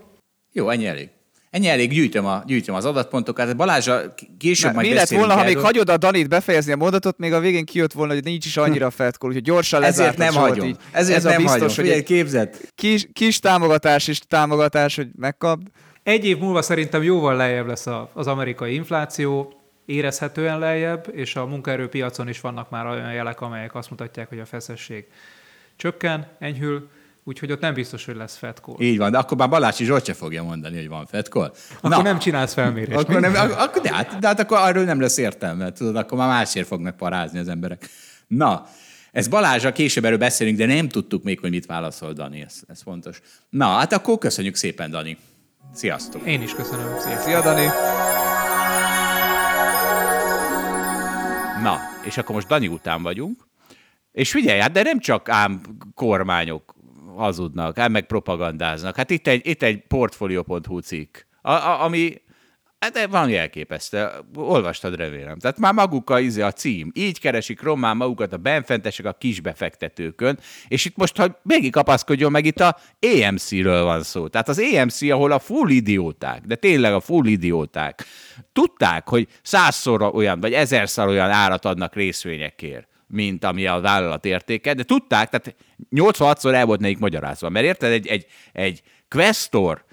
Jó, 0.51 0.69
ennyi 0.69 0.85
elég. 0.85 1.09
Ennyi 1.49 1.67
elég, 1.67 1.91
gyűjtöm, 1.91 2.25
a, 2.25 2.43
gyűjtöm 2.45 2.75
az 2.75 2.85
adatpontokat. 2.85 3.55
Balázsa 3.55 4.13
később 4.37 4.73
majd 4.73 4.87
Mi 4.87 4.93
lett 4.93 5.09
volna, 5.09 5.33
ha 5.33 5.43
még 5.43 5.57
hagyod 5.57 5.89
a 5.89 5.97
Danit 5.97 6.29
befejezni 6.29 6.71
a 6.71 6.75
mondatot, 6.75 7.17
még 7.17 7.33
a 7.33 7.39
végén 7.39 7.65
kijött 7.65 7.93
volna, 7.93 8.13
hogy 8.13 8.23
nincs 8.23 8.45
is 8.45 8.57
annyira 8.57 8.89
fetkor, 8.89 9.29
úgyhogy 9.29 9.43
gyorsan 9.43 9.83
Ezért 9.83 10.17
nem 10.17 10.33
hagyom. 10.33 10.67
Így. 10.67 10.77
Ezért 10.91 11.17
ez 11.17 11.23
nem 11.23 11.33
a 11.33 11.37
biztos, 11.37 11.75
hagyom. 11.75 11.91
Hogy 11.91 11.99
egy 11.99 12.03
képzett. 12.03 12.71
Kis, 12.75 13.07
kis 13.13 13.39
támogatás 13.39 14.07
és 14.07 14.19
támogatás, 14.19 14.95
hogy 14.95 15.07
megkap. 15.15 15.59
Egy 16.03 16.25
év 16.25 16.37
múlva 16.37 16.61
szerintem 16.61 17.03
jóval 17.03 17.35
lejjebb 17.35 17.67
lesz 17.67 17.85
az 18.13 18.27
amerikai 18.27 18.73
infláció, 18.73 19.53
érezhetően 19.85 20.59
lejjebb, 20.59 21.07
és 21.11 21.35
a 21.35 21.45
munkaerőpiacon 21.45 22.27
is 22.27 22.41
vannak 22.41 22.69
már 22.69 22.85
olyan 22.85 23.13
jelek, 23.13 23.41
amelyek 23.41 23.75
azt 23.75 23.89
mutatják, 23.89 24.29
hogy 24.29 24.39
a 24.39 24.45
feszesség 24.45 25.05
csökken, 25.75 26.27
enyhül, 26.39 26.89
úgyhogy 27.27 27.51
ott 27.51 27.59
nem 27.59 27.73
biztos, 27.73 28.05
hogy 28.05 28.15
lesz 28.15 28.35
fetkol. 28.35 28.75
Így 28.79 28.97
van, 28.97 29.11
de 29.11 29.17
akkor 29.17 29.37
már 29.37 29.49
Balási 29.49 29.85
Zsolt 29.85 30.05
se 30.05 30.13
fogja 30.13 30.43
mondani, 30.43 30.75
hogy 30.75 30.87
van 30.87 31.05
fetkol. 31.05 31.53
Akkor 31.77 31.89
Na, 31.89 32.01
nem 32.01 32.19
csinálsz 32.19 32.53
felmérést. 32.53 32.99
Akkor 32.99 33.19
nem, 33.19 33.33
akkor, 33.57 33.81
de, 33.81 33.93
hát, 33.93 34.19
de 34.19 34.27
hát 34.27 34.39
akkor 34.39 34.57
arról 34.57 34.83
nem 34.83 35.01
lesz 35.01 35.17
értelme, 35.17 35.71
tudod, 35.71 35.95
akkor 35.95 36.17
már 36.17 36.27
másért 36.27 36.67
fognak 36.67 36.97
parázni 36.97 37.39
az 37.39 37.47
emberek. 37.47 37.89
Na, 38.27 38.65
ez 39.11 39.27
Balázsa, 39.27 39.71
később 39.71 40.05
erről 40.05 40.17
beszélünk, 40.17 40.57
de 40.57 40.65
nem 40.65 40.89
tudtuk 40.89 41.23
még, 41.23 41.39
hogy 41.39 41.49
mit 41.49 41.65
válaszol 41.65 42.13
Dani, 42.13 42.41
ez, 42.41 42.61
ez 42.67 42.81
fontos. 42.81 43.21
Na, 43.49 43.67
hát 43.67 43.93
akkor 43.93 44.17
köszönjük 44.17 44.55
szépen, 44.55 44.91
Dani. 44.91 45.17
Sziasztok! 45.73 46.25
Én 46.25 46.41
is 46.41 46.53
köszönöm. 46.53 46.99
Szia, 46.99 47.19
Szia 47.19 47.41
Dani! 47.41 47.65
Na, 51.63 51.79
és 52.03 52.17
akkor 52.17 52.35
most 52.35 52.47
Dani 52.47 52.67
után 52.67 53.03
vagyunk. 53.03 53.47
És 54.11 54.31
figyelj, 54.31 54.59
hát 54.59 54.71
de 54.71 54.81
nem 54.81 54.99
csak 54.99 55.29
ám 55.29 55.61
kormányok 55.95 56.76
hazudnak, 57.17 57.77
hát 57.77 57.89
meg 57.89 58.05
propagandáznak. 58.05 58.95
Hát 58.95 59.09
itt 59.09 59.27
egy, 59.27 59.47
itt 59.47 59.63
egy 59.63 59.87
portfolio.hu 59.87 60.79
cikk, 60.79 61.17
a, 61.41 61.51
a, 61.51 61.83
ami 61.83 62.13
Hát 62.79 63.07
van 63.09 63.33
elképesztő. 63.33 64.07
Olvastad, 64.35 64.95
remélem. 64.95 65.39
Tehát 65.39 65.59
már 65.59 65.73
maguk 65.73 66.09
a, 66.09 66.19
izé, 66.19 66.41
a 66.41 66.51
cím. 66.51 66.91
Így 66.93 67.19
keresik 67.19 67.61
román 67.61 67.97
magukat 67.97 68.33
a 68.33 68.37
benfentesek 68.37 69.05
a 69.05 69.13
kisbefektetőkön, 69.13 70.39
és 70.67 70.85
itt 70.85 70.95
most, 70.95 71.17
ha 71.17 71.39
végig 71.43 71.71
kapaszkodjon 71.71 72.31
meg, 72.31 72.45
itt 72.45 72.59
a 72.59 72.77
EMC-ről 72.99 73.83
van 73.83 74.03
szó. 74.03 74.27
Tehát 74.27 74.49
az 74.49 74.59
EMC, 74.59 75.01
ahol 75.01 75.31
a 75.31 75.39
full 75.39 75.69
idióták, 75.69 76.41
de 76.41 76.55
tényleg 76.55 76.93
a 76.93 76.99
full 76.99 77.25
idióták, 77.25 78.05
tudták, 78.53 79.09
hogy 79.09 79.27
százszor 79.41 80.01
olyan, 80.01 80.39
vagy 80.39 80.53
ezerszer 80.53 81.07
olyan 81.07 81.29
árat 81.29 81.65
adnak 81.65 81.95
részvényekért 81.95 82.96
mint 83.07 83.43
ami 83.43 83.65
a 83.65 83.79
vállalat 83.79 84.25
értéke, 84.25 84.73
de 84.73 84.83
tudták, 84.83 85.29
tehát 85.29 85.55
86-szor 85.95 86.53
el 86.53 86.65
volt 86.65 86.79
nekik 86.79 86.99
magyarázva, 86.99 87.49
mert 87.49 87.65
érted, 87.65 87.91
egy, 87.91 88.07
egy, 88.07 88.25
egy 88.53 88.81
questor 89.09 89.85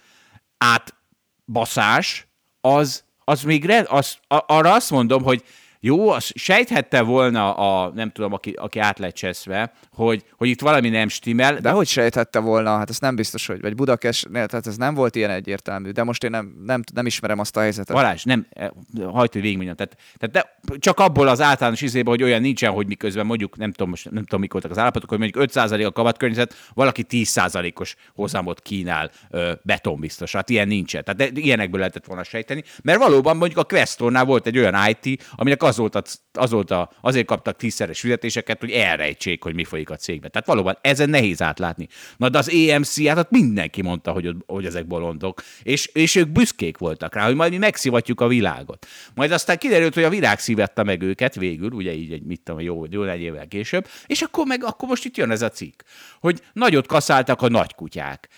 átbaszás, 0.59 2.27
az, 2.61 3.05
az 3.24 3.42
még, 3.42 3.70
az, 3.87 4.18
arra 4.29 4.72
azt 4.72 4.90
mondom, 4.90 5.22
hogy 5.22 5.44
jó, 5.87 6.09
az 6.09 6.31
sejthette 6.35 7.03
volna 7.03 7.55
a, 7.55 7.92
nem 7.94 8.11
tudom, 8.11 8.33
aki, 8.33 8.51
aki 8.51 8.79
át 8.79 8.99
lett 8.99 9.14
cseszve, 9.14 9.73
hogy, 9.92 10.25
hogy 10.37 10.49
itt 10.49 10.61
valami 10.61 10.88
nem 10.88 11.09
stimmel. 11.09 11.57
De 11.57 11.70
hogy 11.70 11.87
sejthette 11.87 12.38
volna? 12.38 12.77
Hát 12.77 12.90
ez 12.90 12.99
nem 12.99 13.16
biztos, 13.16 13.47
hogy, 13.47 13.61
vagy 13.61 13.75
Budakest, 13.75 14.29
tehát 14.33 14.66
ez 14.66 14.77
nem 14.77 14.94
volt 14.94 15.16
ilyen 15.16 15.31
egyértelmű, 15.31 15.90
de 15.90 16.03
most 16.03 16.25
én 16.25 16.31
nem, 16.31 16.55
nem, 16.66 16.83
nem 16.94 17.07
ismerem 17.07 17.38
azt 17.38 17.57
a 17.57 17.61
helyzetet. 17.61 17.97
Balázs, 17.97 18.23
nem, 18.23 18.47
eh, 18.51 18.68
hagyd, 19.12 19.33
hogy 19.33 19.40
végigmondjam. 19.40 19.77
Tehát, 19.77 19.97
tehát 20.16 20.35
de 20.35 20.77
csak 20.79 21.01
abból 21.01 21.29
az 21.29 21.40
általános 21.40 21.81
izébe, 21.81 22.11
hogy 22.11 22.23
olyan 22.23 22.40
nincsen, 22.40 22.73
hogy 22.73 22.87
miközben 22.87 23.27
mondjuk, 23.27 23.57
nem 23.57 23.73
tudom, 23.73 23.88
most, 23.88 24.11
nem 24.11 24.23
tudom, 24.23 24.40
mik 24.40 24.53
voltak 24.53 24.70
az 24.70 24.79
állapotok, 24.79 25.09
hogy 25.09 25.18
mondjuk 25.18 25.44
5% 25.53 25.87
a 25.87 25.92
kamatkörnyezet, 25.92 26.55
valaki 26.75 27.07
10%-os 27.09 27.97
hozamot 28.14 28.61
kínál 28.61 29.11
ö, 29.31 29.53
betonbiztos. 29.62 30.33
Hát 30.33 30.51
ilyen 30.51 30.68
nincsen. 30.68 31.05
Tehát 31.05 31.33
de 31.33 31.40
ilyenekből 31.40 31.79
lehetett 31.79 32.07
volna 32.07 32.25
sejteni, 32.25 32.64
mert 32.83 32.99
valóban 32.99 33.37
mondjuk 33.37 33.61
a 33.61 33.64
Questornál 33.64 34.25
volt 34.25 34.47
egy 34.47 34.59
olyan 34.59 34.77
IT, 34.88 35.25
aminek 35.37 35.62
az 35.62 35.73
volt, 35.76 35.94
a, 35.94 36.02
az 36.32 36.50
volt 36.50 36.70
a, 36.70 36.90
azért 37.00 37.26
kaptak 37.26 37.56
tízszeres 37.56 38.00
fizetéseket, 38.00 38.60
hogy 38.60 38.70
elrejtsék, 38.70 39.42
hogy 39.42 39.54
mi 39.54 39.64
folyik 39.64 39.90
a 39.90 39.96
cégben. 39.96 40.30
Tehát 40.30 40.46
valóban 40.46 40.78
ezen 40.80 41.10
nehéz 41.10 41.42
átlátni. 41.42 41.88
Na 42.16 42.28
de 42.28 42.38
az 42.38 42.50
EMC, 42.50 43.06
hát 43.06 43.30
mindenki 43.30 43.82
mondta, 43.82 44.12
hogy, 44.12 44.37
hogy 44.46 44.66
ezek 44.66 44.87
bolondok, 44.87 45.42
és, 45.62 45.87
és 45.87 46.14
ők 46.14 46.28
büszkék 46.28 46.78
voltak 46.78 47.14
rá, 47.14 47.24
hogy 47.24 47.34
majd 47.34 47.50
mi 47.50 47.58
megszivatjuk 47.58 48.20
a 48.20 48.28
világot. 48.28 48.87
Majd 49.14 49.32
aztán 49.32 49.58
kiderült, 49.58 49.94
hogy 49.94 50.02
a 50.02 50.08
világ 50.08 50.38
szívette 50.38 50.82
meg 50.82 51.02
őket 51.02 51.34
végül, 51.34 51.70
ugye 51.70 51.94
így 51.94 52.12
egy, 52.12 52.22
mit 52.22 52.40
tudom, 52.40 52.60
jó, 52.60 52.84
jó 52.90 53.02
egy 53.02 53.20
évvel 53.20 53.48
később, 53.48 53.87
és 54.06 54.22
akkor 54.22 54.46
meg 54.46 54.64
akkor 54.64 54.88
most 54.88 55.04
itt 55.04 55.16
jön 55.16 55.30
ez 55.30 55.42
a 55.42 55.48
cikk, 55.48 55.80
hogy 56.20 56.40
nagyot 56.52 56.87
kaszáltak 56.87 57.42
a 57.42 57.48
nagykutyák. 57.48 58.28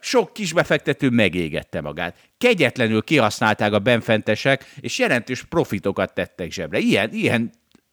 Sok 0.00 0.32
kisbefektető 0.32 1.10
megégette 1.10 1.80
magát 1.80 2.16
kegyetlenül 2.40 3.02
kihasználták 3.02 3.72
a 3.72 3.78
benfentesek, 3.78 4.74
és 4.80 4.98
jelentős 4.98 5.44
profitokat 5.44 6.14
tettek 6.14 6.52
zsebre. 6.52 6.78
Ilyen, 6.78 7.10
ilyen, 7.12 7.50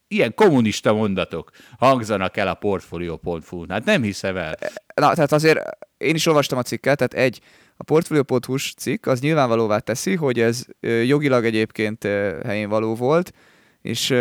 ilyen 0.08 0.34
kommunista 0.34 0.94
mondatok 0.94 1.50
hangzanak 1.78 2.38
el 2.38 2.48
a 2.48 2.54
portfolio.hu. 2.54 3.66
Hát 3.70 3.86
nem 3.86 4.02
hiszem 4.02 4.38
el. 4.38 4.58
Na, 4.96 5.14
tehát 5.14 5.32
azért 5.32 5.60
én 5.98 6.16
is 6.16 6.26
olvastam 6.26 6.58
a 6.58 6.62
cikket, 6.62 6.98
tehát 6.98 7.14
egy, 7.26 7.42
a 7.78 7.84
portfolio.hu 7.84 8.58
cikk 8.58 9.06
az 9.06 9.20
nyilvánvalóvá 9.20 9.80
teszi, 9.80 10.16
hogy 10.16 10.40
ez 10.40 10.66
jogilag 11.04 11.46
egyébként 11.46 12.04
helyén 12.44 12.70
való 12.70 12.96
volt, 12.96 13.34
és 13.82 14.12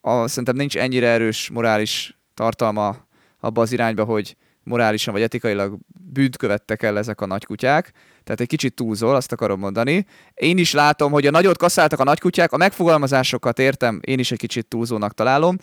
a, 0.00 0.28
szerintem 0.28 0.56
nincs 0.56 0.76
ennyire 0.76 1.08
erős 1.08 1.50
morális 1.50 2.18
tartalma 2.34 3.06
abba 3.40 3.60
az 3.60 3.72
irányba, 3.72 4.04
hogy 4.04 4.36
morálisan 4.62 5.12
vagy 5.12 5.22
etikailag 5.22 5.78
bűnt 6.12 6.36
követtek 6.36 6.82
el 6.82 6.98
ezek 6.98 7.20
a 7.20 7.26
nagykutyák, 7.26 7.92
tehát 8.24 8.40
egy 8.40 8.46
kicsit 8.46 8.74
túlzol, 8.74 9.14
azt 9.14 9.32
akarom 9.32 9.58
mondani. 9.58 10.06
Én 10.34 10.58
is 10.58 10.72
látom, 10.72 11.12
hogy 11.12 11.26
a 11.26 11.30
nagyot 11.30 11.56
kaszáltak 11.56 12.00
a 12.00 12.04
nagykutyák, 12.04 12.52
a 12.52 12.56
megfogalmazásokat 12.56 13.58
értem, 13.58 14.00
én 14.04 14.18
is 14.18 14.32
egy 14.32 14.38
kicsit 14.38 14.66
túlzónak 14.66 15.14
találom. 15.14 15.56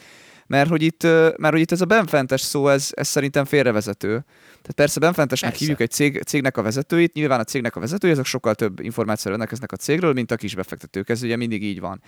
Mert 0.47 0.69
hogy 0.69 0.81
itt, 0.81 1.03
mert 1.37 1.49
hogy 1.49 1.59
itt 1.59 1.71
ez 1.71 1.81
a 1.81 1.85
benfentes 1.85 2.41
szó, 2.41 2.67
ez, 2.67 2.89
ez 2.91 3.07
szerintem 3.07 3.45
félrevezető. 3.45 4.25
Tehát 4.67 4.75
persze 4.75 4.99
benfentesnek 4.99 5.49
Persze. 5.49 5.65
hívjuk 5.65 5.81
egy 5.81 5.91
cég, 5.91 6.21
cégnek 6.23 6.57
a 6.57 6.61
vezetőit, 6.61 7.13
nyilván 7.13 7.39
a 7.39 7.43
cégnek 7.43 7.75
a 7.75 7.79
vezetői, 7.79 8.11
azok 8.11 8.25
sokkal 8.25 8.55
több 8.55 8.79
információra 8.79 9.29
rendelkeznek 9.29 9.71
a 9.71 9.75
cégről, 9.75 10.13
mint 10.13 10.31
a 10.31 10.35
kisbefektetők, 10.35 11.09
ez 11.09 11.23
ugye 11.23 11.35
mindig 11.35 11.63
így 11.63 11.79
van. 11.79 12.01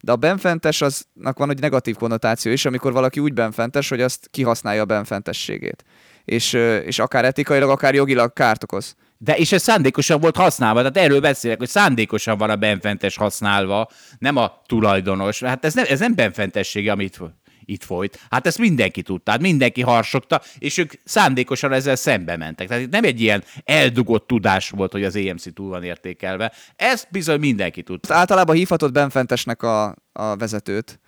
De 0.00 0.12
a 0.12 0.16
benfentes 0.16 0.80
aznak 0.80 1.38
van 1.38 1.50
egy 1.50 1.60
negatív 1.60 1.96
konnotáció 1.96 2.52
is, 2.52 2.64
amikor 2.64 2.92
valaki 2.92 3.20
úgy 3.20 3.32
benfentes, 3.32 3.88
hogy 3.88 4.00
azt 4.00 4.28
kihasználja 4.30 4.82
a 4.82 4.84
benfentességét. 4.84 5.84
És, 6.24 6.52
és 6.84 6.98
akár 6.98 7.24
etikailag, 7.24 7.70
akár 7.70 7.94
jogilag 7.94 8.32
kárt 8.32 8.62
okoz. 8.62 8.94
De 9.20 9.36
és 9.36 9.52
ez 9.52 9.62
szándékosan 9.62 10.20
volt 10.20 10.36
használva, 10.36 10.78
tehát 10.78 10.96
erről 10.96 11.20
beszélek, 11.20 11.58
hogy 11.58 11.68
szándékosan 11.68 12.38
van 12.38 12.50
a 12.50 12.56
benfentes 12.56 13.16
használva, 13.16 13.88
nem 14.18 14.36
a 14.36 14.62
tulajdonos. 14.66 15.42
Hát 15.42 15.64
ez 15.64 15.74
nem, 15.74 15.84
ez 15.88 15.98
nem 15.98 16.14
benfentessége, 16.14 16.92
amit 16.92 17.20
itt 17.64 17.84
folyt. 17.84 18.26
Hát 18.30 18.46
ezt 18.46 18.58
mindenki 18.58 19.02
tudta, 19.02 19.30
hát 19.30 19.40
mindenki 19.40 19.82
harsogta, 19.82 20.42
és 20.58 20.78
ők 20.78 20.92
szándékosan 21.04 21.72
ezzel 21.72 21.96
szembe 21.96 22.36
mentek. 22.36 22.68
Tehát 22.68 22.82
itt 22.82 22.90
nem 22.90 23.04
egy 23.04 23.20
ilyen 23.20 23.44
eldugott 23.64 24.26
tudás 24.26 24.70
volt, 24.70 24.92
hogy 24.92 25.04
az 25.04 25.16
EMC 25.16 25.54
túl 25.54 25.68
van 25.68 25.82
értékelve. 25.82 26.52
Ezt 26.76 27.08
bizony 27.10 27.38
mindenki 27.38 27.82
tudta. 27.82 28.14
Általában 28.14 28.56
hívhatod 28.56 28.92
benfentesnek 28.92 29.62
a, 29.62 29.96
a 30.12 30.36
vezetőt. 30.36 31.00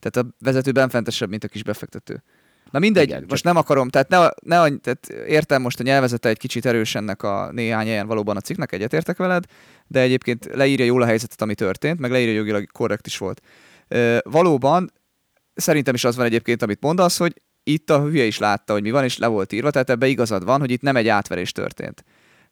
Tehát 0.00 0.28
a 0.28 0.34
vezető 0.44 0.72
benfentesebb, 0.72 1.28
mint 1.28 1.44
a 1.44 1.48
kis 1.48 1.62
befektető. 1.62 2.22
Na 2.70 2.78
mindegy, 2.78 3.02
Igen, 3.02 3.16
Igen, 3.16 3.20
csak- 3.20 3.30
most 3.30 3.44
nem 3.44 3.56
akarom, 3.56 3.88
tehát, 3.88 4.08
ne, 4.08 4.18
ne, 4.56 4.76
tehát 4.76 5.08
értem 5.26 5.62
most 5.62 5.80
a 5.80 5.82
nyelvezete 5.82 6.28
egy 6.28 6.38
kicsit 6.38 6.66
erős 6.66 6.94
ennek 6.94 7.22
a 7.22 7.50
néhány 7.52 7.86
helyen 7.86 8.06
valóban 8.06 8.36
a 8.36 8.40
cikknek, 8.40 8.72
egyetértek 8.72 9.16
veled, 9.16 9.44
de 9.86 10.00
egyébként 10.00 10.48
leírja 10.54 10.84
jól 10.84 11.02
a 11.02 11.06
helyzetet, 11.06 11.42
ami 11.42 11.54
történt, 11.54 11.98
meg 12.00 12.10
leírja 12.10 12.34
jogilag 12.34 12.70
korrekt 12.72 13.06
is 13.06 13.18
volt. 13.18 13.40
Ö, 13.88 14.18
valóban 14.22 14.92
szerintem 15.54 15.94
is 15.94 16.04
az 16.04 16.16
van 16.16 16.26
egyébként, 16.26 16.62
amit 16.62 16.80
mondasz, 16.80 17.18
hogy 17.18 17.42
itt 17.62 17.90
a 17.90 18.00
hülye 18.02 18.24
is 18.24 18.38
látta, 18.38 18.72
hogy 18.72 18.82
mi 18.82 18.90
van, 18.90 19.04
és 19.04 19.18
le 19.18 19.26
volt 19.26 19.52
írva, 19.52 19.70
tehát 19.70 19.90
ebbe 19.90 20.06
igazad 20.06 20.44
van, 20.44 20.60
hogy 20.60 20.70
itt 20.70 20.82
nem 20.82 20.96
egy 20.96 21.08
átverés 21.08 21.52
történt. 21.52 22.04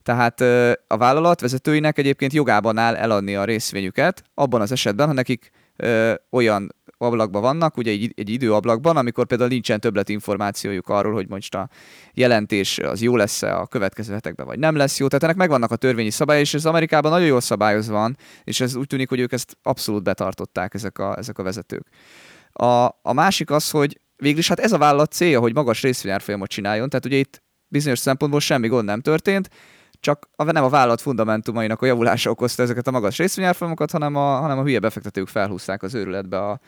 Tehát 0.03 0.41
a 0.87 0.97
vállalat 0.97 1.41
vezetőinek 1.41 1.97
egyébként 1.97 2.33
jogában 2.33 2.77
áll 2.77 2.95
eladni 2.95 3.35
a 3.35 3.43
részvényüket, 3.43 4.23
abban 4.33 4.61
az 4.61 4.71
esetben, 4.71 5.07
ha 5.07 5.13
nekik 5.13 5.51
ö, 5.75 6.13
olyan 6.29 6.75
ablakban 6.97 7.41
vannak, 7.41 7.77
ugye 7.77 7.91
egy, 7.91 8.13
egy 8.15 8.29
időablakban, 8.29 8.97
amikor 8.97 9.25
például 9.25 9.49
nincsen 9.49 9.79
többlet 9.79 10.09
információjuk 10.09 10.89
arról, 10.89 11.13
hogy 11.13 11.27
most 11.27 11.55
a 11.55 11.69
jelentés 12.13 12.79
az 12.79 13.01
jó 13.01 13.15
lesz-e 13.15 13.57
a 13.57 13.67
következő 13.67 14.13
hetekben, 14.13 14.45
vagy 14.45 14.59
nem 14.59 14.75
lesz 14.75 14.99
jó. 14.99 15.07
Tehát 15.07 15.23
ennek 15.23 15.35
megvannak 15.35 15.71
a 15.71 15.75
törvényi 15.75 16.09
szabályai, 16.09 16.43
és 16.43 16.53
ez 16.53 16.65
Amerikában 16.65 17.11
nagyon 17.11 17.27
jól 17.27 17.41
szabályozva 17.41 17.93
van, 17.93 18.17
és 18.43 18.59
ez 18.59 18.75
úgy 18.75 18.87
tűnik, 18.87 19.09
hogy 19.09 19.19
ők 19.19 19.31
ezt 19.31 19.57
abszolút 19.61 20.03
betartották, 20.03 20.73
ezek 20.73 20.99
a, 20.99 21.17
ezek 21.17 21.37
a 21.37 21.43
vezetők. 21.43 21.87
A, 22.51 22.85
a 23.01 23.13
másik 23.13 23.51
az, 23.51 23.69
hogy 23.69 23.99
végül 24.15 24.39
is 24.39 24.47
hát 24.47 24.59
ez 24.59 24.71
a 24.71 24.77
vállalat 24.77 25.11
célja, 25.11 25.39
hogy 25.39 25.53
magas 25.53 25.81
részvényárfolyamot 25.81 26.49
csináljon, 26.49 26.89
tehát 26.89 27.05
ugye 27.05 27.17
itt 27.17 27.43
bizonyos 27.67 27.99
szempontból 27.99 28.39
semmi 28.39 28.67
gond 28.67 28.85
nem 28.85 29.01
történt, 29.01 29.49
csak 29.99 30.29
a, 30.35 30.43
nem 30.43 30.63
a 30.63 30.69
vállalat 30.69 31.01
fundamentumainak 31.01 31.81
a 31.81 31.85
javulása 31.85 32.29
okozta 32.29 32.63
ezeket 32.63 32.87
a 32.87 32.91
magas 32.91 33.17
részvényárfolyamokat, 33.17 33.91
hanem 33.91 34.15
a, 34.15 34.39
hanem 34.39 34.57
a 34.57 34.63
hülye 34.63 34.79
befektetők 34.79 35.27
felhúzták 35.27 35.83
az 35.83 35.93
őrületbe 35.93 36.37
a, 36.37 36.59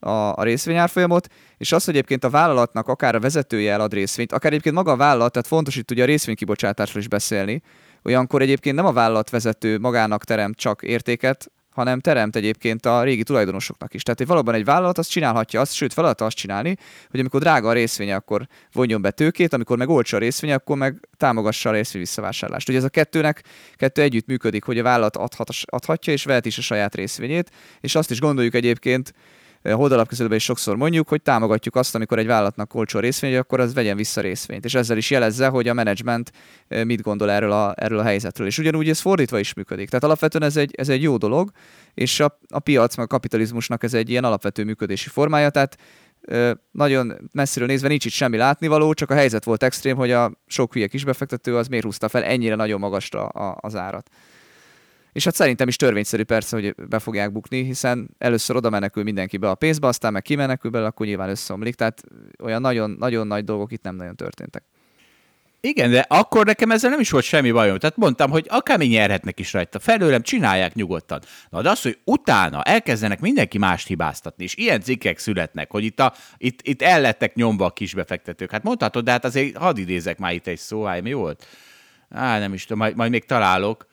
a, 0.00 0.36
a 0.36 0.42
részvényárfolyamot, 0.42 1.28
és 1.58 1.72
az, 1.72 1.84
hogy 1.84 1.94
egyébként 1.94 2.24
a 2.24 2.30
vállalatnak 2.30 2.88
akár 2.88 3.14
a 3.14 3.20
vezetője 3.20 3.72
elad 3.72 3.92
részvényt, 3.92 4.32
akár 4.32 4.50
egyébként 4.50 4.74
maga 4.74 4.92
a 4.92 4.96
vállalat, 4.96 5.32
tehát 5.32 5.48
fontos 5.48 5.76
itt 5.76 5.90
ugye 5.90 6.02
a 6.02 6.06
részvénykibocsátásról 6.06 7.02
is 7.02 7.08
beszélni, 7.08 7.62
olyankor 8.02 8.42
egyébként 8.42 8.76
nem 8.76 8.86
a 8.86 8.92
vállalat 8.92 9.30
vezető 9.30 9.78
magának 9.78 10.24
teremt 10.24 10.56
csak 10.56 10.82
értéket, 10.82 11.50
hanem 11.70 12.00
teremt 12.00 12.36
egyébként 12.36 12.86
a 12.86 13.02
régi 13.02 13.22
tulajdonosoknak 13.22 13.94
is. 13.94 14.02
Tehát 14.02 14.24
valóban 14.26 14.54
egy 14.54 14.64
vállalat 14.64 14.98
azt 14.98 15.10
csinálhatja, 15.10 15.60
azt, 15.60 15.72
sőt 15.72 15.92
feladata 15.92 16.24
azt 16.24 16.36
csinálni, 16.36 16.76
hogy 17.10 17.20
amikor 17.20 17.40
drága 17.40 17.68
a 17.68 17.72
részvénye, 17.72 18.14
akkor 18.14 18.46
vonjon 18.72 19.02
be 19.02 19.10
tőkét, 19.10 19.52
amikor 19.52 19.78
meg 19.78 19.88
olcsó 19.88 20.16
a 20.16 20.20
részvénye, 20.20 20.54
akkor 20.54 20.76
meg 20.76 21.08
támogassa 21.16 21.68
a 21.68 21.72
részvény 21.72 22.02
visszavásárlást. 22.02 22.68
Ugye 22.68 22.78
ez 22.78 22.84
a 22.84 22.88
kettőnek 22.88 23.42
kettő 23.74 24.02
együtt 24.02 24.26
működik, 24.26 24.64
hogy 24.64 24.78
a 24.78 24.82
vállalat 24.82 25.16
adhat, 25.16 25.48
adhatja 25.64 26.12
és 26.12 26.24
vehet 26.24 26.46
is 26.46 26.58
a 26.58 26.62
saját 26.62 26.94
részvényét, 26.94 27.50
és 27.80 27.94
azt 27.94 28.10
is 28.10 28.20
gondoljuk 28.20 28.54
egyébként, 28.54 29.14
holdalapkezelőben 29.62 30.36
is 30.36 30.44
sokszor 30.44 30.76
mondjuk, 30.76 31.08
hogy 31.08 31.22
támogatjuk 31.22 31.76
azt, 31.76 31.94
amikor 31.94 32.18
egy 32.18 32.26
vállalatnak 32.26 32.74
olcsó 32.74 32.98
részvény, 32.98 33.36
akkor 33.36 33.60
az 33.60 33.74
vegyen 33.74 33.96
vissza 33.96 34.20
részvényt. 34.20 34.64
És 34.64 34.74
ezzel 34.74 34.96
is 34.96 35.10
jelezze, 35.10 35.48
hogy 35.48 35.68
a 35.68 35.74
menedzsment 35.74 36.32
eh, 36.68 36.84
mit 36.84 37.02
gondol 37.02 37.30
erről 37.30 37.52
a, 37.52 37.74
erről 37.76 37.98
a 37.98 38.02
helyzetről. 38.02 38.46
És 38.46 38.58
ugyanúgy 38.58 38.88
ez 38.88 39.00
fordítva 39.00 39.38
is 39.38 39.54
működik. 39.54 39.88
Tehát 39.88 40.04
alapvetően 40.04 40.44
ez 40.44 40.56
egy, 40.56 40.74
ez 40.76 40.88
egy 40.88 41.02
jó 41.02 41.16
dolog, 41.16 41.50
és 41.94 42.20
a, 42.20 42.38
a 42.48 42.58
piac, 42.58 42.96
meg 42.96 43.04
a 43.04 43.08
kapitalizmusnak 43.08 43.82
ez 43.82 43.94
egy 43.94 44.10
ilyen 44.10 44.24
alapvető 44.24 44.64
működési 44.64 45.08
formája, 45.08 45.50
tehát 45.50 45.76
ö, 46.20 46.52
nagyon 46.70 47.28
messziről 47.32 47.68
nézve 47.68 47.88
nincs 47.88 48.04
itt 48.04 48.12
semmi 48.12 48.36
látnivaló, 48.36 48.92
csak 48.92 49.10
a 49.10 49.14
helyzet 49.14 49.44
volt 49.44 49.62
extrém, 49.62 49.96
hogy 49.96 50.10
a 50.10 50.32
sok 50.46 50.72
hülye 50.72 50.86
kisbefektető 50.86 51.56
az 51.56 51.68
miért 51.68 51.84
húzta 51.84 52.08
fel 52.08 52.24
ennyire 52.24 52.54
nagyon 52.54 52.80
magasra 52.80 53.26
a, 53.26 53.58
az 53.60 53.76
árat. 53.76 54.10
És 55.12 55.24
hát 55.24 55.34
szerintem 55.34 55.68
is 55.68 55.76
törvényszerű 55.76 56.22
persze, 56.22 56.56
hogy 56.56 56.74
be 56.88 56.98
fogják 56.98 57.32
bukni, 57.32 57.64
hiszen 57.64 58.10
először 58.18 58.56
oda 58.56 58.70
menekül 58.70 59.02
mindenki 59.02 59.36
be 59.36 59.50
a 59.50 59.54
pénzbe, 59.54 59.86
aztán 59.86 60.12
meg 60.12 60.22
kimenekül 60.22 60.70
bele, 60.70 60.86
akkor 60.86 61.06
nyilván 61.06 61.28
összeomlik. 61.28 61.74
Tehát 61.74 62.02
olyan 62.42 62.60
nagyon, 62.60 62.90
nagyon 62.90 63.26
nagy 63.26 63.44
dolgok 63.44 63.72
itt 63.72 63.82
nem 63.82 63.96
nagyon 63.96 64.16
történtek. 64.16 64.62
Igen, 65.62 65.90
de 65.90 66.04
akkor 66.08 66.46
nekem 66.46 66.70
ezzel 66.70 66.90
nem 66.90 67.00
is 67.00 67.10
volt 67.10 67.24
semmi 67.24 67.50
bajom. 67.50 67.78
Tehát 67.78 67.96
mondtam, 67.96 68.30
hogy 68.30 68.46
akármi 68.48 68.86
nyerhetnek 68.86 69.40
is 69.40 69.52
rajta. 69.52 69.78
Felőlem 69.78 70.22
csinálják 70.22 70.74
nyugodtan. 70.74 71.20
Na 71.48 71.62
de 71.62 71.70
az, 71.70 71.82
hogy 71.82 71.98
utána 72.04 72.62
elkezdenek 72.62 73.20
mindenki 73.20 73.58
mást 73.58 73.86
hibáztatni, 73.86 74.44
és 74.44 74.54
ilyen 74.54 74.80
cikkek 74.80 75.18
születnek, 75.18 75.70
hogy 75.70 75.84
itt, 75.84 76.00
a, 76.00 76.12
itt, 76.36 76.60
itt 76.62 76.82
el 76.82 77.00
lettek 77.00 77.34
nyomva 77.34 77.64
a 77.64 77.70
kisbefektetők. 77.70 78.50
Hát 78.50 78.62
mondhatod, 78.62 79.04
de 79.04 79.10
hát 79.10 79.24
azért 79.24 79.56
hadd 79.56 79.76
idézek 79.76 80.18
már 80.18 80.32
itt 80.32 80.46
egy 80.46 80.58
szó, 80.58 80.86
mi 81.02 81.12
volt? 81.12 81.46
Á, 82.10 82.38
nem 82.38 82.52
is 82.52 82.62
tudom, 82.64 82.78
majd, 82.78 82.96
majd 82.96 83.10
még 83.10 83.24
találok. 83.24 83.86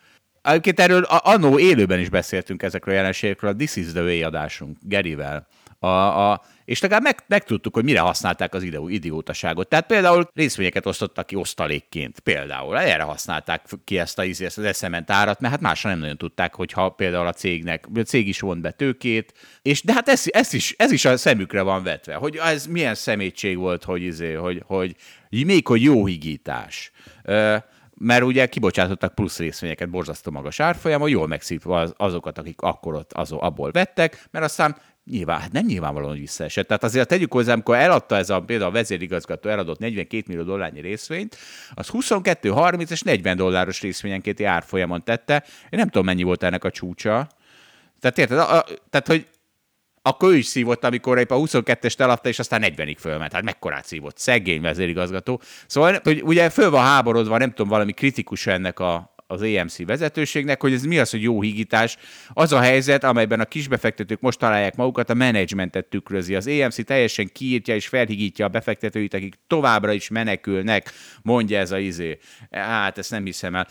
Egyébként 0.47 0.79
erről 0.79 1.03
annó 1.03 1.59
élőben 1.59 1.99
is 1.99 2.09
beszéltünk 2.09 2.63
ezekről 2.63 2.93
a 2.93 2.97
jelenségekről, 2.97 3.51
a 3.51 3.55
This 3.55 3.75
is 3.75 3.91
the 3.91 4.01
Way 4.01 4.23
adásunk 4.23 4.77
Gerivel. 4.81 5.47
A, 5.79 5.87
a, 6.31 6.41
és 6.65 6.81
legalább 6.81 7.03
meg, 7.03 7.23
megtudtuk, 7.27 7.73
hogy 7.73 7.83
mire 7.83 7.99
használták 7.99 8.53
az 8.53 8.63
idő, 8.63 8.79
idiótaságot. 8.87 9.67
Tehát 9.67 9.85
például 9.85 10.29
részvényeket 10.33 10.85
osztottak 10.85 11.25
ki 11.25 11.35
osztalékként. 11.35 12.19
Például 12.19 12.77
erre 12.77 13.03
használták 13.03 13.65
ki 13.83 13.99
ezt, 13.99 14.19
a, 14.19 14.23
izé- 14.23 14.45
ezt 14.45 14.57
az 14.57 14.63
eszement 14.63 15.11
árat, 15.11 15.39
mert 15.39 15.53
hát 15.53 15.61
másra 15.61 15.89
nem 15.89 15.99
nagyon 15.99 16.17
tudták, 16.17 16.55
hogyha 16.55 16.89
például 16.89 17.27
a 17.27 17.33
cégnek, 17.33 17.85
a 17.95 17.99
cég 17.99 18.27
is 18.27 18.39
vont 18.39 18.61
be 18.61 18.71
tőkét, 18.71 19.33
és 19.61 19.83
de 19.83 19.93
hát 19.93 20.09
ez, 20.09 20.23
ez, 20.25 20.53
is, 20.53 20.75
ez 20.77 20.91
is 20.91 21.05
a 21.05 21.17
szemükre 21.17 21.61
van 21.61 21.83
vetve, 21.83 22.15
hogy 22.15 22.35
ez 22.35 22.65
milyen 22.65 22.95
szemétség 22.95 23.57
volt, 23.57 23.83
hogy, 23.83 24.01
izé, 24.01 24.33
hogy, 24.33 24.63
hogy 24.65 24.95
még 25.29 25.67
hogy 25.67 25.81
jó 25.81 26.05
higítás. 26.05 26.91
Ö, 27.23 27.57
mert 27.99 28.23
ugye 28.23 28.45
kibocsátottak 28.45 29.15
plusz 29.15 29.37
részvényeket 29.37 29.89
borzasztó 29.89 30.31
magas 30.31 30.59
árfolyamon, 30.59 31.09
jól 31.09 31.27
megszívva 31.27 31.79
az, 31.79 31.93
azokat, 31.97 32.37
akik 32.37 32.61
akkor 32.61 32.95
ott 32.95 33.13
az, 33.13 33.31
abból 33.31 33.71
vettek, 33.71 34.27
mert 34.31 34.45
aztán 34.45 34.77
nyilván, 35.05 35.39
hát 35.39 35.51
nem 35.51 35.65
nyilvánvalóan, 35.65 36.11
hogy 36.11 36.19
visszaesett. 36.19 36.67
Tehát 36.67 36.83
azért 36.83 37.07
tegyük 37.07 37.33
hozzá, 37.33 37.53
amikor 37.53 37.75
eladta 37.75 38.15
ez 38.15 38.29
a, 38.29 38.41
például 38.41 38.69
a 38.69 38.73
vezérigazgató 38.73 39.49
eladott 39.49 39.79
42 39.79 40.23
millió 40.27 40.43
dollárnyi 40.43 40.81
részvényt, 40.81 41.37
az 41.73 41.87
22, 41.87 42.49
30 42.49 42.91
és 42.91 43.01
40 43.01 43.37
dolláros 43.37 43.81
részvényenkénti 43.81 44.43
árfolyamon 44.43 45.03
tette. 45.03 45.43
Én 45.69 45.79
nem 45.79 45.87
tudom, 45.87 46.05
mennyi 46.05 46.23
volt 46.23 46.43
ennek 46.43 46.63
a 46.63 46.71
csúcsa. 46.71 47.27
Tehát 47.99 48.17
érted? 48.17 48.37
A, 48.37 48.57
a, 48.57 48.65
tehát, 48.89 49.07
hogy 49.07 49.27
akkor 50.07 50.31
ő 50.31 50.35
is 50.35 50.45
szívott, 50.45 50.83
amikor 50.83 51.17
épp 51.17 51.31
a 51.31 51.35
22-est 51.35 51.99
eladta, 51.99 52.29
és 52.29 52.39
aztán 52.39 52.63
40-ig 52.65 52.97
fölment. 52.99 53.33
Hát 53.33 53.43
mekkorát 53.43 53.85
szívott? 53.85 54.17
Szegény 54.17 54.61
vezérigazgató. 54.61 55.41
Szóval, 55.67 55.99
hogy 56.03 56.21
ugye 56.23 56.49
föl 56.49 56.69
van 56.69 56.83
háborodva, 56.83 57.37
nem 57.37 57.49
tudom, 57.49 57.67
valami 57.67 57.91
kritikus 57.91 58.47
ennek 58.47 58.79
a, 58.79 59.15
az 59.27 59.41
EMC 59.41 59.85
vezetőségnek, 59.85 60.61
hogy 60.61 60.73
ez 60.73 60.83
mi 60.83 60.99
az, 60.99 61.09
hogy 61.09 61.21
jó 61.21 61.41
hígítás. 61.41 61.97
Az 62.33 62.51
a 62.51 62.59
helyzet, 62.59 63.03
amelyben 63.03 63.39
a 63.39 63.45
kisbefektetők 63.45 64.19
most 64.19 64.39
találják 64.39 64.75
magukat, 64.75 65.09
a 65.09 65.13
menedzsmentet 65.13 65.85
tükrözi. 65.85 66.35
Az 66.35 66.47
EMC 66.47 66.85
teljesen 66.85 67.29
kiírtja 67.33 67.75
és 67.75 67.87
felhigítja 67.87 68.45
a 68.45 68.49
befektetőit, 68.49 69.13
akik 69.13 69.35
továbbra 69.47 69.91
is 69.91 70.09
menekülnek, 70.09 70.91
mondja 71.21 71.59
ez 71.59 71.71
a 71.71 71.79
izé. 71.79 72.17
Hát 72.51 72.97
ezt 72.97 73.11
nem 73.11 73.25
hiszem 73.25 73.55
el. 73.55 73.67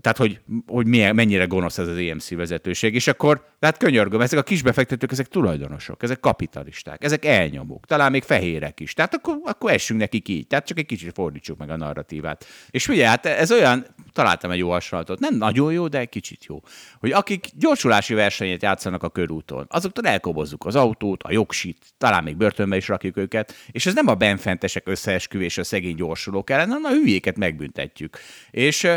Tehát, 0.00 0.16
hogy, 0.16 0.40
hogy 0.66 0.86
milyen, 0.86 1.14
mennyire 1.14 1.44
gonosz 1.44 1.78
ez 1.78 1.88
az 1.88 1.96
EMC 1.96 2.34
vezetőség. 2.34 2.94
És 2.94 3.06
akkor, 3.06 3.44
tehát 3.58 3.76
könyörgöm, 3.76 4.20
ezek 4.20 4.38
a 4.38 4.42
kisbefektetők, 4.42 5.12
ezek 5.12 5.28
tulajdonosok, 5.28 6.02
ezek 6.02 6.20
kapitalisták, 6.20 7.04
ezek 7.04 7.24
elnyomók, 7.24 7.86
talán 7.86 8.10
még 8.10 8.22
fehérek 8.22 8.80
is. 8.80 8.92
Tehát 8.92 9.14
akkor, 9.14 9.38
akkor 9.44 9.70
essünk 9.70 10.00
nekik 10.00 10.28
így. 10.28 10.46
Tehát 10.46 10.66
csak 10.66 10.78
egy 10.78 10.86
kicsit 10.86 11.12
fordítsuk 11.14 11.58
meg 11.58 11.70
a 11.70 11.76
narratívát. 11.76 12.46
És 12.70 12.88
ugye, 12.88 13.08
hát 13.08 13.26
ez 13.26 13.52
olyan, 13.52 13.86
találtam 14.12 14.50
egy 14.50 14.58
jó 14.58 14.72
hasonlatot, 14.80 15.18
nem 15.18 15.36
nagyon 15.36 15.72
jó, 15.72 15.88
de 15.88 16.04
kicsit 16.04 16.44
jó. 16.44 16.60
Hogy 16.98 17.12
akik 17.12 17.46
gyorsulási 17.54 18.14
versenyet 18.14 18.62
játszanak 18.62 19.02
a 19.02 19.08
körúton, 19.08 19.66
azoktól 19.68 20.06
elkobozzuk 20.06 20.66
az 20.66 20.76
autót, 20.76 21.22
a 21.22 21.32
jogsit, 21.32 21.76
talán 21.98 22.22
még 22.22 22.36
börtönbe 22.36 22.76
is 22.76 22.88
rakjuk 22.88 23.16
őket, 23.16 23.54
és 23.70 23.86
ez 23.86 23.94
nem 23.94 24.06
a 24.06 24.14
benfentesek 24.14 24.88
összeesküvés 24.88 25.58
a 25.58 25.64
szegény 25.64 25.94
gyorsulók 25.94 26.50
ellen, 26.50 26.68
hanem 26.68 26.84
a 26.84 26.94
hülyéket 26.94 27.36
megbüntetjük. 27.36 28.18
És, 28.50 28.88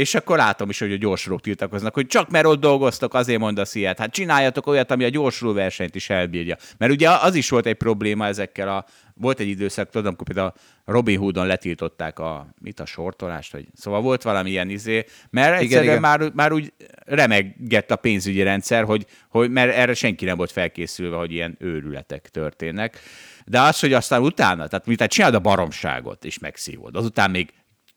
és 0.00 0.14
akkor 0.14 0.36
látom 0.36 0.68
is, 0.68 0.78
hogy 0.78 0.92
a 0.92 0.96
gyorsulók 0.96 1.40
tiltakoznak, 1.40 1.94
hogy 1.94 2.06
csak 2.06 2.30
mert 2.30 2.46
ott 2.46 2.60
dolgoztok, 2.60 3.14
azért 3.14 3.38
mondasz 3.38 3.74
ilyet. 3.74 3.98
Hát 3.98 4.12
csináljatok 4.12 4.66
olyat, 4.66 4.90
ami 4.90 5.04
a 5.04 5.08
gyorsuló 5.08 5.52
versenyt 5.52 5.94
is 5.94 6.10
elbírja. 6.10 6.56
Mert 6.78 6.92
ugye 6.92 7.10
az 7.10 7.34
is 7.34 7.50
volt 7.50 7.66
egy 7.66 7.74
probléma 7.74 8.26
ezekkel 8.26 8.68
a 8.68 8.84
volt 9.14 9.40
egy 9.40 9.48
időszak, 9.48 9.90
tudom, 9.90 10.06
amikor 10.06 10.26
például 10.26 10.52
Robin 10.84 11.18
Hoodon 11.18 11.46
letiltották 11.46 12.18
a, 12.18 12.46
mit 12.60 12.80
a 12.80 12.86
sortolást, 12.86 13.52
vagy 13.52 13.66
szóval 13.74 14.00
volt 14.00 14.22
valami 14.22 14.50
ilyen 14.50 14.68
izé, 14.68 15.04
mert 15.30 15.60
egyszerűen 15.60 15.82
igen, 15.82 15.84
igen. 15.84 16.00
Már, 16.00 16.32
már 16.34 16.52
úgy 16.52 16.72
remegett 17.04 17.90
a 17.90 17.96
pénzügyi 17.96 18.42
rendszer, 18.42 18.84
hogy, 18.84 19.06
hogy, 19.28 19.50
mert 19.50 19.74
erre 19.74 19.94
senki 19.94 20.24
nem 20.24 20.36
volt 20.36 20.52
felkészülve, 20.52 21.16
hogy 21.16 21.32
ilyen 21.32 21.56
őrületek 21.58 22.28
történnek. 22.28 23.00
De 23.46 23.60
az, 23.60 23.80
hogy 23.80 23.92
aztán 23.92 24.22
utána, 24.22 24.66
tehát 24.66 24.86
mint 24.86 25.02
csinálod 25.02 25.36
a 25.36 25.40
baromságot, 25.40 26.24
és 26.24 26.38
megszívod, 26.38 26.96
azután 26.96 27.30
még 27.30 27.52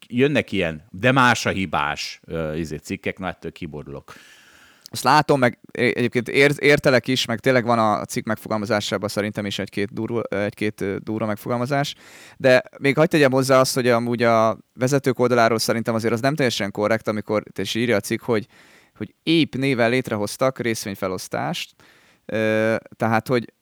jönnek 0.08 0.51
ilyen, 0.51 0.88
de 0.91 1.12
más 1.12 1.45
a 1.45 1.49
hibás 1.49 2.20
uh, 2.28 2.60
izé, 2.60 2.76
cikkek, 2.76 3.20
na 3.20 3.28
ettől 3.28 3.51
kiborulok. 3.51 4.14
Azt 4.93 5.04
látom, 5.04 5.39
meg 5.39 5.60
egyébként 5.72 6.30
ér, 6.30 6.51
értelek 6.60 7.08
is, 7.08 7.26
meg 7.26 7.39
tényleg 7.39 7.66
van 7.66 7.80
a 7.80 8.06
cikk 8.06 8.26
megfogalmazásában 8.26 9.10
szerintem 9.10 9.45
is 9.45 9.60
egy-két 9.60 9.93
durva, 9.93 10.22
egy-két 10.22 11.04
durva 11.04 11.26
megfogalmazás, 11.26 11.95
de 12.38 12.64
még 12.80 12.95
hagyd 12.95 13.10
tegyem 13.10 13.32
hozzá 13.32 13.60
azt, 13.60 13.74
hogy 13.74 13.88
amúgy 13.88 14.24
a 14.24 14.58
vezetők 14.74 15.20
oldaláról 15.20 15.60
szerintem 15.60 15.95
azért 15.95 16.14
az 16.14 16.22
nem 16.22 16.36
teljesen 16.36 16.72
korrekt, 16.72 17.08
amikor 17.08 17.43
és 17.56 17.76
írja 17.76 17.95
a 17.95 17.99
cikk, 17.99 18.22
hogy, 18.22 18.47
hogy 18.95 19.14
épp 19.24 19.56
néven 19.56 19.89
létrehoztak 19.89 20.60
részvényfelosztást, 20.60 21.76
tehát, 22.95 23.28
hogy 23.28 23.54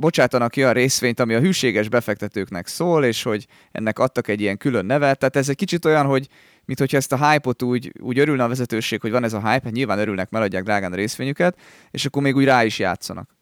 bocsátanak 0.00 0.50
ki 0.50 0.62
a 0.62 0.72
részvényt, 0.72 1.20
ami 1.20 1.34
a 1.34 1.40
hűséges 1.40 1.88
befektetőknek 1.88 2.66
szól, 2.66 3.04
és 3.04 3.22
hogy 3.22 3.46
ennek 3.72 3.98
adtak 3.98 4.28
egy 4.28 4.40
ilyen 4.40 4.56
külön 4.56 4.86
nevet. 4.86 5.18
Tehát 5.18 5.36
ez 5.36 5.48
egy 5.48 5.56
kicsit 5.56 5.84
olyan, 5.84 6.06
hogy 6.06 6.28
mint 6.64 6.78
hogyha 6.78 6.96
ezt 6.96 7.12
a 7.12 7.30
hype-ot 7.30 7.62
úgy, 7.62 7.92
úgy 8.00 8.18
örülne 8.18 8.44
a 8.44 8.48
vezetőség, 8.48 9.00
hogy 9.00 9.10
van 9.10 9.24
ez 9.24 9.32
a 9.32 9.38
hype, 9.38 9.64
hát 9.64 9.72
nyilván 9.72 9.98
örülnek, 9.98 10.30
mert 10.30 10.44
adják 10.44 10.62
drágán 10.62 10.92
a 10.92 10.96
részvényüket, 10.96 11.58
és 11.90 12.04
akkor 12.04 12.22
még 12.22 12.36
úgy 12.36 12.44
rá 12.44 12.64
is 12.64 12.78
játszanak. 12.78 13.38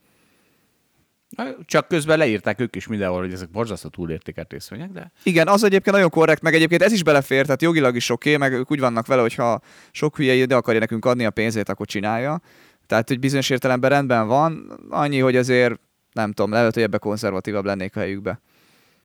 Csak 1.65 1.89
közben 1.89 2.19
leírták 2.19 2.61
ők 2.61 2.77
is 2.77 2.87
mindenhol, 2.87 3.21
hogy 3.21 3.33
ezek 3.33 3.51
borzasztó 3.51 3.89
túlértékelt 3.89 4.53
részvények, 4.53 4.91
de... 4.91 5.13
Igen, 5.23 5.49
az 5.49 5.65
egyébként 5.65 5.97
nagyon 5.97 6.11
korrekt, 6.11 6.43
meg 6.43 6.55
egyébként 6.55 6.83
ez 6.83 6.93
is 6.93 7.03
belefér, 7.03 7.45
tehát 7.45 7.63
jogilag 7.63 7.97
is 7.97 8.11
oké, 8.11 8.37
meg 8.37 8.53
ők 8.53 8.71
úgy 8.71 8.81
vannak 8.81 9.07
vele, 9.07 9.21
hogy 9.21 9.35
ha 9.35 9.61
sok 9.91 10.17
hülye 10.17 10.35
ide 10.35 10.57
akarja 10.57 10.81
nekünk 10.81 11.05
adni 11.05 11.25
a 11.25 11.31
pénzét, 11.31 11.69
akkor 11.69 11.87
csinálja. 11.87 12.41
Tehát, 12.87 13.09
hogy 13.09 13.19
bizonyos 13.19 13.51
értelemben 13.51 13.91
rendben 13.91 14.27
van, 14.27 14.79
annyi, 14.91 15.19
hogy 15.19 15.37
azért 15.37 15.81
nem 16.13 16.33
tudom, 16.33 16.51
lehet, 16.51 16.75
hogy 16.75 16.83
ebbe 16.83 16.99
konzervatívabb 16.99 17.65
lennék 17.65 17.97
a 17.97 18.01
helyükbe. 18.01 18.41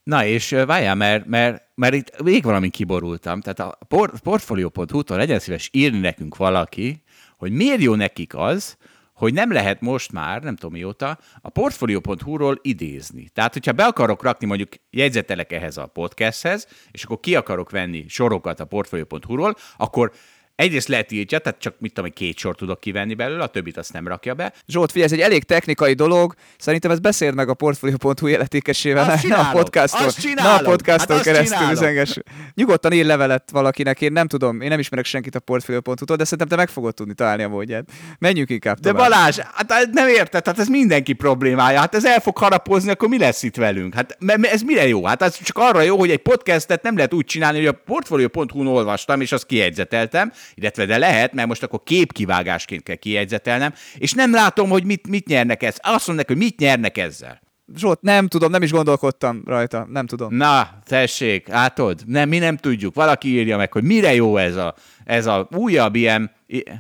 Na 0.04 0.26
és 0.26 0.50
várjál, 0.50 0.96
mert, 0.96 1.26
mert, 1.26 1.64
mert 1.76 1.94
itt 1.94 2.22
még 2.24 2.44
valami 2.44 2.70
kiborultam. 2.70 3.42
Tehát 3.42 3.60
a 3.60 3.78
portfolio.hu-tól 4.24 5.18
legyen 5.18 5.40
szíves 5.40 5.70
írni 5.72 6.00
nekünk 6.00 6.38
valaki, 6.38 7.04
hogy 7.38 7.52
miért 7.52 7.82
jó 7.82 7.96
nekik 7.96 8.36
az, 8.36 8.78
hogy 9.14 9.34
nem 9.34 9.52
lehet 9.52 9.82
most 9.82 10.12
már, 10.12 10.42
nem 10.44 10.56
tudom 10.56 10.72
mióta, 10.72 11.20
a 11.42 11.50
portfolio.hu-ról 11.50 12.60
idézni. 12.62 13.30
Tehát, 13.34 13.54
hogyha 13.54 13.72
be 13.72 13.86
akarok 13.86 14.24
rakni 14.24 14.48
mondjuk 14.48 14.70
jegyzetelek 14.90 15.52
ehhez 15.52 15.78
a 15.78 15.86
podcasthez, 15.86 16.68
és 16.92 17.04
akkor 17.04 17.20
ki 17.20 17.36
akarok 17.36 17.70
venni 17.70 18.06
sorokat 18.08 18.60
a 18.60 18.66
portfolio.hu-ról, 18.66 19.56
akkor 19.78 20.12
Egyrészt 20.56 20.88
letiltja, 20.88 21.40
tehát 21.40 21.60
csak 21.60 21.76
mit 21.80 21.94
tudom, 21.94 22.12
két 22.12 22.38
sor 22.38 22.56
tudok 22.56 22.80
kivenni 22.80 23.14
belőle, 23.14 23.44
a 23.44 23.48
többit 23.48 23.78
azt 23.78 23.94
nem 23.94 24.08
rakja 24.08 24.34
be. 24.34 24.54
Zsolt, 24.68 24.92
figyelj, 24.92 25.12
ez 25.12 25.18
egy 25.18 25.24
elég 25.24 25.44
technikai 25.44 25.94
dolog, 25.94 26.34
szerintem 26.58 26.92
ez 26.92 27.00
beszéld 27.00 27.36
meg 27.36 27.50
a 27.50 27.54
Portfolio.hu 27.54 28.28
életékesével, 28.28 29.20
ne 29.28 29.36
a 29.50 29.50
podcaston, 29.52 30.34
ne 30.36 30.50
a 30.50 30.60
podcaston 30.60 31.16
hát 31.16 31.26
keresztül 31.26 31.72
üzenges. 31.72 32.18
Nyugodtan 32.54 32.92
ír 32.92 33.06
levelet 33.06 33.50
valakinek, 33.52 34.02
én 34.02 34.12
nem 34.12 34.28
tudom, 34.28 34.62
én 34.62 34.70
nem 34.70 34.80
ismerek 34.80 35.06
senkit 35.06 35.36
a 35.36 35.40
Portfolio.hu-tól, 35.40 36.18
de 36.18 36.24
szerintem 36.24 36.48
te 36.48 36.56
meg 36.56 36.70
fogod 36.70 36.94
tudni 36.94 37.14
találni 37.14 37.44
a 37.44 37.50
módját. 37.50 37.90
Menjünk 38.20 38.50
inkább 38.50 38.80
tovább. 38.80 38.96
De 38.96 39.04
Balázs, 39.04 39.38
hát 39.38 39.90
nem 39.92 40.08
érted, 40.08 40.46
hát 40.46 40.60
ez 40.60 40.68
mindenki 40.68 41.14
problémája, 41.14 41.80
hát 41.80 41.96
ez 41.96 42.06
el 42.06 42.20
fog 42.20 42.38
harapozni, 42.38 42.92
akkor 42.92 43.10
mi 43.10 43.18
lesz 43.18 43.44
itt 43.44 43.56
velünk? 43.56 43.94
Hát 43.94 44.18
ez 44.42 44.62
mire 44.62 44.88
jó? 44.88 45.06
Hát 45.06 45.22
ez 45.22 45.38
csak 45.44 45.58
arra 45.58 45.82
jó, 45.82 45.98
hogy 45.98 46.12
egy 46.12 46.22
podcastet 46.22 46.84
nem 46.84 46.96
lehet 46.96 47.14
úgy 47.14 47.26
csinálni, 47.26 47.58
hogy 47.58 47.68
a 47.68 47.72
Portfolio.hu-n 47.86 48.68
olvastam, 48.68 49.22
és 49.22 49.32
azt 49.32 49.46
kiegyzeteltem, 49.46 50.32
illetve 50.54 50.86
de 50.86 50.98
lehet, 50.98 51.34
mert 51.34 51.48
most 51.48 51.64
akkor 51.64 51.84
képkivágásként 51.84 52.84
kell 52.84 52.96
kijegyzetelnem, 52.96 53.74
és 53.98 54.14
nem 54.14 54.34
látom, 54.34 54.70
hogy 54.70 54.84
mit, 54.84 55.08
mit 55.08 55.28
nyernek 55.28 55.64
ez. 55.64 55.78
Azt 55.82 56.08
mondják, 56.08 56.28
hogy 56.28 56.38
mit 56.38 56.60
nyernek 56.60 56.98
ezzel. 56.98 57.42
Zsolt, 57.76 58.02
nem 58.02 58.28
tudom, 58.28 58.52
nem 58.52 58.62
is 58.62 58.72
gondolkodtam 58.72 59.42
rajta, 59.46 59.88
nem 59.92 60.06
tudom. 60.06 60.36
Na, 60.36 60.70
tessék, 60.86 61.50
átod, 61.50 62.02
nem, 62.06 62.30
mi 62.30 62.38
nem 62.38 62.58
tudjuk. 62.58 62.96
Valaki 62.96 63.28
írja 63.28 63.58
meg, 63.58 63.72
hogy 63.72 63.84
mire 63.84 64.14
jó 64.14 64.38
ez 64.38 64.56
a, 64.56 64.76
ez 65.04 65.26
a 65.26 65.48
újabb 65.56 65.96
ilyen... 65.96 66.32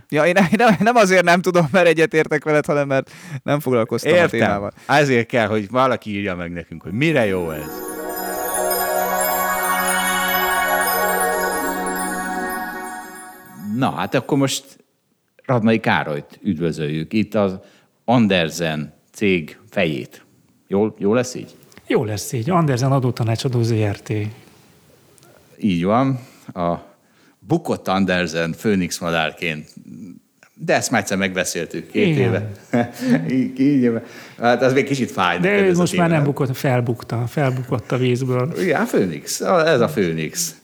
Ja, 0.09 0.25
én 0.25 0.33
nem, 0.51 0.75
nem 0.79 0.95
azért 0.95 1.23
nem 1.23 1.41
tudom, 1.41 1.67
mert 1.71 1.87
egyetértek 1.87 2.43
veled, 2.43 2.65
hanem 2.65 2.87
mert 2.87 3.11
nem 3.43 3.59
foglalkoztam 3.59 4.11
Értem. 4.11 4.25
a 4.25 4.29
témával. 4.29 4.71
Ezért 4.87 5.27
kell, 5.27 5.47
hogy 5.47 5.69
valaki 5.69 6.09
írja 6.09 6.35
meg 6.35 6.51
nekünk, 6.51 6.81
hogy 6.81 6.93
mire 6.93 7.25
jó 7.25 7.51
ez. 7.51 7.92
Na, 13.77 13.91
hát 13.91 14.13
akkor 14.13 14.37
most 14.37 14.77
Radnai 15.45 15.79
Károlyt 15.79 16.39
üdvözöljük. 16.41 17.13
Itt 17.13 17.33
az 17.33 17.59
Andersen 18.05 18.93
cég 19.11 19.57
fejét. 19.69 20.25
Jó, 20.67 20.95
jó 20.97 21.13
lesz 21.13 21.35
így? 21.35 21.55
Jó 21.87 22.03
lesz 22.03 22.31
így. 22.31 22.49
Andersen 22.49 22.91
adótanácsadó 22.91 23.61
ZRT. 23.61 24.13
Így 25.59 25.83
van. 25.83 26.19
A 26.53 26.75
bukott 27.39 27.87
Andersen 27.87 28.51
Phoenix 28.51 28.99
madárként 28.99 29.73
de 30.65 30.75
ezt 30.75 30.91
már 30.91 31.01
egyszer 31.01 31.17
megbeszéltük 31.17 31.91
két 31.91 32.07
Igen. 32.07 32.21
éve. 32.21 32.49
így, 33.39 33.59
így, 33.59 33.91
hát 34.37 34.61
az 34.61 34.73
még 34.73 34.85
kicsit 34.85 35.11
fáj. 35.11 35.39
De 35.39 35.59
ő 35.59 35.73
most 35.73 35.97
már 35.97 36.09
nem 36.09 36.23
bukott, 36.23 36.55
felbukta, 36.55 37.23
felbukott 37.27 37.91
a 37.91 37.97
vízből. 37.97 38.53
Igen, 38.59 38.81
a 38.81 38.85
Phoenix, 38.85 39.41
ez 39.41 39.79
a 39.79 39.87
Phoenix 39.87 40.55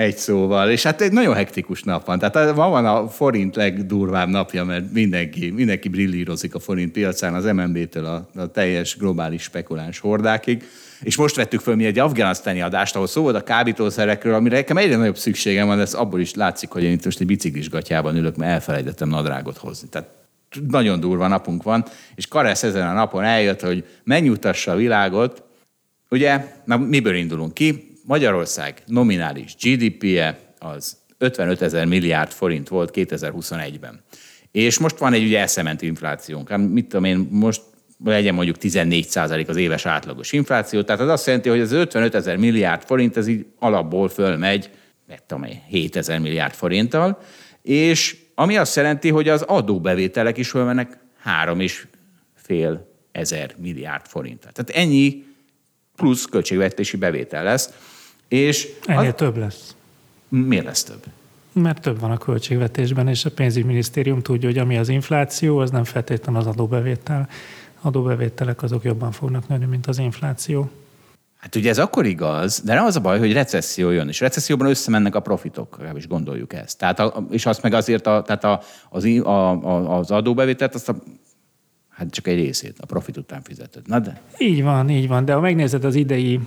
egy 0.00 0.16
szóval. 0.16 0.70
És 0.70 0.82
hát 0.82 1.00
egy 1.00 1.12
nagyon 1.12 1.34
hektikus 1.34 1.82
nap 1.82 2.06
van. 2.06 2.18
Tehát 2.18 2.54
ma 2.56 2.68
van 2.68 2.86
a 2.86 3.08
forint 3.08 3.56
legdurvább 3.56 4.28
napja, 4.28 4.64
mert 4.64 4.92
mindenki, 4.92 5.50
mindenki 5.50 5.88
brillírozik 5.88 6.54
a 6.54 6.58
forint 6.58 6.92
piacán, 6.92 7.34
az 7.34 7.44
MNB-től 7.44 8.04
a, 8.04 8.28
a 8.34 8.46
teljes 8.46 8.96
globális 8.96 9.42
spekuláns 9.42 9.98
hordákig. 9.98 10.64
És 11.02 11.16
most 11.16 11.36
vettük 11.36 11.60
föl 11.60 11.74
mi 11.74 11.84
egy 11.84 11.98
afganisztáni 11.98 12.60
adást, 12.60 12.94
ahol 12.94 13.06
szó 13.06 13.22
volt 13.22 13.36
a 13.36 13.42
kábítószerekről, 13.42 14.34
amire 14.34 14.56
nekem 14.56 14.76
egyre 14.76 14.96
nagyobb 14.96 15.16
szükségem 15.16 15.66
van, 15.66 15.76
de 15.76 15.82
ez 15.82 15.94
abból 15.94 16.20
is 16.20 16.34
látszik, 16.34 16.70
hogy 16.70 16.82
én 16.82 16.92
itt 16.92 17.04
most 17.04 17.20
egy 17.20 17.26
biciklis 17.26 17.70
gatyában 17.70 18.16
ülök, 18.16 18.36
mert 18.36 18.52
elfelejtettem 18.52 19.08
nadrágot 19.08 19.56
hozni. 19.56 19.88
Tehát 19.88 20.08
nagyon 20.68 21.00
durva 21.00 21.28
napunk 21.28 21.62
van, 21.62 21.84
és 22.14 22.26
Karesz 22.26 22.62
ezen 22.62 22.88
a 22.88 22.92
napon 22.92 23.24
eljött, 23.24 23.60
hogy 23.60 23.84
megnyugtassa 24.04 24.72
a 24.72 24.76
világot. 24.76 25.42
Ugye, 26.10 26.54
na 26.64 26.76
miből 26.76 27.14
indulunk 27.14 27.54
ki? 27.54 27.89
Magyarország 28.10 28.82
nominális 28.86 29.54
GDP-je 29.60 30.38
az 30.58 30.96
55 31.18 31.62
ezer 31.62 31.86
milliárd 31.86 32.30
forint 32.30 32.68
volt 32.68 32.90
2021-ben. 32.94 34.00
És 34.50 34.78
most 34.78 34.98
van 34.98 35.12
egy 35.12 35.24
ugye 35.24 35.40
eszement 35.40 35.82
inflációnk. 35.82 36.48
Hát 36.48 36.58
mit 36.58 36.86
tudom 36.86 37.04
én, 37.04 37.28
most 37.30 37.62
legyen 38.04 38.34
mondjuk 38.34 38.56
14% 38.60 39.48
az 39.48 39.56
éves 39.56 39.86
átlagos 39.86 40.32
infláció, 40.32 40.82
tehát 40.82 41.00
az 41.00 41.08
azt 41.08 41.26
jelenti, 41.26 41.48
hogy 41.48 41.60
az 41.60 41.72
55 41.72 42.14
ezer 42.14 42.36
milliárd 42.36 42.82
forint, 42.82 43.16
ez 43.16 43.26
így 43.26 43.46
alapból 43.58 44.08
fölmegy, 44.08 44.70
mit 45.08 45.22
tudom 45.26 45.44
én, 45.44 45.62
7 45.68 45.96
ezer 45.96 46.18
milliárd 46.18 46.54
forinttal, 46.54 47.18
és 47.62 48.16
ami 48.34 48.56
azt 48.56 48.76
jelenti, 48.76 49.08
hogy 49.08 49.28
az 49.28 49.42
adóbevételek 49.42 50.36
is 50.36 50.50
fölmennek 50.50 50.98
3,5 51.44 52.78
ezer 53.12 53.54
milliárd 53.58 54.06
forint. 54.06 54.40
Tehát 54.40 54.70
ennyi 54.70 55.24
plusz 55.96 56.24
költségvetési 56.24 56.96
bevétel 56.96 57.44
lesz. 57.44 57.70
És 58.30 58.68
Ennél 58.86 59.08
az... 59.08 59.14
több 59.16 59.36
lesz. 59.36 59.74
Miért 60.28 60.64
lesz 60.64 60.82
több? 60.82 61.04
Mert 61.52 61.80
több 61.80 62.00
van 62.00 62.10
a 62.10 62.16
költségvetésben, 62.16 63.08
és 63.08 63.24
a 63.24 63.30
pénzügyminisztérium 63.30 64.22
tudja, 64.22 64.48
hogy 64.48 64.58
ami 64.58 64.78
az 64.78 64.88
infláció, 64.88 65.58
az 65.58 65.70
nem 65.70 65.84
feltétlenül 65.84 66.40
az 66.40 66.46
adóbevétel. 66.46 67.28
Adóbevételek 67.80 68.62
azok 68.62 68.84
jobban 68.84 69.12
fognak 69.12 69.48
nőni, 69.48 69.64
mint 69.64 69.86
az 69.86 69.98
infláció. 69.98 70.70
Hát 71.36 71.56
ugye 71.56 71.70
ez 71.70 71.78
akkor 71.78 72.06
igaz, 72.06 72.60
de 72.64 72.74
nem 72.74 72.84
az 72.84 72.96
a 72.96 73.00
baj, 73.00 73.18
hogy 73.18 73.32
recesszió 73.32 73.90
jön, 73.90 74.08
és 74.08 74.20
recesszióban 74.20 74.68
összemennek 74.68 75.14
a 75.14 75.20
profitok, 75.20 75.74
legalábbis 75.76 76.08
gondoljuk 76.08 76.52
ezt. 76.52 76.78
Tehát 76.78 77.00
a, 77.00 77.26
és 77.30 77.46
azt 77.46 77.62
meg 77.62 77.74
azért 77.74 78.06
a, 78.06 78.22
tehát 78.26 78.44
a, 78.44 78.60
az, 78.88 79.04
a, 79.04 79.50
a, 79.50 79.98
az 79.98 80.10
adóbevételt 80.10 80.74
azt 80.74 80.88
a 80.88 80.96
Hát 82.00 82.10
csak 82.10 82.26
egy 82.26 82.36
részét, 82.36 82.74
a 82.80 82.86
profit 82.86 83.16
után 83.16 83.42
fizeted. 83.42 83.82
Na 83.86 83.98
de? 83.98 84.20
Így 84.38 84.62
van, 84.62 84.90
így 84.90 85.08
van, 85.08 85.24
de 85.24 85.32
ha 85.32 85.40
megnézed 85.40 85.84
az 85.84 85.94
idei, 85.94 86.40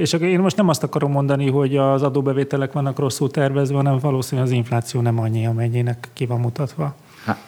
és 0.00 0.12
én 0.12 0.40
most 0.40 0.56
nem 0.56 0.68
azt 0.68 0.82
akarom 0.82 1.10
mondani, 1.10 1.50
hogy 1.50 1.76
az 1.76 2.02
adóbevételek 2.02 2.72
vannak 2.72 2.98
rosszul 2.98 3.30
tervezve, 3.30 3.76
hanem 3.76 3.98
valószínűleg 3.98 4.50
az 4.50 4.56
infláció 4.56 5.00
nem 5.00 5.18
annyi, 5.18 5.46
amennyinek 5.46 6.08
ki 6.12 6.26
van 6.26 6.40
mutatva. 6.40 6.94
Hát, 7.24 7.38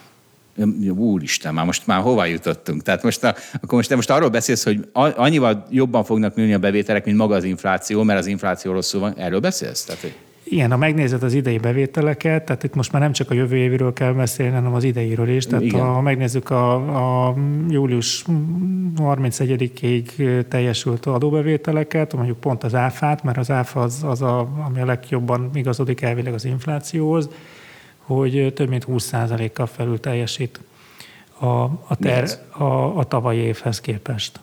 úristen, 0.96 1.54
már 1.54 1.64
most 1.64 1.86
már 1.86 2.00
hova 2.00 2.24
jutottunk? 2.24 2.82
Tehát 2.82 3.02
most, 3.02 3.24
a, 3.24 3.34
akkor 3.54 3.72
most 3.72 3.88
te 3.88 3.94
most 3.94 4.10
arról 4.10 4.28
beszélsz, 4.28 4.64
hogy 4.64 4.88
annyival 4.92 5.66
jobban 5.70 6.04
fognak 6.04 6.34
nőni 6.34 6.54
a 6.54 6.58
bevételek, 6.58 7.04
mint 7.04 7.16
maga 7.16 7.34
az 7.34 7.44
infláció, 7.44 8.02
mert 8.02 8.18
az 8.18 8.26
infláció 8.26 8.72
rosszul 8.72 9.00
van. 9.00 9.14
Erről 9.16 9.40
beszélsz? 9.40 9.84
Tehát, 9.84 10.00
hogy... 10.00 10.14
Igen, 10.52 10.70
ha 10.70 10.76
megnézed 10.76 11.22
az 11.22 11.32
idei 11.32 11.58
bevételeket, 11.58 12.44
tehát 12.44 12.62
itt 12.62 12.74
most 12.74 12.92
már 12.92 13.02
nem 13.02 13.12
csak 13.12 13.30
a 13.30 13.34
jövő 13.34 13.56
évről 13.56 13.92
kell 13.92 14.12
beszélni, 14.12 14.54
hanem 14.54 14.74
az 14.74 14.84
ideiről 14.84 15.28
is. 15.28 15.46
Tehát 15.46 15.64
Igen. 15.64 15.80
ha 15.80 16.00
megnézzük 16.00 16.50
a, 16.50 16.74
a 17.28 17.34
július 17.68 18.24
31-ig 18.96 20.44
teljesült 20.48 21.06
adóbevételeket, 21.06 22.14
mondjuk 22.14 22.40
pont 22.40 22.64
az 22.64 22.74
áfát, 22.74 23.22
mert 23.22 23.36
az 23.36 23.50
áfa 23.50 23.80
az, 23.80 24.02
az 24.02 24.22
a, 24.22 24.48
ami 24.66 24.80
a 24.80 24.84
legjobban 24.84 25.50
igazodik 25.54 26.00
elvileg 26.00 26.34
az 26.34 26.44
inflációhoz, 26.44 27.28
hogy 27.96 28.52
több 28.54 28.68
mint 28.68 28.86
20%-kal 28.88 29.66
felül 29.66 30.00
teljesít 30.00 30.60
a, 31.38 31.46
a, 31.86 31.96
ter, 32.00 32.28
a, 32.50 32.64
a 32.98 33.04
tavalyi 33.04 33.38
évhez 33.38 33.80
képest. 33.80 34.40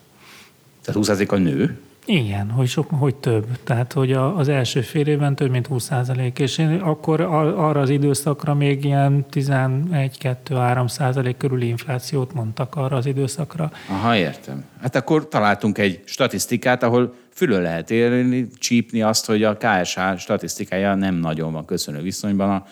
Tehát 0.84 1.00
20%-kal 1.06 1.38
nő? 1.38 1.78
Igen, 2.10 2.50
hogy, 2.50 2.68
sok, 2.68 2.90
hogy 2.90 3.14
több. 3.14 3.46
Tehát, 3.64 3.92
hogy 3.92 4.12
a, 4.12 4.36
az 4.36 4.48
első 4.48 4.80
fél 4.80 5.06
évben 5.06 5.34
több 5.34 5.50
mint 5.50 5.66
20 5.66 5.84
százalék, 5.84 6.38
és 6.38 6.58
én 6.58 6.68
akkor 6.68 7.20
arra 7.20 7.80
az 7.80 7.90
időszakra 7.90 8.54
még 8.54 8.84
ilyen 8.84 9.24
11-2-3 9.32 10.88
százalék 10.88 11.36
körüli 11.36 11.66
inflációt 11.66 12.32
mondtak 12.32 12.74
arra 12.74 12.96
az 12.96 13.06
időszakra. 13.06 13.72
Aha, 13.88 14.16
értem. 14.16 14.64
Hát 14.80 14.96
akkor 14.96 15.28
találtunk 15.28 15.78
egy 15.78 16.02
statisztikát, 16.04 16.82
ahol 16.82 17.14
fülön 17.32 17.62
lehet 17.62 17.90
érni, 17.90 18.48
csípni 18.58 19.02
azt, 19.02 19.26
hogy 19.26 19.42
a 19.42 19.56
KSH 19.56 20.00
statisztikája 20.16 20.94
nem 20.94 21.14
nagyon 21.14 21.52
van 21.52 21.64
köszönő 21.64 22.02
viszonyban 22.02 22.50
a 22.50 22.66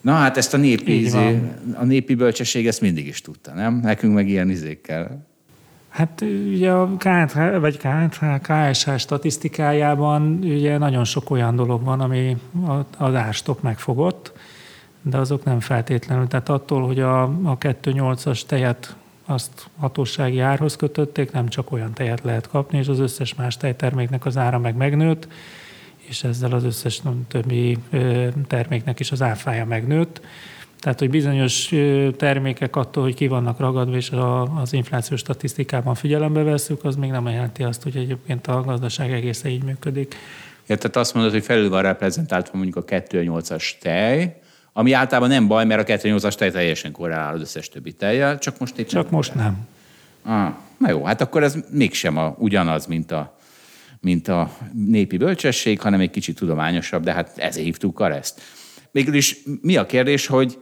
Na 0.00 0.12
hát 0.12 0.36
ezt 0.36 0.54
a 0.54 0.56
népi, 0.56 1.00
izé, 1.00 1.38
a 1.74 1.84
népi 1.84 2.14
bölcsesség 2.14 2.66
ezt 2.66 2.80
mindig 2.80 3.06
is 3.06 3.20
tudta, 3.20 3.54
nem? 3.54 3.74
Nekünk 3.74 4.14
meg 4.14 4.28
ilyen 4.28 4.50
izékkel 4.50 5.27
Hát 5.98 6.24
ugye 6.46 6.70
a 6.70 6.96
KTH, 6.96 7.58
vagy 7.60 7.76
KTH, 7.76 8.24
KSH 8.42 8.96
statisztikájában 8.96 10.38
ugye 10.42 10.78
nagyon 10.78 11.04
sok 11.04 11.30
olyan 11.30 11.56
dolog 11.56 11.84
van, 11.84 12.00
ami 12.00 12.36
az 12.98 13.14
árstop 13.14 13.62
megfogott, 13.62 14.32
de 15.02 15.16
azok 15.16 15.44
nem 15.44 15.60
feltétlenül. 15.60 16.26
Tehát 16.26 16.48
attól, 16.48 16.86
hogy 16.86 17.00
a, 17.00 17.22
a 17.22 17.58
2.8-as 17.58 18.42
tejet 18.46 18.96
azt 19.26 19.68
hatósági 19.78 20.40
árhoz 20.40 20.76
kötötték, 20.76 21.32
nem 21.32 21.48
csak 21.48 21.72
olyan 21.72 21.92
tejet 21.92 22.20
lehet 22.22 22.48
kapni, 22.48 22.78
és 22.78 22.88
az 22.88 22.98
összes 22.98 23.34
más 23.34 23.56
tejterméknek 23.56 24.26
az 24.26 24.36
ára 24.36 24.58
meg 24.58 24.76
megnőtt, 24.76 25.28
és 25.96 26.24
ezzel 26.24 26.52
az 26.52 26.64
összes 26.64 27.02
többi 27.28 27.78
terméknek 28.46 29.00
is 29.00 29.12
az 29.12 29.22
áfája 29.22 29.64
megnőtt. 29.64 30.20
Tehát, 30.78 30.98
hogy 30.98 31.10
bizonyos 31.10 31.74
termékek 32.16 32.76
attól, 32.76 33.02
hogy 33.02 33.14
ki 33.14 33.26
vannak 33.26 33.58
ragadva, 33.58 33.96
és 33.96 34.12
az 34.62 34.72
inflációs 34.72 35.20
statisztikában 35.20 35.94
figyelembe 35.94 36.42
veszük, 36.42 36.84
az 36.84 36.96
még 36.96 37.10
nem 37.10 37.28
jelenti 37.28 37.62
azt, 37.62 37.82
hogy 37.82 37.96
egyébként 37.96 38.46
a 38.46 38.62
gazdaság 38.62 39.12
egészen 39.12 39.50
így 39.50 39.62
működik. 39.62 40.14
Ja, 40.66 40.76
tehát 40.76 40.96
azt 40.96 41.14
mondod, 41.14 41.32
hogy 41.32 41.44
felül 41.44 41.68
van 41.68 41.82
reprezentálva 41.82 42.48
mondjuk 42.52 42.76
a 42.76 42.84
2.8-as 42.84 43.78
tej, 43.80 44.40
ami 44.72 44.92
általában 44.92 45.28
nem 45.28 45.46
baj, 45.46 45.64
mert 45.64 45.88
a 45.88 45.92
2.8-as 45.92 46.34
tej 46.34 46.50
teljesen 46.50 46.92
korrelál 46.92 47.34
az 47.34 47.40
összes 47.40 47.68
többi 47.68 47.92
tejjel, 47.92 48.38
csak 48.38 48.58
most 48.58 48.78
itt 48.78 48.88
Csak 48.88 49.02
nem 49.02 49.12
most 49.12 49.34
nem. 49.34 49.66
Ah, 50.22 50.54
na 50.78 50.90
jó, 50.90 51.04
hát 51.04 51.20
akkor 51.20 51.42
ez 51.42 51.56
mégsem 51.70 52.16
a, 52.16 52.34
ugyanaz, 52.38 52.86
mint 52.86 53.12
a, 53.12 53.38
mint 54.00 54.28
a 54.28 54.50
népi 54.72 55.16
bölcsesség, 55.16 55.80
hanem 55.80 56.00
egy 56.00 56.10
kicsit 56.10 56.36
tudományosabb, 56.36 57.04
de 57.04 57.12
hát 57.12 57.38
ezért 57.38 57.64
hívtuk 57.64 58.06
ezt. 58.10 58.40
Mégis 58.90 59.36
mi 59.60 59.76
a 59.76 59.86
kérdés, 59.86 60.26
hogy 60.26 60.58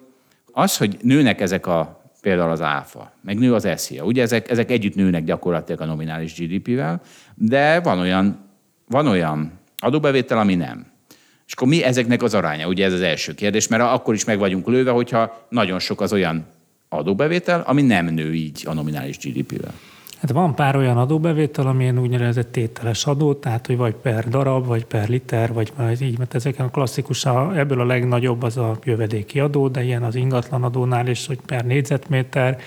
az, 0.58 0.76
hogy 0.76 0.96
nőnek 1.02 1.40
ezek 1.40 1.66
a 1.66 2.00
például 2.20 2.50
az 2.50 2.60
áfa, 2.60 3.12
meg 3.22 3.38
nő 3.38 3.54
az 3.54 3.68
SZIA, 3.76 4.04
ugye 4.04 4.22
ezek, 4.22 4.50
ezek 4.50 4.70
együtt 4.70 4.94
nőnek 4.94 5.24
gyakorlatilag 5.24 5.80
a 5.80 5.84
nominális 5.84 6.34
GDP-vel, 6.34 7.00
de 7.34 7.80
van 7.80 7.98
olyan, 7.98 8.38
van 8.88 9.06
olyan 9.06 9.52
adóbevétel, 9.78 10.38
ami 10.38 10.54
nem. 10.54 10.86
És 11.46 11.52
akkor 11.52 11.68
mi 11.68 11.82
ezeknek 11.82 12.22
az 12.22 12.34
aránya? 12.34 12.68
Ugye 12.68 12.84
ez 12.84 12.92
az 12.92 13.00
első 13.00 13.34
kérdés, 13.34 13.68
mert 13.68 13.82
akkor 13.82 14.14
is 14.14 14.24
meg 14.24 14.38
vagyunk 14.38 14.66
lőve, 14.66 14.90
hogyha 14.90 15.46
nagyon 15.48 15.78
sok 15.78 16.00
az 16.00 16.12
olyan 16.12 16.46
adóbevétel, 16.88 17.60
ami 17.60 17.82
nem 17.82 18.06
nő 18.06 18.34
így 18.34 18.62
a 18.66 18.72
nominális 18.72 19.18
GDP-vel. 19.18 19.74
Hát 20.20 20.30
van 20.30 20.54
pár 20.54 20.76
olyan 20.76 20.98
adóbevétel, 20.98 21.66
amilyen 21.66 21.98
úgynevezett 21.98 22.52
tételes 22.52 23.06
adó, 23.06 23.34
tehát 23.34 23.66
hogy 23.66 23.76
vagy 23.76 23.94
per 23.94 24.28
darab, 24.28 24.66
vagy 24.66 24.84
per 24.84 25.08
liter, 25.08 25.52
vagy 25.52 25.72
így, 26.00 26.18
mert 26.18 26.34
ezek 26.34 26.58
a 26.58 26.68
klasszikus, 26.68 27.24
ebből 27.54 27.80
a 27.80 27.84
legnagyobb 27.84 28.42
az 28.42 28.56
a 28.56 28.78
jövedéki 28.84 29.40
adó, 29.40 29.68
de 29.68 29.82
ilyen 29.82 30.02
az 30.02 30.14
ingatlan 30.14 30.64
adónál 30.64 31.06
is, 31.06 31.26
hogy 31.26 31.38
per 31.46 31.64
négyzetméter, 31.64 32.58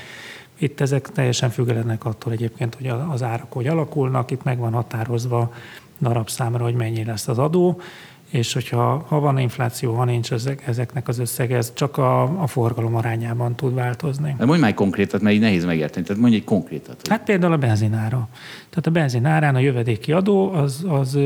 itt 0.58 0.80
ezek 0.80 1.10
teljesen 1.12 1.50
függetlenek 1.50 2.06
attól 2.06 2.34
egyébként, 2.34 2.76
hogy 2.76 2.88
az 2.88 3.24
árak 3.24 3.54
hogy 3.54 3.68
alakulnak, 3.68 4.32
itt 4.32 4.44
meg 4.44 4.58
van 4.58 4.74
határozva 4.74 5.54
darabszámra, 6.00 6.64
hogy 6.64 6.76
mennyi 6.76 7.04
lesz 7.04 7.28
az 7.28 7.38
adó, 7.38 7.82
és 8.30 8.54
hogyha 8.54 9.06
ha 9.08 9.20
van 9.20 9.40
infláció, 9.40 9.94
ha 9.94 10.04
nincs 10.04 10.32
ezek, 10.32 10.68
ezeknek 10.68 11.08
az 11.08 11.20
összege, 11.20 11.58
ez 11.58 11.74
csak 11.74 11.98
a, 11.98 12.42
a 12.42 12.48
forgalom 12.48 12.96
arányában 12.96 13.56
tud 13.56 13.74
változni. 13.74 14.36
De 14.38 14.46
mondj 14.46 14.62
már 14.62 14.74
konkrétat, 14.74 15.22
mert 15.22 15.36
így 15.36 15.42
nehéz 15.42 15.66
megérteni. 15.66 16.06
Tehát 16.06 16.22
mondj 16.22 16.36
egy 16.36 16.44
konkrétat. 16.44 16.96
Hogy... 17.02 17.10
Hát 17.10 17.24
például 17.24 17.54
a 17.54 17.58
benzinára. 17.58 18.28
Tehát 18.70 18.88
a 18.88 18.92
benzinárán 18.92 19.56
a 19.56 19.60
jövedéki 19.60 20.12
adó 20.12 20.52
az, 20.52 20.86
az, 20.88 21.20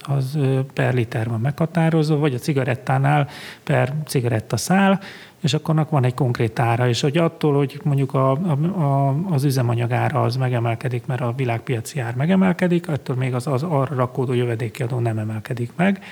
az 0.00 0.38
per 0.74 0.94
liter 0.94 1.28
van 1.28 1.40
meghatározva, 1.40 2.16
vagy 2.16 2.34
a 2.34 2.38
cigarettánál 2.38 3.28
per 3.64 3.94
cigarettaszál, 4.06 5.00
és 5.40 5.54
akkor 5.54 5.86
van 5.90 6.04
egy 6.04 6.14
konkrét 6.14 6.58
ára, 6.58 6.88
és 6.88 7.00
hogy 7.00 7.16
attól, 7.16 7.56
hogy 7.56 7.80
mondjuk 7.84 8.14
a, 8.14 8.30
a, 8.30 8.80
a, 8.80 9.16
az 9.30 9.44
üzemanyagára 9.44 10.22
az 10.22 10.36
megemelkedik, 10.36 11.06
mert 11.06 11.20
a 11.20 11.32
világpiaci 11.36 12.00
ár 12.00 12.14
megemelkedik, 12.14 12.88
attól 12.88 13.16
még 13.16 13.34
az, 13.34 13.46
az 13.46 13.62
arra 13.62 13.94
rakódó 13.94 14.32
jövedéki 14.32 14.82
adó 14.82 14.98
nem 14.98 15.18
emelkedik 15.18 15.70
meg. 15.76 16.02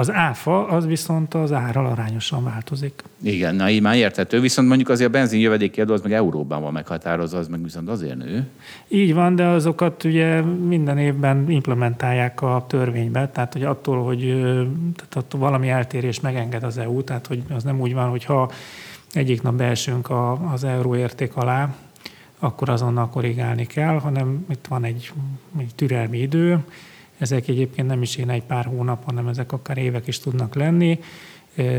Az 0.00 0.12
áfa 0.12 0.66
az 0.66 0.86
viszont 0.86 1.34
az 1.34 1.52
árral 1.52 1.86
arányosan 1.86 2.44
változik. 2.44 3.02
Igen, 3.22 3.54
na 3.54 3.70
így 3.70 3.82
már 3.82 3.96
érthető. 3.96 4.40
Viszont 4.40 4.68
mondjuk 4.68 4.88
azért 4.88 5.08
a 5.08 5.12
benzin 5.12 5.40
jövedéki 5.40 5.80
adó 5.80 5.92
az 5.92 6.00
meg 6.00 6.12
euróban 6.12 6.62
van 6.62 6.72
meghatározva, 6.72 7.38
az 7.38 7.48
meg 7.48 7.62
viszont 7.62 7.88
azért 7.88 8.16
nő. 8.16 8.46
Így 8.88 9.14
van, 9.14 9.36
de 9.36 9.46
azokat 9.46 10.04
ugye 10.04 10.40
minden 10.42 10.98
évben 10.98 11.50
implementálják 11.50 12.42
a 12.42 12.64
törvénybe, 12.68 13.28
tehát 13.28 13.52
hogy 13.52 13.62
attól, 13.62 14.04
hogy 14.04 14.18
tehát 14.96 15.16
attól 15.16 15.40
valami 15.40 15.68
eltérés 15.68 16.20
megenged 16.20 16.62
az 16.62 16.78
EU, 16.78 17.04
tehát 17.04 17.26
hogy 17.26 17.42
az 17.48 17.62
nem 17.62 17.80
úgy 17.80 17.94
van, 17.94 18.08
hogy 18.08 18.24
ha 18.24 18.50
egyik 19.12 19.42
nap 19.42 19.54
beesünk 19.54 20.10
a, 20.10 20.52
az 20.52 20.64
euró 20.64 20.96
érték 20.96 21.36
alá, 21.36 21.74
akkor 22.38 22.68
azonnal 22.68 23.08
korrigálni 23.08 23.66
kell, 23.66 23.98
hanem 23.98 24.46
itt 24.50 24.66
van 24.68 24.84
egy, 24.84 25.12
egy 25.58 25.74
türelmi 25.74 26.18
idő, 26.18 26.64
ezek 27.20 27.48
egyébként 27.48 27.88
nem 27.88 28.02
is 28.02 28.16
én 28.16 28.30
egy 28.30 28.42
pár 28.42 28.64
hónap, 28.64 29.04
hanem 29.04 29.28
ezek 29.28 29.52
akár 29.52 29.78
évek 29.78 30.06
is 30.06 30.18
tudnak 30.18 30.54
lenni. 30.54 30.98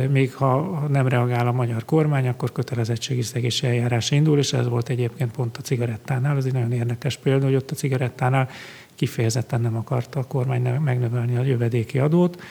Még 0.10 0.34
ha 0.34 0.86
nem 0.90 1.08
reagál 1.08 1.48
a 1.48 1.52
magyar 1.52 1.86
kormány, 1.86 2.28
akkor 2.28 2.52
kötelezettségi 2.52 3.22
szegési 3.22 3.68
eljárás 3.68 4.12
indul, 4.12 4.38
és 4.38 4.54
ez 4.54 4.68
volt 4.68 4.90
egyébként 4.90 5.32
pont 5.32 5.58
a 5.58 5.62
cigarettánál. 5.62 6.38
Ez 6.38 6.46
egy 6.46 6.54
nagyon 6.54 6.72
érdekes 6.72 7.18
példa, 7.18 7.46
hogy 7.46 7.56
ott 7.56 7.72
a 7.72 7.76
cigarettánál 7.76 8.50
kifejezetten 8.96 9.62
nem 9.62 9.76
akarta 9.76 10.20
a 10.20 10.24
kormány 10.24 10.62
megnövelni 10.62 11.36
a 11.38 11.44
jövedéki 11.44 12.00
adót, 12.00 12.42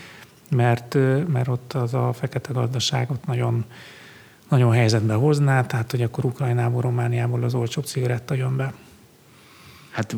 mert, 0.51 0.95
mert 1.26 1.49
ott 1.49 1.72
az 1.72 1.95
a 1.95 2.12
fekete 2.12 2.53
gazdaságot 2.53 3.26
nagyon, 3.26 3.64
nagyon 4.49 4.72
helyzetbe 4.72 5.14
hozná, 5.14 5.66
tehát 5.66 5.91
hogy 5.91 6.03
akkor 6.03 6.24
Ukrajnából, 6.24 6.82
Romániából 6.82 7.43
az 7.43 7.55
olcsóbb 7.55 7.84
cigaretta 7.84 8.34
jön 8.34 8.57
be. 8.57 8.72
Hát 10.01 10.16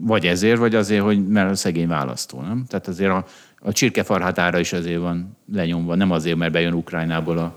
vagy 0.00 0.26
ezért, 0.26 0.58
vagy 0.58 0.74
azért, 0.74 1.02
hogy 1.02 1.26
mert 1.26 1.50
a 1.50 1.54
szegény 1.54 1.88
választó, 1.88 2.40
nem? 2.40 2.64
Tehát 2.68 2.88
azért 2.88 3.10
a, 3.10 3.24
a 3.60 3.72
csirkefarhatára 3.72 4.58
is 4.58 4.72
azért 4.72 5.00
van 5.00 5.36
lenyomva, 5.52 5.94
nem 5.94 6.10
azért, 6.10 6.36
mert 6.36 6.52
bejön 6.52 6.72
Ukrajnából 6.72 7.38
a... 7.38 7.56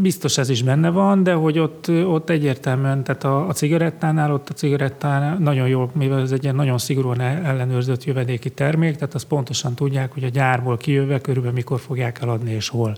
Biztos 0.00 0.38
ez 0.38 0.48
is 0.48 0.62
benne 0.62 0.90
van, 0.90 1.22
de 1.22 1.32
hogy 1.32 1.58
ott, 1.58 1.88
ott 1.88 2.30
egyértelműen, 2.30 3.04
tehát 3.04 3.24
a, 3.24 3.48
a 3.48 3.52
cigarettánál, 3.52 4.32
ott 4.32 4.48
a 4.48 4.52
cigarettánál 4.52 5.36
nagyon 5.38 5.68
jó, 5.68 5.90
mivel 5.94 6.20
ez 6.20 6.32
egy 6.32 6.42
ilyen 6.42 6.54
nagyon 6.54 6.78
szigorúan 6.78 7.20
ellenőrzött 7.20 8.04
jövedéki 8.04 8.50
termék, 8.50 8.94
tehát 8.94 9.14
azt 9.14 9.26
pontosan 9.26 9.74
tudják, 9.74 10.12
hogy 10.12 10.24
a 10.24 10.28
gyárból 10.28 10.76
kijöve 10.76 11.20
körülbelül 11.20 11.56
mikor 11.56 11.80
fogják 11.80 12.22
eladni 12.22 12.50
és 12.52 12.68
hol 12.68 12.96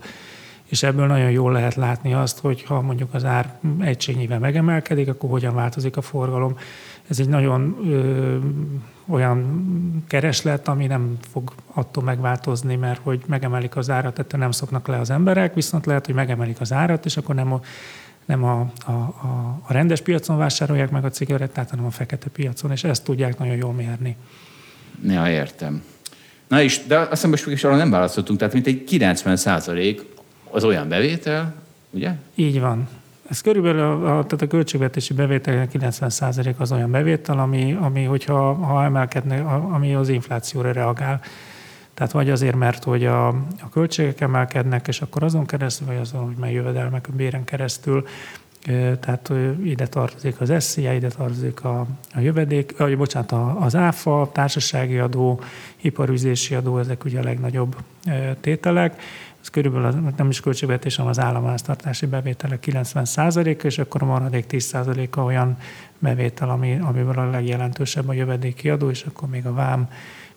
és 0.69 0.83
ebből 0.83 1.07
nagyon 1.07 1.31
jól 1.31 1.51
lehet 1.51 1.75
látni 1.75 2.13
azt, 2.13 2.39
hogy 2.39 2.63
ha 2.63 2.81
mondjuk 2.81 3.13
az 3.13 3.25
ár 3.25 3.59
egységnyilván 3.79 4.39
megemelkedik, 4.39 5.07
akkor 5.07 5.29
hogyan 5.29 5.55
változik 5.55 5.97
a 5.97 6.01
forgalom. 6.01 6.57
Ez 7.09 7.19
egy 7.19 7.29
nagyon 7.29 7.77
ö, 7.89 8.37
olyan 9.07 9.63
kereslet, 10.07 10.67
ami 10.67 10.85
nem 10.85 11.17
fog 11.31 11.53
attól 11.73 12.03
megváltozni, 12.03 12.75
mert 12.75 12.99
hogy 13.03 13.21
megemelik 13.25 13.75
az 13.75 13.89
árat, 13.89 14.19
ettől 14.19 14.39
nem 14.39 14.51
szoknak 14.51 14.87
le 14.87 14.99
az 14.99 15.09
emberek, 15.09 15.53
viszont 15.53 15.85
lehet, 15.85 16.05
hogy 16.05 16.15
megemelik 16.15 16.61
az 16.61 16.73
árat, 16.73 17.05
és 17.05 17.17
akkor 17.17 17.35
nem 17.35 17.53
a, 17.53 17.61
nem 18.25 18.43
a, 18.43 18.71
a, 18.85 18.91
a, 18.91 19.59
a 19.67 19.73
rendes 19.73 20.01
piacon 20.01 20.37
vásárolják 20.37 20.91
meg 20.91 21.05
a 21.05 21.09
cigarettát, 21.09 21.69
hanem 21.69 21.85
a 21.85 21.91
fekete 21.91 22.29
piacon, 22.29 22.71
és 22.71 22.83
ezt 22.83 23.03
tudják 23.03 23.37
nagyon 23.37 23.55
jól 23.55 23.73
mérni. 23.73 24.15
Ja, 25.07 25.29
értem. 25.29 25.83
Na 26.47 26.61
és, 26.61 26.81
de 26.87 26.97
azt 26.97 27.09
hiszem, 27.09 27.29
most 27.29 27.47
is 27.47 27.63
arra 27.63 27.75
nem 27.75 27.89
választottunk, 27.89 28.39
tehát 28.39 28.53
mint 28.53 28.67
egy 28.67 28.83
90 28.83 29.35
százalék 29.35 30.05
az 30.51 30.63
olyan 30.63 30.87
bevétel, 30.89 31.55
ugye? 31.89 32.11
Így 32.35 32.59
van. 32.59 32.87
Ez 33.29 33.41
körülbelül 33.41 33.81
a, 33.81 33.91
a, 33.91 34.23
tehát 34.23 34.41
a 34.41 34.47
költségvetési 34.47 35.13
bevétel 35.13 35.67
90% 35.73 36.55
az 36.57 36.71
olyan 36.71 36.91
bevétel, 36.91 37.39
ami, 37.39 37.77
ami 37.81 38.03
hogyha 38.03 38.53
ha 38.53 38.83
emelkedne, 38.83 39.41
ami 39.49 39.95
az 39.95 40.09
inflációra 40.09 40.71
reagál. 40.71 41.21
Tehát 41.93 42.11
vagy 42.11 42.29
azért, 42.29 42.55
mert 42.55 42.83
hogy 42.83 43.05
a, 43.05 43.27
a 43.61 43.69
költségek 43.71 44.21
emelkednek, 44.21 44.87
és 44.87 45.01
akkor 45.01 45.23
azon 45.23 45.45
keresztül, 45.45 45.87
vagy 45.87 45.97
azon, 45.97 46.25
hogy 46.25 46.35
mely 46.39 46.53
jövedelmek 46.53 47.07
a 47.07 47.15
béren 47.15 47.43
keresztül, 47.43 48.05
tehát 48.99 49.31
ide 49.63 49.87
tartozik 49.87 50.41
az 50.41 50.53
SZIA, 50.57 50.93
ide 50.93 51.07
tartozik 51.07 51.63
a, 51.63 51.85
a 52.13 52.19
jövedék, 52.19 52.77
vagy 52.77 52.97
bocsánat, 52.97 53.31
az 53.59 53.75
ÁFA, 53.75 54.29
társasági 54.33 54.97
adó, 54.97 55.41
iparüzési 55.81 56.55
adó, 56.55 56.77
ezek 56.77 57.05
ugye 57.05 57.19
a 57.19 57.23
legnagyobb 57.23 57.75
tételek. 58.41 59.01
Körülbelül 59.51 59.87
az, 59.87 59.95
nem 60.17 60.29
is 60.29 60.39
költségvetés, 60.39 60.95
hanem 60.95 61.11
az 61.11 61.19
államháztartási 61.19 62.05
bevételek 62.05 62.63
90%-a, 62.65 63.65
és 63.65 63.77
akkor 63.77 64.01
a 64.01 64.05
maradék 64.05 64.45
10%-a 64.49 65.19
olyan 65.19 65.57
bevétel, 65.99 66.49
ami, 66.49 66.79
amiből 66.81 67.19
a 67.19 67.29
legjelentősebb 67.29 68.07
a 68.07 68.13
jövedéki 68.13 68.69
adó, 68.69 68.89
és 68.89 69.03
akkor 69.03 69.29
még 69.29 69.45
a 69.45 69.53
vám, 69.53 69.89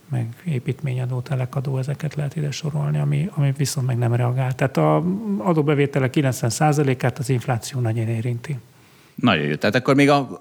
meg 0.09 0.27
építményadó, 0.45 1.21
telekadó, 1.21 1.79
ezeket 1.79 2.15
lehet 2.15 2.37
ide 2.37 2.51
sorolni, 2.51 2.99
ami, 2.99 3.31
ami 3.35 3.53
viszont 3.57 3.87
meg 3.87 3.99
nem 3.99 4.15
reagál. 4.15 4.55
Tehát 4.55 4.77
a 4.77 5.05
adóbevételek 5.39 6.13
90%-át 6.17 7.19
az 7.19 7.29
infláció 7.29 7.81
nagyon 7.81 8.09
érinti. 8.09 8.59
Nagyon 9.15 9.45
jó. 9.45 9.55
Tehát 9.55 9.75
akkor 9.75 9.95
még 9.95 10.11
a 10.11 10.41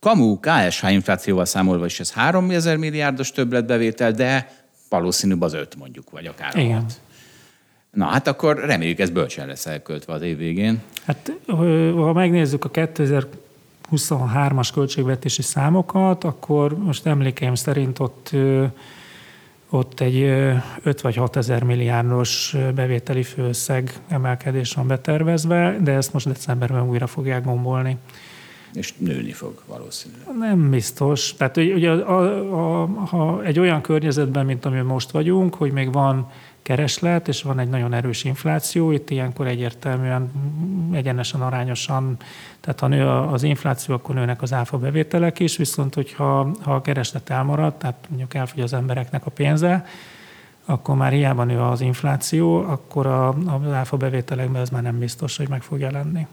kamu 0.00 0.40
KSH 0.40 0.92
inflációval 0.92 1.44
számolva 1.44 1.84
is 1.84 2.00
ez 2.00 2.12
3000 2.12 2.76
milliárdos 2.76 3.32
többletbevétel, 3.32 4.12
de 4.12 4.52
valószínűbb 4.88 5.42
az 5.42 5.52
5 5.52 5.76
mondjuk, 5.76 6.10
vagy 6.10 6.26
akár 6.26 6.56
Igen. 6.56 6.80
6. 6.80 7.00
Na 7.90 8.04
hát 8.04 8.26
akkor 8.26 8.58
reméljük 8.58 8.98
ez 8.98 9.10
bölcsen 9.10 9.46
lesz 9.46 9.66
elköltve 9.66 10.12
az 10.12 10.22
év 10.22 10.36
végén. 10.36 10.82
Hát 11.04 11.32
ha 11.94 12.12
megnézzük 12.12 12.64
a 12.64 12.70
2023-as 12.70 14.68
költségvetési 14.74 15.42
számokat, 15.42 16.24
akkor 16.24 16.78
most 16.78 17.06
emlékeim 17.06 17.54
szerint 17.54 17.98
ott 17.98 18.34
ott 19.70 20.00
egy 20.00 20.20
5 20.82 21.00
vagy 21.00 21.16
6 21.16 21.36
ezer 21.36 21.62
milliárdos 21.62 22.56
bevételi 22.74 23.22
főszeg 23.22 23.92
emelkedés 24.08 24.72
van 24.72 24.86
betervezve, 24.86 25.76
de 25.82 25.92
ezt 25.92 26.12
most 26.12 26.26
decemberben 26.26 26.88
újra 26.88 27.06
fogják 27.06 27.44
gombolni. 27.44 27.96
És 28.72 28.94
nőni 28.96 29.32
fog 29.32 29.62
valószínűleg. 29.66 30.26
Nem 30.38 30.70
biztos. 30.70 31.34
Tehát 31.36 31.56
ugye 31.56 31.90
a, 31.90 32.18
a, 32.18 32.82
a, 32.82 32.86
ha 32.86 33.44
egy 33.44 33.58
olyan 33.58 33.80
környezetben, 33.80 34.46
mint 34.46 34.64
ami 34.64 34.80
most 34.80 35.10
vagyunk, 35.10 35.54
hogy 35.54 35.72
még 35.72 35.92
van 35.92 36.30
kereslet, 36.62 37.28
és 37.28 37.42
van 37.42 37.58
egy 37.58 37.68
nagyon 37.68 37.92
erős 37.92 38.24
infláció, 38.24 38.90
itt 38.90 39.10
ilyenkor 39.10 39.46
egyértelműen 39.46 40.30
egyenesen, 40.92 41.40
arányosan, 41.40 42.16
tehát 42.60 42.80
ha 42.80 42.86
nő 42.86 43.06
az 43.06 43.42
infláció, 43.42 43.94
akkor 43.94 44.14
nőnek 44.14 44.42
az 44.42 44.52
áfa 44.52 44.78
bevételek 44.78 45.38
is, 45.38 45.56
viszont 45.56 45.94
hogyha 45.94 46.50
ha 46.60 46.74
a 46.74 46.80
kereslet 46.80 47.30
elmarad, 47.30 47.74
tehát 47.74 48.06
mondjuk 48.08 48.34
elfogy 48.34 48.62
az 48.62 48.72
embereknek 48.72 49.26
a 49.26 49.30
pénze, 49.30 49.86
akkor 50.64 50.96
már 50.96 51.12
hiába 51.12 51.44
nő 51.44 51.60
az 51.60 51.80
infláció, 51.80 52.56
akkor 52.56 53.06
a, 53.06 53.28
az 53.28 53.72
áfa 53.72 53.96
bevételekben 53.96 54.62
ez 54.62 54.70
már 54.70 54.82
nem 54.82 54.98
biztos, 54.98 55.36
hogy 55.36 55.48
meg 55.48 55.62
fog 55.62 55.80
jelenni. 55.80 56.26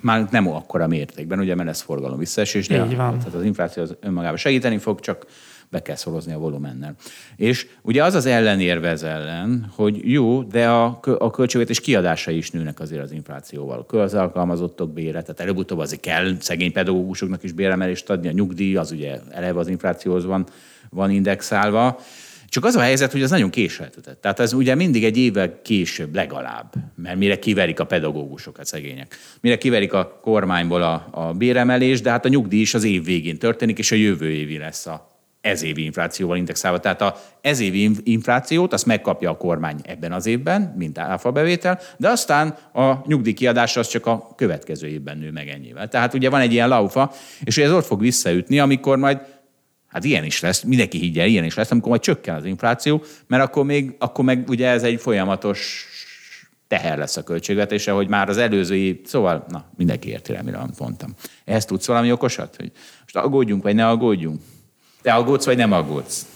Már 0.00 0.26
nem 0.30 0.48
akkora 0.48 0.86
mértékben, 0.86 1.38
ugye, 1.38 1.54
mert 1.54 1.68
ez 1.68 1.80
forgalom 1.80 2.18
visszaesés, 2.18 2.68
de 2.68 2.84
Így 2.84 2.96
van. 2.96 3.18
tehát 3.18 3.34
az 3.34 3.44
infláció 3.44 3.82
az 3.82 3.96
önmagában 4.00 4.36
segíteni 4.36 4.78
fog, 4.78 5.00
csak 5.00 5.26
be 5.70 5.82
kell 5.82 5.96
szorozni 5.96 6.32
a 6.32 6.38
volumennel. 6.38 6.94
És 7.36 7.66
ugye 7.82 8.04
az 8.04 8.14
az 8.14 8.26
ellenérve 8.26 8.88
ez 8.88 9.02
ellen, 9.02 9.72
hogy 9.74 10.10
jó, 10.10 10.42
de 10.42 10.68
a, 10.68 11.00
a 11.18 11.30
költségvetés 11.30 11.80
kiadásai 11.80 12.36
is 12.36 12.50
nőnek 12.50 12.80
azért 12.80 13.02
az 13.02 13.12
inflációval. 13.12 13.86
Közalkalmazottok 13.86 14.92
bére, 14.92 15.22
tehát 15.22 15.40
előbb-utóbb 15.40 15.78
azért 15.78 16.00
kell 16.00 16.36
szegény 16.40 16.72
pedagógusoknak 16.72 17.42
is 17.42 17.52
béremelést 17.52 18.10
adni, 18.10 18.28
a 18.28 18.32
nyugdíj 18.32 18.76
az 18.76 18.92
ugye 18.92 19.18
eleve 19.30 19.58
az 19.58 19.68
inflációhoz 19.68 20.24
van, 20.24 20.46
van 20.90 21.10
indexálva. 21.10 22.00
Csak 22.48 22.64
az 22.64 22.74
a 22.74 22.80
helyzet, 22.80 23.12
hogy 23.12 23.22
az 23.22 23.30
nagyon 23.30 23.50
késeltetett. 23.50 24.20
Tehát 24.20 24.40
ez 24.40 24.52
ugye 24.52 24.74
mindig 24.74 25.04
egy 25.04 25.16
évvel 25.16 25.62
később 25.62 26.14
legalább, 26.14 26.72
mert 26.94 27.18
mire 27.18 27.38
kiverik 27.38 27.80
a 27.80 27.86
pedagógusokat 27.86 28.66
szegények. 28.66 29.16
Mire 29.40 29.58
kiverik 29.58 29.92
a 29.92 30.18
kormányból 30.22 30.82
a, 30.82 31.08
a 31.10 31.32
béremelés, 31.32 32.00
de 32.00 32.10
hát 32.10 32.24
a 32.24 32.28
nyugdíj 32.28 32.60
is 32.60 32.74
az 32.74 32.84
év 32.84 33.04
végén 33.04 33.38
történik, 33.38 33.78
és 33.78 33.92
a 33.92 33.94
jövő 33.94 34.30
évi 34.30 34.58
lesz 34.58 34.86
a 34.86 35.17
ez 35.48 35.62
évi 35.62 35.84
inflációval 35.84 36.36
indexálva. 36.36 36.78
Tehát 36.78 37.00
a 37.00 37.16
ez 37.40 37.60
évi 37.60 37.90
inflációt 38.02 38.72
azt 38.72 38.86
megkapja 38.86 39.30
a 39.30 39.36
kormány 39.36 39.80
ebben 39.84 40.12
az 40.12 40.26
évben, 40.26 40.74
mint 40.76 40.98
áfa 40.98 41.30
bevétel, 41.30 41.80
de 41.96 42.08
aztán 42.08 42.56
a 42.72 42.92
nyugdíjkiadás 43.06 43.76
az 43.76 43.88
csak 43.88 44.06
a 44.06 44.34
következő 44.36 44.86
évben 44.86 45.18
nő 45.18 45.30
meg 45.30 45.48
ennyivel. 45.48 45.88
Tehát 45.88 46.14
ugye 46.14 46.30
van 46.30 46.40
egy 46.40 46.52
ilyen 46.52 46.68
laufa, 46.68 47.12
és 47.44 47.58
ez 47.58 47.72
ott 47.72 47.86
fog 47.86 48.00
visszaütni, 48.00 48.58
amikor 48.58 48.96
majd 48.96 49.36
Hát 49.88 50.04
ilyen 50.04 50.24
is 50.24 50.40
lesz, 50.40 50.62
mindenki 50.62 50.98
higgye, 50.98 51.26
ilyen 51.26 51.44
is 51.44 51.54
lesz, 51.54 51.70
amikor 51.70 51.88
majd 51.88 52.00
csökken 52.00 52.34
az 52.34 52.44
infláció, 52.44 53.02
mert 53.26 53.42
akkor 53.42 53.64
még, 53.64 53.94
akkor 53.98 54.24
meg 54.24 54.48
ugye 54.48 54.68
ez 54.68 54.82
egy 54.82 55.00
folyamatos 55.00 55.86
teher 56.66 56.98
lesz 56.98 57.16
a 57.16 57.22
költségvetése, 57.22 57.92
hogy 57.92 58.08
már 58.08 58.28
az 58.28 58.36
előző 58.36 58.76
év, 58.76 58.98
szóval, 59.04 59.44
na, 59.48 59.64
mindenki 59.76 60.08
érti, 60.08 60.32
remélem, 60.32 60.70
mondtam. 60.78 61.14
Ehhez 61.44 61.64
tudsz 61.64 61.86
valami 61.86 62.12
okosat? 62.12 62.56
Hogy 62.56 62.72
most 63.00 63.16
aggódjunk, 63.16 63.62
vagy 63.62 63.74
ne 63.74 63.88
aggódjunk? 63.88 64.40
Te 65.08 65.14
aggódsz, 65.14 65.44
vagy 65.44 65.56
nem 65.56 65.72
aggódsz? 65.72 66.26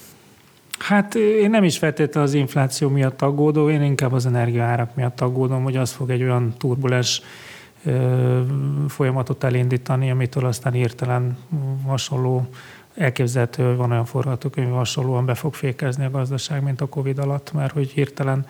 Hát 0.78 1.14
én 1.14 1.50
nem 1.50 1.64
is 1.64 1.78
feltétlenül 1.78 2.28
az 2.28 2.34
infláció 2.34 2.88
miatt 2.88 3.22
aggódom, 3.22 3.68
én 3.68 3.82
inkább 3.82 4.12
az 4.12 4.26
energiaárak 4.26 4.94
miatt 4.94 5.20
aggódom, 5.20 5.62
hogy 5.62 5.76
az 5.76 5.90
fog 5.90 6.10
egy 6.10 6.22
olyan 6.22 6.54
turbulens 6.58 7.22
folyamatot 8.88 9.44
elindítani, 9.44 10.10
amitől 10.10 10.46
aztán 10.46 10.72
hirtelen 10.72 11.38
hasonló 11.86 12.46
elképzelhető, 12.94 13.66
hogy 13.66 13.76
van 13.76 13.90
olyan 13.90 14.04
forgatókönyv, 14.04 14.70
hasonlóan 14.70 15.26
be 15.26 15.34
fog 15.34 15.54
fékezni 15.54 16.04
a 16.04 16.10
gazdaság, 16.10 16.62
mint 16.62 16.80
a 16.80 16.88
Covid 16.88 17.18
alatt, 17.18 17.52
mert 17.52 17.72
hogy 17.72 17.90
hirtelen 17.90 18.46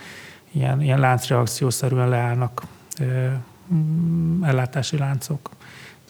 ilyen, 0.52 0.82
ilyen 0.82 1.00
láncreakciószerűen 1.00 2.08
leállnak 2.08 2.62
ellátási 4.42 4.98
láncok. 4.98 5.50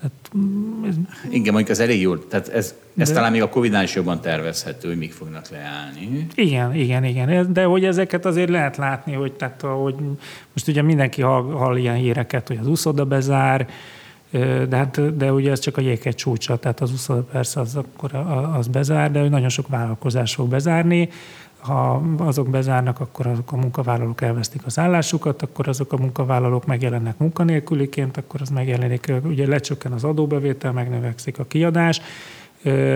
Tehát, 0.03 0.46
mm, 0.46 0.84
ez... 0.84 0.94
Igen, 1.30 1.53
mondjuk 1.53 1.68
az 1.68 1.80
elég 1.80 2.00
jó. 2.00 2.16
Tehát 2.16 2.48
ez, 2.48 2.74
ez 2.96 3.09
de... 3.09 3.14
talán 3.14 3.32
még 3.32 3.42
a 3.42 3.48
Covid-nál 3.48 3.82
is 3.82 3.94
jobban 3.94 4.20
tervezhető, 4.20 4.88
hogy 4.88 4.98
mik 4.98 5.12
fognak 5.12 5.48
leállni. 5.48 6.26
Igen, 6.34 6.74
igen, 6.74 7.05
igen. 7.05 7.53
De 7.53 7.64
hogy 7.64 7.84
ezeket 7.84 8.26
azért 8.26 8.48
lehet 8.48 8.76
látni, 8.76 9.12
hogy, 9.12 9.32
tehát, 9.32 9.61
hogy 9.61 9.94
most 10.53 10.68
ugye 10.68 10.82
mindenki 10.82 11.22
hall, 11.22 11.42
hall 11.42 11.76
ilyen 11.76 11.94
híreket, 11.94 12.48
hogy 12.48 12.59
az 12.61 12.66
úszoda 12.66 13.05
bezár, 13.05 13.68
de, 14.68 14.76
hát, 14.76 15.16
de 15.16 15.32
ugye 15.32 15.50
ez 15.50 15.59
csak 15.59 15.76
a 15.76 15.80
jéghegy 15.80 16.14
csúcsa, 16.14 16.57
tehát 16.57 16.80
az 16.80 16.92
úszoda 16.92 17.22
persze 17.22 17.61
az, 17.61 17.76
akkor 17.76 18.14
az 18.59 18.66
bezár, 18.66 19.11
de 19.11 19.28
nagyon 19.28 19.48
sok 19.48 19.68
vállalkozás 19.68 20.34
fog 20.34 20.48
bezárni 20.48 21.09
ha 21.62 22.02
azok 22.16 22.50
bezárnak, 22.50 23.00
akkor 23.00 23.26
azok 23.26 23.52
a 23.52 23.56
munkavállalók 23.56 24.20
elvesztik 24.20 24.66
az 24.66 24.78
állásukat, 24.78 25.42
akkor 25.42 25.68
azok 25.68 25.92
a 25.92 25.96
munkavállalók 25.96 26.66
megjelennek 26.66 27.18
munkanélküliként, 27.18 28.16
akkor 28.16 28.40
az 28.40 28.48
megjelenik, 28.48 29.12
ugye 29.24 29.46
lecsökken 29.46 29.92
az 29.92 30.04
adóbevétel, 30.04 30.72
megnövekszik 30.72 31.38
a 31.38 31.44
kiadás, 31.44 32.00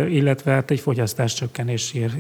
illetve 0.09 0.53
hát 0.53 0.71
egy 0.71 0.81
fogyasztáscsökkenés 0.81 1.91
hír, 1.91 2.11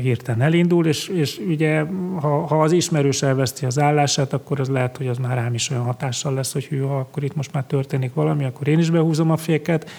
hirtelen 0.00 0.40
elindul, 0.40 0.86
és, 0.86 1.08
és 1.08 1.40
ugye 1.48 1.84
ha, 2.20 2.46
ha 2.46 2.62
az 2.62 2.72
ismerős 2.72 3.22
elveszti 3.22 3.66
az 3.66 3.78
állását, 3.78 4.32
akkor 4.32 4.60
az 4.60 4.68
lehet, 4.68 4.96
hogy 4.96 5.08
az 5.08 5.18
már 5.18 5.36
rám 5.36 5.54
is 5.54 5.70
olyan 5.70 5.82
hatással 5.82 6.34
lesz, 6.34 6.52
hogy 6.52 6.64
hű, 6.64 6.80
ha 6.80 6.98
akkor 6.98 7.24
itt 7.24 7.36
most 7.36 7.52
már 7.52 7.64
történik 7.64 8.14
valami, 8.14 8.44
akkor 8.44 8.68
én 8.68 8.78
is 8.78 8.90
behúzom 8.90 9.30
a 9.30 9.36
féket, 9.36 9.90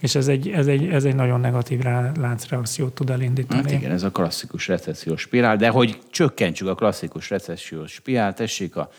és 0.00 0.14
ez 0.14 0.28
egy, 0.28 0.48
ez 0.48 0.66
egy, 0.66 0.86
ez 0.86 1.04
egy 1.04 1.14
nagyon 1.14 1.40
negatív 1.40 1.80
láncreakciót 2.16 2.94
tud 2.94 3.10
elindítani. 3.10 3.62
Hát 3.62 3.70
igen, 3.70 3.90
ez 3.90 4.02
a 4.02 4.10
klasszikus 4.10 4.68
recessziós 4.68 5.20
spirál, 5.20 5.56
de 5.56 5.68
hogy 5.68 5.98
csökkentsük 6.10 6.68
a 6.68 6.74
klasszikus 6.74 7.30
recessziós 7.30 7.92
spirál, 7.92 8.34
tessék 8.34 8.76
a 8.76 8.90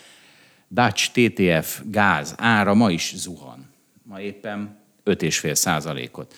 Dutch 0.68 1.10
TTF 1.12 1.80
gáz 1.90 2.34
ára 2.36 2.74
ma 2.74 2.90
is 2.90 3.14
zuhan. 3.16 3.66
Ma 4.02 4.20
éppen 4.20 4.76
5,5 5.04 5.54
százalékot. 5.54 6.34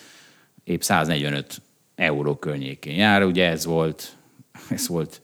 Épp 0.63 0.81
145 0.81 1.61
euró 1.95 2.35
környékén 2.35 2.95
jár. 2.95 3.23
Ugye 3.23 3.49
ez 3.49 3.65
volt, 3.65 4.15
ez 4.69 4.87
volt, 4.87 5.21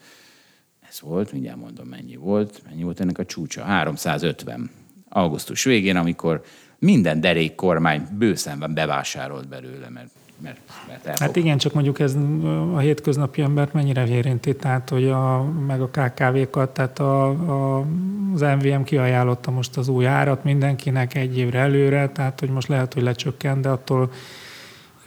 ez 0.90 1.02
volt, 1.02 1.32
mindjárt 1.32 1.60
mondom 1.60 1.88
mennyi 1.88 2.16
volt, 2.16 2.62
mennyi 2.70 2.84
volt 2.84 3.00
ennek 3.00 3.18
a 3.18 3.26
csúcsa, 3.26 3.64
350 3.64 4.72
augusztus 5.10 5.64
végén, 5.64 5.96
amikor 5.96 6.44
minden 6.80 7.22
derék 7.22 7.56
kormány 7.56 8.08
bőszenben 8.18 8.74
bevásárolt 8.74 9.48
belőle, 9.48 9.90
mert 9.90 10.10
mert, 10.42 10.60
mert. 10.88 11.20
Hát 11.20 11.36
igen, 11.36 11.58
csak 11.58 11.74
mondjuk 11.74 12.00
ez 12.00 12.16
a 12.74 12.78
hétköznapi 12.78 13.42
embert 13.42 13.74
mennyire 13.74 14.08
érinti, 14.08 14.56
tehát 14.56 14.90
hogy 14.90 15.08
a, 15.08 15.44
meg 15.44 15.82
a 15.82 15.90
KKV-kat, 15.90 16.70
tehát 16.70 17.00
a, 17.00 17.30
a, 17.30 17.86
az 18.34 18.42
MVM 18.42 18.82
kiajánlotta 18.82 19.52
most 19.52 19.78
az 19.78 19.88
új 19.88 20.06
árat 20.06 20.44
mindenkinek 20.44 21.16
egy 21.16 21.38
évre 21.38 21.60
előre, 21.60 22.10
tehát 22.10 22.40
hogy 22.40 22.50
most 22.50 22.68
lehet, 22.68 22.94
hogy 22.94 23.04
lecsökken, 23.04 23.62
de 23.62 23.70
attól 23.70 24.12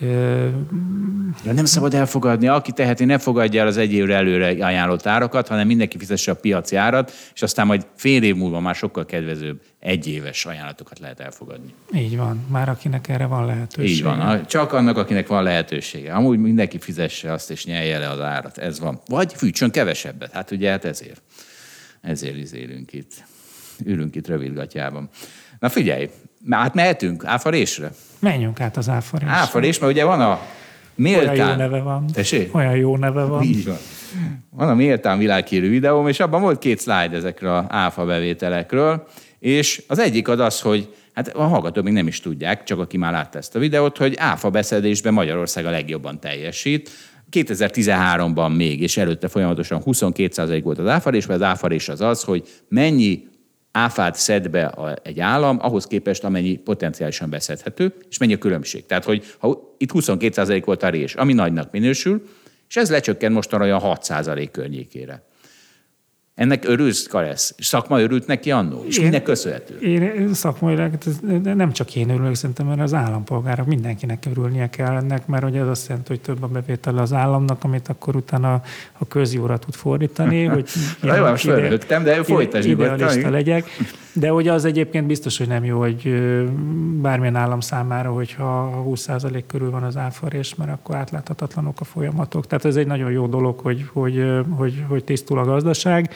Ja, 0.01 1.53
nem 1.53 1.65
szabad 1.65 1.95
elfogadni. 1.95 2.49
Aki 2.49 2.73
teheti, 2.73 3.05
ne 3.05 3.19
fogadja 3.19 3.61
el 3.61 3.67
az 3.67 3.77
egy 3.77 3.93
évre 3.93 4.15
előre 4.15 4.47
ajánlott 4.47 5.07
árakat, 5.07 5.49
hanem 5.49 5.67
mindenki 5.67 5.99
fizesse 5.99 6.31
a 6.31 6.35
piaci 6.35 6.77
árat, 6.77 7.13
és 7.35 7.43
aztán 7.43 7.67
majd 7.67 7.87
fél 7.97 8.23
év 8.23 8.37
múlva 8.37 8.61
már 8.61 8.75
sokkal 8.75 9.05
kedvezőbb 9.05 9.61
egyéves 9.79 10.47
ajánlatokat 10.47 10.99
lehet 10.99 11.21
elfogadni. 11.21 11.75
Így 11.95 12.17
van, 12.17 12.47
már 12.49 12.69
akinek 12.69 13.09
erre 13.09 13.27
van 13.27 13.47
lehetősége. 13.47 13.95
Így 13.95 14.03
van, 14.03 14.47
csak 14.47 14.73
annak, 14.73 14.97
akinek 14.97 15.27
van 15.27 15.43
lehetősége. 15.43 16.13
Amúgy 16.13 16.39
mindenki 16.39 16.79
fizesse 16.79 17.33
azt, 17.33 17.51
és 17.51 17.65
nyelje 17.65 17.99
le 17.99 18.09
az 18.11 18.21
árat. 18.21 18.59
Ez 18.59 18.81
van. 18.81 19.01
Vagy 19.07 19.33
fűtsön 19.35 19.71
kevesebbet. 19.71 20.33
Hát 20.33 20.51
ugye 20.51 20.71
hát 20.71 20.85
ezért. 20.85 21.23
Ezért 22.01 22.37
izélünk 22.37 22.93
itt. 22.93 23.13
Ülünk 23.85 24.15
itt 24.15 24.27
rövidgatjában. 24.27 25.09
Na 25.59 25.69
figyelj, 25.69 26.11
hát 26.51 26.75
mehetünk 26.75 27.25
áfarésre? 27.25 27.91
Menjünk 28.19 28.61
át 28.61 28.77
az 28.77 28.89
áfarésre. 28.89 29.35
Áfarés, 29.35 29.79
mert 29.79 29.93
ugye 29.93 30.05
van 30.05 30.21
a 30.21 30.41
méltán... 30.95 31.35
Olyan 31.35 31.49
jó 31.49 31.57
neve 31.57 31.81
van. 31.81 32.07
Tessék? 32.07 32.55
Olyan 32.55 32.77
jó 32.77 32.97
neve 32.97 33.25
van. 33.25 33.43
Így 33.43 33.65
van. 33.65 33.77
Van 34.51 34.69
a 34.69 34.75
méltán 34.75 35.19
világhírű 35.19 35.69
videóm, 35.69 36.09
és 36.09 36.21
abban 36.21 36.41
volt 36.41 36.59
két 36.59 36.81
slide 36.81 37.17
ezekről 37.17 37.51
a 37.51 37.67
áfa 37.69 38.05
bevételekről, 38.05 39.07
és 39.39 39.83
az 39.89 39.99
egyik 39.99 40.29
az 40.29 40.39
az, 40.39 40.61
hogy 40.61 40.95
hát 41.15 41.29
a 41.29 41.43
hallgatók 41.43 41.85
még 41.85 41.93
nem 41.93 42.07
is 42.07 42.21
tudják, 42.21 42.63
csak 42.63 42.79
aki 42.79 42.97
már 42.97 43.13
látta 43.13 43.39
ezt 43.39 43.55
a 43.55 43.59
videót, 43.59 43.97
hogy 43.97 44.15
áfa 44.17 44.51
beszedésben 44.51 45.13
Magyarország 45.13 45.67
a 45.67 45.71
legjobban 45.71 46.21
teljesít. 46.21 46.91
2013-ban 47.31 48.57
még, 48.57 48.81
és 48.81 48.97
előtte 48.97 49.29
folyamatosan 49.29 49.83
22% 49.85 50.61
volt 50.65 50.79
az 50.79 50.87
áfarés, 50.87 51.27
mert 51.27 51.41
az 51.41 51.47
áfarés 51.47 51.89
az 51.89 52.01
az, 52.01 52.23
hogy 52.23 52.49
mennyi 52.69 53.27
áfát 53.73 54.15
szed 54.15 54.49
be 54.49 54.65
a, 54.65 54.99
egy 55.03 55.21
állam, 55.21 55.59
ahhoz 55.61 55.87
képest 55.87 56.25
amennyi 56.25 56.57
potenciálisan 56.57 57.31
beszedhető, 57.31 57.95
és 58.11 58.19
mennyi 58.19 58.33
a 58.33 58.39
különbség. 58.39 58.87
Tehát, 58.87 59.05
hogy 59.05 59.35
ha 59.39 59.75
itt 59.79 59.91
22% 59.95 60.63
volt 60.65 60.83
a 60.83 60.89
rés, 60.89 61.15
ami 61.15 61.33
nagynak 61.33 61.71
minősül, 61.71 62.29
és 62.69 62.77
ez 62.77 62.91
lecsökkent 62.91 63.35
mostanra 63.35 63.65
olyan 63.65 63.81
6% 63.85 64.49
környékére. 64.53 65.23
Ennek 66.39 66.69
örülsz, 66.69 67.07
Karesz? 67.07 67.55
Szakma 67.59 68.01
örült 68.01 68.27
neki 68.27 68.51
annó? 68.51 68.85
És 68.89 68.99
Én- 68.99 69.05
minek 69.05 69.23
köszönhető? 69.23 69.79
Én 69.81 70.35
szakmailag, 70.35 70.93
de 71.43 71.55
nem 71.55 71.73
csak 71.73 71.97
én 71.97 72.11
örülök, 72.11 72.35
szerintem, 72.35 72.67
mert 72.67 72.81
az 72.81 72.95
állampolgárok 72.95 73.67
mindenkinek 73.67 74.25
örülnie 74.31 74.71
kell 74.71 74.97
ennek, 74.97 75.27
mert 75.27 75.45
ugye 75.45 75.61
ez 75.61 75.67
azt 75.67 75.89
jelenti, 75.89 76.09
hogy 76.09 76.21
több 76.21 76.43
a 76.43 76.47
bevétele 76.47 77.01
az 77.01 77.13
államnak, 77.13 77.65
amit 77.65 77.89
akkor 77.89 78.17
utána 78.17 78.63
a 78.99 79.07
közjóra 79.09 79.59
tud 79.59 79.75
fordítani. 79.75 80.45
Hogy 80.55 80.69
Na 81.03 81.17
jó, 81.17 81.25
most 81.25 81.43
fölrögtem, 81.43 82.03
de 82.05 82.23
folytasd 82.25 82.69
ide-. 82.69 82.95
Idealista 82.95 83.31
legyek. 83.31 83.65
De 84.13 84.33
ugye 84.33 84.53
az 84.53 84.65
egyébként 84.65 85.07
biztos, 85.07 85.39
hogy 85.39 85.49
nem 85.49 85.65
jó, 85.65 85.79
hogy 85.79 86.23
bármilyen 87.01 87.37
állam 87.37 87.61
számára, 87.61 88.13
hogyha 88.13 88.63
a 88.63 88.85
20% 88.85 89.43
körül 89.47 89.71
van 89.71 89.83
az 89.83 89.97
áfarés, 89.97 90.55
mert 90.55 90.71
akkor 90.71 90.97
átláthatatlanok 90.97 91.81
a 91.81 91.85
folyamatok. 91.85 92.47
Tehát 92.47 92.65
ez 92.65 92.77
egy 92.77 92.87
nagyon 92.87 93.11
jó 93.11 93.27
dolog, 93.27 93.61
hogy, 93.61 93.85
hogy, 93.93 94.25
hogy, 94.57 94.85
hogy 94.89 95.05
tisztul 95.05 95.39
a 95.39 95.45
gazdaság. 95.45 96.11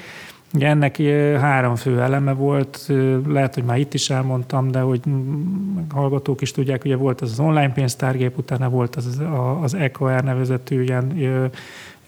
Ennek 0.59 0.97
három 1.41 1.75
fő 1.75 2.01
eleme 2.01 2.33
volt, 2.33 2.93
lehet, 3.27 3.55
hogy 3.55 3.65
már 3.65 3.79
itt 3.79 3.95
is 3.95 4.11
elmondtam, 4.11 4.71
de 4.71 4.81
hogy 4.81 5.01
hallgatók 5.91 6.41
is 6.41 6.51
tudják, 6.51 6.85
ugye 6.85 6.97
volt 6.97 7.21
az 7.21 7.31
az 7.31 7.41
online 7.41 7.73
pénztárgép, 7.73 8.39
utána 8.39 8.69
volt 8.69 8.97
az, 8.97 9.21
az 9.63 9.75
EKR 9.75 10.23
nevezetű 10.25 10.83
ilyen 10.83 11.19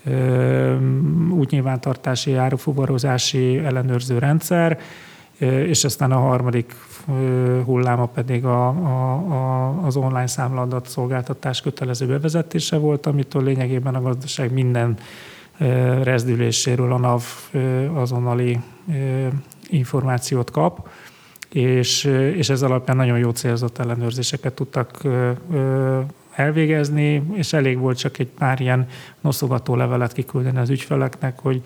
ö, 0.04 0.76
útnyilvántartási, 1.30 2.34
árufuvarozási 2.34 3.58
ellenőrző 3.58 4.18
rendszer, 4.18 4.78
és 5.38 5.84
aztán 5.84 6.12
a 6.12 6.18
harmadik 6.18 6.74
hulláma 7.64 8.06
pedig 8.06 8.44
a, 8.44 8.68
a, 8.68 9.12
a, 9.12 9.68
az 9.86 9.96
online 9.96 10.26
számladat 10.26 10.88
szolgáltatás 10.88 11.60
kötelező 11.60 12.06
bevezetése 12.06 12.76
volt, 12.76 13.06
amitől 13.06 13.42
lényegében 13.42 13.94
a 13.94 14.02
gazdaság 14.02 14.52
minden 14.52 14.96
rezdüléséről 16.02 16.92
a 16.92 16.98
NAV 16.98 17.22
azonnali 17.94 18.58
információt 19.68 20.50
kap, 20.50 20.88
és, 21.50 22.04
és 22.34 22.48
ez 22.48 22.62
alapján 22.62 22.96
nagyon 22.96 23.18
jó 23.18 23.30
célzott 23.30 23.78
ellenőrzéseket 23.78 24.54
tudtak 24.54 25.02
elvégezni, 26.30 27.22
és 27.32 27.52
elég 27.52 27.78
volt 27.78 27.98
csak 27.98 28.18
egy 28.18 28.28
pár 28.38 28.60
ilyen 28.60 28.86
noszogató 29.20 29.76
levelet 29.76 30.12
kiküldeni 30.12 30.58
az 30.58 30.70
ügyfeleknek, 30.70 31.38
hogy 31.38 31.60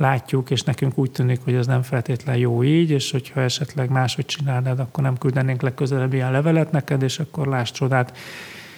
látjuk, 0.00 0.50
és 0.50 0.62
nekünk 0.62 0.98
úgy 0.98 1.10
tűnik, 1.10 1.40
hogy 1.44 1.54
ez 1.54 1.66
nem 1.66 1.82
feltétlen 1.82 2.36
jó 2.36 2.64
így, 2.64 2.90
és 2.90 3.10
hogyha 3.10 3.40
esetleg 3.40 3.90
máshogy 3.90 4.26
csinálnád, 4.26 4.78
akkor 4.78 5.02
nem 5.02 5.18
küldenénk 5.18 5.62
legközelebb 5.62 6.12
ilyen 6.12 6.30
levelet 6.30 6.70
neked, 6.70 7.02
és 7.02 7.18
akkor 7.18 7.46
láss 7.46 7.70
csodát. 7.70 8.16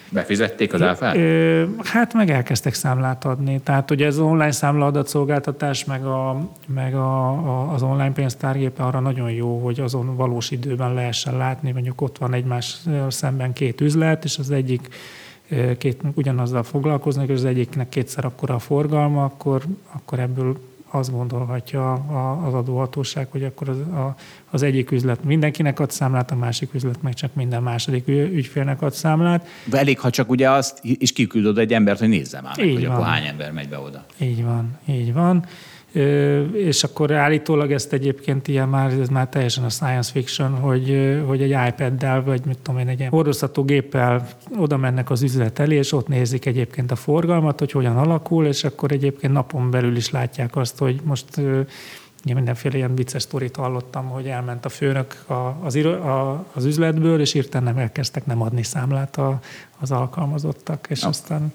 Befizették 0.09 0.73
az 0.73 0.81
áfát? 0.81 1.15
Ö, 1.15 1.63
hát 1.83 2.13
meg 2.13 2.29
elkezdtek 2.29 2.73
számlát 2.73 3.25
adni. 3.25 3.61
Tehát 3.63 3.91
ugye 3.91 4.05
ez 4.05 4.17
az 4.17 4.25
online 4.25 4.51
számlaadat 4.51 5.07
szolgáltatás, 5.07 5.85
meg, 5.85 6.05
a, 6.05 6.49
meg 6.65 6.95
a, 6.95 7.29
a, 7.29 7.73
az 7.73 7.81
online 7.81 8.11
pénztárgépe 8.11 8.83
arra 8.83 8.99
nagyon 8.99 9.31
jó, 9.31 9.59
hogy 9.63 9.79
azon 9.79 10.15
valós 10.15 10.51
időben 10.51 10.93
lehessen 10.93 11.37
látni, 11.37 11.71
mondjuk 11.71 12.01
ott 12.01 12.17
van 12.17 12.33
egymás 12.33 12.77
szemben 13.07 13.53
két 13.53 13.81
üzlet, 13.81 14.23
és 14.23 14.37
az 14.37 14.51
egyik 14.51 14.87
két, 15.77 16.01
ugyanazzal 16.13 16.63
foglalkoznak, 16.63 17.27
és 17.27 17.35
az 17.35 17.45
egyiknek 17.45 17.89
kétszer 17.89 18.25
akkora 18.25 18.55
a 18.55 18.59
forgalma, 18.59 19.23
akkor, 19.23 19.61
akkor 19.91 20.19
ebből 20.19 20.57
azt 20.93 21.11
gondolhatja 21.11 21.93
az 22.47 22.53
adóhatóság, 22.53 23.27
hogy 23.31 23.43
akkor 23.43 23.69
az, 23.69 23.77
a, 23.77 24.15
az 24.51 24.61
egyik 24.61 24.91
üzlet 24.91 25.23
mindenkinek 25.23 25.79
ad 25.79 25.91
számlát, 25.91 26.31
a 26.31 26.35
másik 26.35 26.73
üzlet 26.73 27.01
meg 27.01 27.13
csak 27.13 27.33
minden 27.33 27.63
második 27.63 28.07
ügyfélnek 28.07 28.81
ad 28.81 28.93
számlát. 28.93 29.47
De 29.65 29.77
Elég, 29.77 29.99
ha 29.99 30.09
csak 30.09 30.29
ugye 30.29 30.49
azt, 30.51 30.79
és 30.83 31.13
kiküldöd 31.13 31.57
egy 31.57 31.73
embert, 31.73 31.99
hogy 31.99 32.09
nézze 32.09 32.41
már 32.41 32.57
meg, 32.57 32.65
Így 32.67 32.73
hogy 32.73 32.85
van. 32.85 32.95
akkor 32.95 33.07
hány 33.07 33.25
ember 33.25 33.51
megy 33.51 33.69
be 33.69 33.79
oda. 33.79 34.05
Így 34.17 34.43
van, 34.43 34.77
így 34.85 35.13
van. 35.13 35.45
És 36.53 36.83
akkor 36.83 37.11
állítólag 37.11 37.71
ezt 37.71 37.93
egyébként 37.93 38.47
ilyen 38.47 38.69
már, 38.69 38.91
ez 38.91 39.09
már 39.09 39.29
teljesen 39.29 39.63
a 39.63 39.69
science 39.69 40.11
fiction, 40.11 40.51
hogy, 40.51 41.19
hogy 41.25 41.41
egy 41.41 41.55
iPad-del, 41.67 42.23
vagy 42.23 42.41
mit 42.45 42.57
tudom 42.57 42.79
én, 42.79 42.87
egy 42.87 43.07
hordozható 43.09 43.63
géppel 43.63 44.27
oda 44.57 44.77
mennek 44.77 45.09
az 45.09 45.21
üzlet 45.21 45.59
elé, 45.59 45.75
és 45.75 45.91
ott 45.91 46.07
nézik 46.07 46.45
egyébként 46.45 46.91
a 46.91 46.95
forgalmat, 46.95 47.59
hogy 47.59 47.71
hogyan 47.71 47.97
alakul, 47.97 48.45
és 48.45 48.63
akkor 48.63 48.91
egyébként 48.91 49.33
napon 49.33 49.71
belül 49.71 49.95
is 49.95 50.09
látják 50.11 50.55
azt, 50.55 50.77
hogy 50.77 50.99
most 51.03 51.41
Ugye 52.25 52.33
mindenféle 52.33 52.75
ilyen 52.75 52.95
vicces 52.95 53.21
sztorit 53.21 53.55
hallottam, 53.55 54.07
hogy 54.07 54.27
elment 54.27 54.65
a 54.65 54.69
főnök 54.69 55.23
a, 55.27 55.33
az, 55.61 55.75
a, 55.75 56.45
az 56.53 56.65
üzletből, 56.65 57.19
és 57.19 57.33
írtán 57.33 57.63
nem 57.63 57.77
elkezdtek 57.77 58.25
nem 58.25 58.41
adni 58.41 58.63
számlát 58.63 59.17
a, 59.17 59.39
az 59.79 59.91
alkalmazottak, 59.91 60.87
és 60.89 61.01
Ja. 61.01 61.07
aztán 61.07 61.51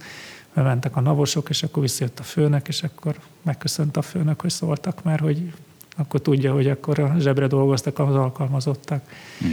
bementek 0.55 0.97
a 0.97 1.01
navosok, 1.01 1.49
és 1.49 1.63
akkor 1.63 1.83
visszajött 1.83 2.19
a 2.19 2.23
főnök, 2.23 2.69
és 2.69 2.83
akkor 2.83 3.15
megköszönt 3.49 3.97
a 3.97 4.03
főnök, 4.03 4.41
hogy 4.41 4.51
szóltak, 4.51 5.03
mert 5.03 5.21
hogy 5.21 5.53
akkor 5.97 6.21
tudja, 6.21 6.53
hogy 6.53 6.69
akkor 6.69 6.99
a 6.99 7.15
zsebre 7.19 7.47
dolgoztak 7.47 7.99
az 7.99 8.15
alkalmazottak. 8.15 9.03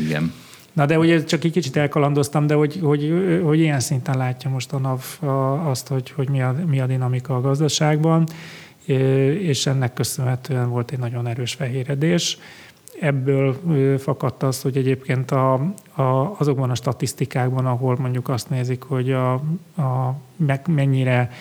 Igen. 0.05 0.33
Na 0.73 0.85
de 0.85 0.99
ugye 0.99 1.23
csak 1.23 1.43
egy 1.43 1.51
kicsit 1.51 1.75
elkalandoztam, 1.75 2.47
de 2.47 2.53
hogy, 2.53 2.79
hogy, 2.81 3.13
hogy 3.43 3.59
ilyen 3.59 3.79
szinten 3.79 4.17
látja 4.17 4.49
most 4.49 4.73
a 4.73 4.77
NAV 4.77 5.29
azt, 5.67 5.87
hogy, 5.87 6.11
hogy 6.11 6.29
mi, 6.29 6.41
a, 6.41 6.55
mi 6.67 6.79
a 6.79 6.85
dinamika 6.85 7.35
a 7.35 7.41
gazdaságban, 7.41 8.27
és 9.39 9.65
ennek 9.65 9.93
köszönhetően 9.93 10.69
volt 10.69 10.91
egy 10.91 10.99
nagyon 10.99 11.27
erős 11.27 11.53
fehéredés. 11.53 12.37
Ebből 12.99 13.57
fakadt 13.97 14.43
az, 14.43 14.61
hogy 14.61 14.77
egyébként 14.77 15.31
a, 15.31 15.53
a, 15.93 16.35
azokban 16.37 16.69
a 16.69 16.75
statisztikákban, 16.75 17.65
ahol 17.65 17.97
mondjuk 17.99 18.29
azt 18.29 18.49
nézik, 18.49 18.83
hogy 18.83 19.11
a, 19.11 19.33
a, 19.33 20.15
meg, 20.35 20.67
mennyire 20.67 21.31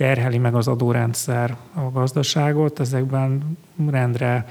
terheli 0.00 0.38
meg 0.38 0.54
az 0.54 0.68
adórendszer 0.68 1.56
a 1.74 1.80
gazdaságot, 1.80 2.80
ezekben 2.80 3.58
rendre 3.90 4.46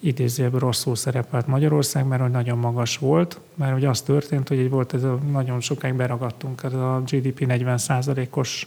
idézőjelben 0.00 0.60
rosszul 0.60 0.96
szerepelt 0.96 1.46
Magyarország, 1.46 2.06
mert 2.06 2.22
hogy 2.22 2.30
nagyon 2.30 2.58
magas 2.58 2.98
volt, 2.98 3.40
mert 3.54 3.72
hogy 3.72 3.84
az 3.84 4.00
történt, 4.00 4.48
hogy 4.48 4.58
így 4.58 4.70
volt 4.70 4.94
ez 4.94 5.02
a, 5.02 5.18
nagyon 5.30 5.60
sokáig 5.60 5.94
beragadtunk 5.94 6.62
ez 6.62 6.72
a 6.72 7.02
GDP 7.06 7.44
40%-os 7.48 8.66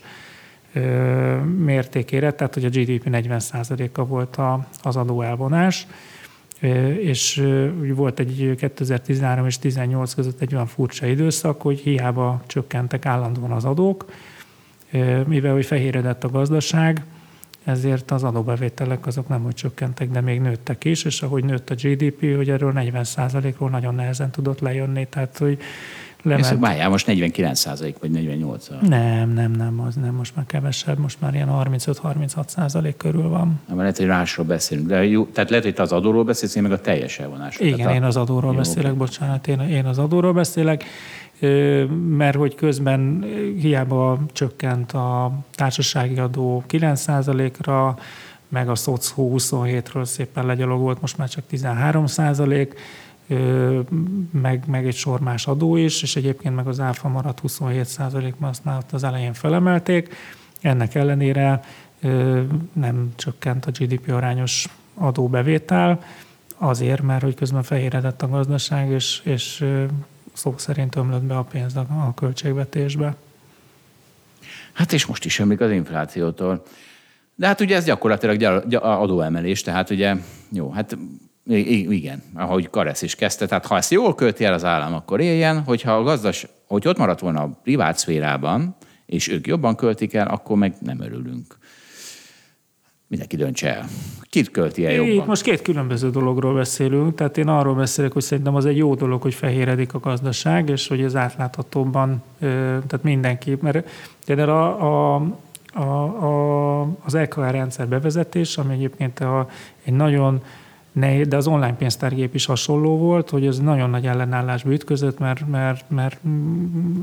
ö, 0.73 1.35
mértékére, 1.43 2.31
tehát 2.31 2.53
hogy 2.53 2.65
a 2.65 2.69
GDP 2.69 3.03
40%-a 3.05 4.05
volt 4.05 4.35
a, 4.35 4.67
az 4.83 4.95
adóelvonás, 4.95 5.87
és 6.99 7.43
volt 7.93 8.19
egy 8.19 8.55
2013 8.57 9.45
és 9.45 9.55
2018 9.55 10.13
között 10.13 10.41
egy 10.41 10.53
olyan 10.53 10.67
furcsa 10.67 11.05
időszak, 11.05 11.61
hogy 11.61 11.79
hiába 11.79 12.41
csökkentek 12.47 13.05
állandóan 13.05 13.51
az 13.51 13.65
adók, 13.65 14.05
mivel 15.25 15.53
hogy 15.53 15.65
fehéredett 15.65 16.23
a 16.23 16.29
gazdaság, 16.29 17.03
ezért 17.63 18.11
az 18.11 18.23
adóbevételek 18.23 19.05
azok 19.07 19.27
nem 19.27 19.43
hogy 19.43 19.53
csökkentek, 19.53 20.11
de 20.11 20.21
még 20.21 20.41
nőttek 20.41 20.83
is, 20.83 21.03
és 21.03 21.21
ahogy 21.21 21.43
nőtt 21.43 21.69
a 21.69 21.75
GDP, 21.75 22.35
hogy 22.35 22.49
erről 22.49 22.73
40%-ról 22.75 23.69
nagyon 23.69 23.95
nehezen 23.95 24.31
tudott 24.31 24.59
lejönni, 24.59 25.07
tehát 25.09 25.37
hogy 25.37 25.57
Ez 26.17 26.23
lement. 26.23 26.59
várjál, 26.59 26.89
most 26.89 27.07
49 27.07 27.59
százalék, 27.59 27.95
vagy 27.99 28.11
48 28.11 28.67
Nem, 28.81 29.33
nem, 29.33 29.51
nem, 29.51 29.79
az 29.79 29.95
nem, 29.95 30.13
most 30.15 30.35
már 30.35 30.45
kevesebb, 30.45 30.97
most 30.97 31.21
már 31.21 31.33
ilyen 31.33 31.49
35-36 31.51 32.47
százalék 32.47 32.97
körül 32.97 33.29
van. 33.29 33.59
Nem, 33.67 33.77
lehet, 33.77 33.97
hogy 33.97 34.07
másról 34.07 34.45
beszélünk. 34.45 34.87
De 34.87 35.05
jó, 35.05 35.25
tehát 35.25 35.49
lehet, 35.49 35.65
hogy 35.65 35.73
te 35.73 35.81
az 35.81 35.91
adóról 35.91 36.23
beszélsz, 36.23 36.55
én 36.55 36.63
meg 36.63 36.71
a 36.71 36.81
teljes 36.81 37.19
elvonásról. 37.19 37.67
Igen, 37.67 37.79
Tehát 37.79 37.95
én 37.95 38.03
az 38.03 38.15
adóról 38.17 38.51
Jó, 38.51 38.57
beszélek, 38.57 38.91
oké. 38.91 38.97
bocsánat, 38.97 39.47
én, 39.47 39.59
én 39.59 39.85
az 39.85 39.97
adóról 39.97 40.33
beszélek. 40.33 40.83
Mert 42.09 42.35
hogy 42.35 42.55
közben 42.55 43.25
hiába 43.59 44.19
csökkent 44.31 44.91
a 44.91 45.31
társasági 45.51 46.19
adó 46.19 46.63
9%-ra, 46.69 47.97
meg 48.47 48.69
a 48.69 48.75
SZOC 48.75 49.13
27-ről 49.17 50.05
szépen 50.05 50.45
legyalogolt, 50.45 51.01
most 51.01 51.17
már 51.17 51.29
csak 51.29 51.47
13 51.47 52.05
százalék, 52.05 52.79
meg, 54.31 54.63
meg 54.67 54.87
egy 54.87 54.95
sor 54.95 55.19
más 55.19 55.47
adó 55.47 55.75
is, 55.75 56.01
és 56.01 56.15
egyébként 56.15 56.55
meg 56.55 56.67
az 56.67 56.79
áfa 56.79 57.07
maradt 57.07 57.39
27 57.39 57.85
százalékban, 57.85 58.49
azt 58.49 58.63
már 58.63 58.81
az 58.91 59.03
elején 59.03 59.33
felemelték. 59.33 60.15
Ennek 60.61 60.95
ellenére 60.95 61.63
nem 62.73 63.11
csökkent 63.15 63.65
a 63.65 63.71
GDP 63.71 64.11
arányos 64.11 64.67
adóbevétel, 64.93 66.03
azért, 66.57 67.01
mert 67.01 67.23
hogy 67.23 67.35
közben 67.35 67.63
fehéredett 67.63 68.21
a 68.21 68.27
gazdaság, 68.27 68.89
és, 68.89 69.21
és 69.23 69.65
szó 70.37 70.53
szerint 70.57 70.95
ömlött 70.95 71.23
be 71.23 71.37
a 71.37 71.43
pénz 71.43 71.75
a, 71.75 72.13
költségvetésbe. 72.15 73.15
Hát 74.73 74.93
és 74.93 75.05
most 75.05 75.25
is 75.25 75.39
ömlik 75.39 75.61
az 75.61 75.71
inflációtól. 75.71 76.63
De 77.35 77.47
hát 77.47 77.61
ugye 77.61 77.75
ez 77.75 77.83
gyakorlatilag 77.83 78.73
adóemelés, 78.81 79.61
tehát 79.61 79.89
ugye, 79.89 80.15
jó, 80.51 80.71
hát 80.71 80.97
igen, 81.45 82.23
ahogy 82.33 82.69
Karesz 82.69 83.01
is 83.01 83.15
kezdte, 83.15 83.45
tehát 83.45 83.65
ha 83.65 83.77
ezt 83.77 83.91
jól 83.91 84.15
költi 84.15 84.43
el 84.43 84.53
az 84.53 84.63
állam, 84.63 84.93
akkor 84.93 85.19
éljen, 85.19 85.61
hogyha 85.61 85.95
a 85.95 86.03
gazdas, 86.03 86.47
hogy 86.67 86.87
ott 86.87 86.97
maradt 86.97 87.19
volna 87.19 87.41
a 87.41 87.59
privát 87.63 87.97
szférában, 87.97 88.75
és 89.05 89.27
ők 89.27 89.47
jobban 89.47 89.75
költik 89.75 90.13
el, 90.13 90.27
akkor 90.27 90.57
meg 90.57 90.75
nem 90.79 91.01
örülünk. 91.01 91.57
Mindenki 93.07 93.35
döntse 93.35 93.75
el. 93.75 93.85
Kit 94.29 94.51
költi 94.51 94.85
el 94.85 94.91
jobban? 94.91 95.13
Itt 95.13 95.25
most 95.25 95.41
két 95.41 95.61
különböző 95.61 96.09
dologról 96.09 96.53
beszélünk. 96.53 97.15
Tehát 97.15 97.37
én 97.37 97.47
arról 97.47 97.75
beszélek, 97.75 98.11
hogy 98.11 98.21
szerintem 98.21 98.55
az 98.55 98.65
egy 98.65 98.77
jó 98.77 98.95
dolog, 98.95 99.21
hogy 99.21 99.33
fehéredik 99.33 99.93
a 99.93 99.99
gazdaság, 99.99 100.69
és 100.69 100.87
hogy 100.87 101.01
ez 101.01 101.15
átláthatóbban, 101.15 102.23
tehát 102.39 103.03
mindenki, 103.03 103.57
mert 103.61 103.89
de 104.25 104.43
a, 104.43 105.15
a, 105.15 105.21
a, 105.73 105.81
a, 105.81 106.81
az 107.03 107.15
EKR 107.15 107.51
rendszer 107.51 107.87
bevezetés, 107.87 108.57
ami 108.57 108.73
egyébként 108.73 109.19
a, 109.19 109.49
egy 109.83 109.93
nagyon 109.93 110.41
nehéz, 110.91 111.27
de 111.27 111.35
az 111.35 111.47
online 111.47 111.75
pénztárgép 111.75 112.35
is 112.35 112.45
hasonló 112.45 112.97
volt, 112.97 113.29
hogy 113.29 113.45
ez 113.45 113.59
nagyon 113.59 113.89
nagy 113.89 114.05
ellenállás 114.05 114.63
ütközött, 114.63 115.19
mert, 115.19 115.47
mert, 115.47 115.89
mert 115.89 116.19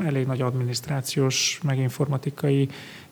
elég 0.04 0.26
nagy 0.26 0.40
adminisztrációs, 0.40 1.60
meg 1.62 1.78
informatikai 1.78 2.68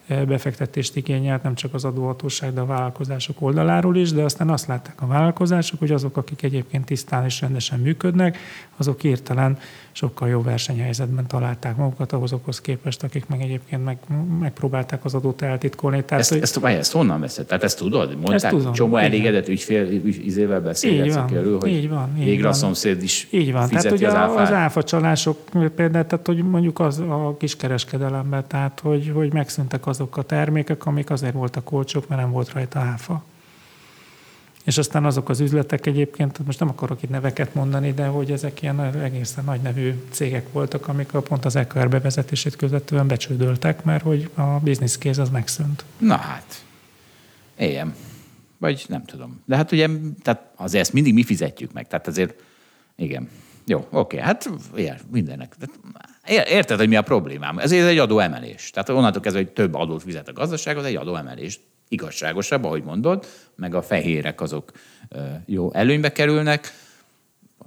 befektetést 0.08 0.96
igényelt, 0.96 1.42
nem 1.42 1.54
csak 1.54 1.74
az 1.74 1.84
adóhatóság, 1.84 2.52
de 2.52 2.60
a 2.60 2.66
vállalkozások 2.66 3.40
oldaláról 3.40 3.96
is, 3.96 4.12
de 4.12 4.22
aztán 4.22 4.50
azt 4.50 4.66
látták 4.66 5.02
a 5.02 5.06
vállalkozások, 5.06 5.78
hogy 5.78 5.90
azok, 5.90 6.16
akik 6.16 6.42
egyébként 6.42 6.84
tisztán 6.84 7.24
és 7.24 7.40
rendesen 7.40 7.80
működnek, 7.80 8.38
azok 8.76 9.00
hirtelen 9.00 9.58
sokkal 9.92 10.28
jobb 10.28 10.44
versenyhelyzetben 10.44 11.26
találták 11.26 11.76
magukat 11.76 12.12
azokhoz 12.12 12.60
képest, 12.60 13.02
akik 13.02 13.26
meg 13.26 13.40
egyébként 13.40 13.84
meg, 13.84 13.98
megpróbálták 14.40 15.04
az 15.04 15.14
adót 15.14 15.42
eltitkolni. 15.42 16.04
Tehát, 16.04 16.20
ezt, 16.20 16.32
hogy... 16.32 16.42
ezt, 16.42 16.56
ezt, 16.64 16.78
ezt 16.78 16.92
honnan 16.92 17.20
veszed? 17.20 17.46
Tehát 17.46 17.62
ezt 17.62 17.78
tudod? 17.78 18.08
Mondták, 18.08 18.34
ezt 18.34 18.48
tudom. 18.48 18.72
csomó 18.72 18.96
elégedett 18.96 19.48
ügyfél 19.48 19.90
izével 20.04 20.60
beszélgetsz 20.60 21.16
erről, 21.16 21.58
hogy 21.58 21.70
így 21.70 21.88
van, 21.88 22.18
így 22.18 22.24
végre 22.24 22.42
van. 22.42 22.52
a 22.52 22.54
szomszéd 22.54 23.02
is 23.02 23.28
így 23.30 23.52
van. 23.52 23.68
tehát, 23.68 23.92
az 23.92 24.02
áfát. 24.02 24.38
Az 24.38 24.52
áfa 24.52 24.82
csalások 24.82 25.38
például, 25.76 26.06
tehát 26.06 26.26
hogy 26.26 26.42
mondjuk 26.42 26.80
az 26.80 26.98
a 26.98 27.36
kiskereskedelemben, 27.38 28.44
tehát 28.46 28.80
hogy, 28.80 29.10
hogy 29.14 29.32
megszűntek 29.32 29.86
azok 29.86 30.16
a 30.16 30.22
termékek, 30.22 30.86
amik 30.86 31.10
azért 31.10 31.34
voltak 31.34 31.72
olcsók, 31.72 32.08
mert 32.08 32.20
nem 32.20 32.30
volt 32.30 32.52
rajta 32.52 32.78
áfa. 32.78 33.22
És 34.62 34.78
aztán 34.78 35.04
azok 35.04 35.28
az 35.28 35.40
üzletek 35.40 35.86
egyébként, 35.86 36.46
most 36.46 36.58
nem 36.58 36.68
akarok 36.68 37.02
itt 37.02 37.10
neveket 37.10 37.54
mondani, 37.54 37.92
de 37.92 38.06
hogy 38.06 38.30
ezek 38.30 38.62
ilyen 38.62 38.80
egészen 38.80 39.44
nagy 39.44 39.60
nevű 39.60 40.02
cégek 40.10 40.52
voltak, 40.52 40.88
amik 40.88 41.14
a 41.14 41.20
pont 41.20 41.44
az 41.44 41.56
EKR 41.56 41.88
bevezetését 41.88 42.56
követően 42.56 43.06
becsődöltek, 43.06 43.84
mert 43.84 44.02
hogy 44.02 44.30
a 44.34 44.42
business 44.42 44.96
case 44.96 45.22
az 45.22 45.30
megszűnt. 45.30 45.84
Na 45.98 46.16
hát, 46.16 46.64
éljem. 47.56 47.94
Vagy 48.58 48.84
nem 48.88 49.04
tudom. 49.04 49.42
De 49.44 49.56
hát 49.56 49.72
ugye, 49.72 49.88
tehát 50.22 50.50
azért 50.56 50.82
ezt 50.82 50.92
mindig 50.92 51.14
mi 51.14 51.22
fizetjük 51.22 51.72
meg. 51.72 51.88
Tehát 51.88 52.06
azért, 52.06 52.42
igen. 52.96 53.28
Jó, 53.66 53.86
oké, 53.90 54.18
hát 54.18 54.50
ilyen, 54.76 54.98
mindennek. 55.10 55.56
Érted, 56.26 56.78
hogy 56.78 56.88
mi 56.88 56.96
a 56.96 57.02
problémám? 57.02 57.58
Ez 57.58 57.72
egy 57.72 57.98
adóemelés. 57.98 58.70
Tehát 58.70 58.88
onnantól 58.88 59.22
kezdve, 59.22 59.42
hogy 59.42 59.52
több 59.52 59.74
adót 59.74 60.02
fizet 60.02 60.28
a 60.28 60.32
gazdaság, 60.32 60.76
az 60.76 60.84
egy 60.84 60.96
adóemelés 60.96 61.60
igazságosabb, 61.92 62.64
ahogy 62.64 62.82
mondod, 62.82 63.26
meg 63.56 63.74
a 63.74 63.82
fehérek 63.82 64.40
azok 64.40 64.72
jó 65.46 65.72
előnybe 65.72 66.12
kerülnek, 66.12 66.74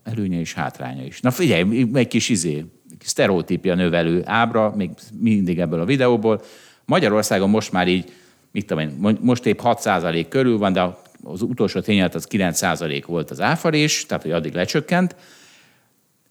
előnye 0.04 0.40
és 0.40 0.54
hátránya 0.54 1.06
is. 1.06 1.20
Na 1.20 1.32
figyelj, 1.32 1.88
egy 1.94 2.08
kis 2.08 2.30
izé, 2.30 2.66
sztereotípia 3.00 3.76
növelő 3.76 4.22
ábra, 4.26 4.74
még 4.76 4.90
mindig 5.20 5.60
ebből 5.60 5.80
a 5.80 5.86
videóból. 5.86 6.42
Magyarországon 6.86 7.50
most 7.50 7.72
már 7.72 7.88
így, 7.88 8.12
mit 8.52 8.66
tudom 8.66 8.84
én, 8.84 9.18
most 9.22 9.46
épp 9.46 9.60
6% 9.64 10.26
körül 10.30 10.58
van, 10.58 10.74
de 10.74 10.98
az 11.24 11.42
utolsó 11.42 11.80
tényleg 11.80 12.16
az 12.16 12.28
9% 12.32 13.04
volt 13.08 13.32
az 13.32 13.42
áfarés, 13.42 14.06
tehát 14.06 14.24
hogy 14.24 14.32
addig 14.32 14.54
lecsökkent, 14.54 15.16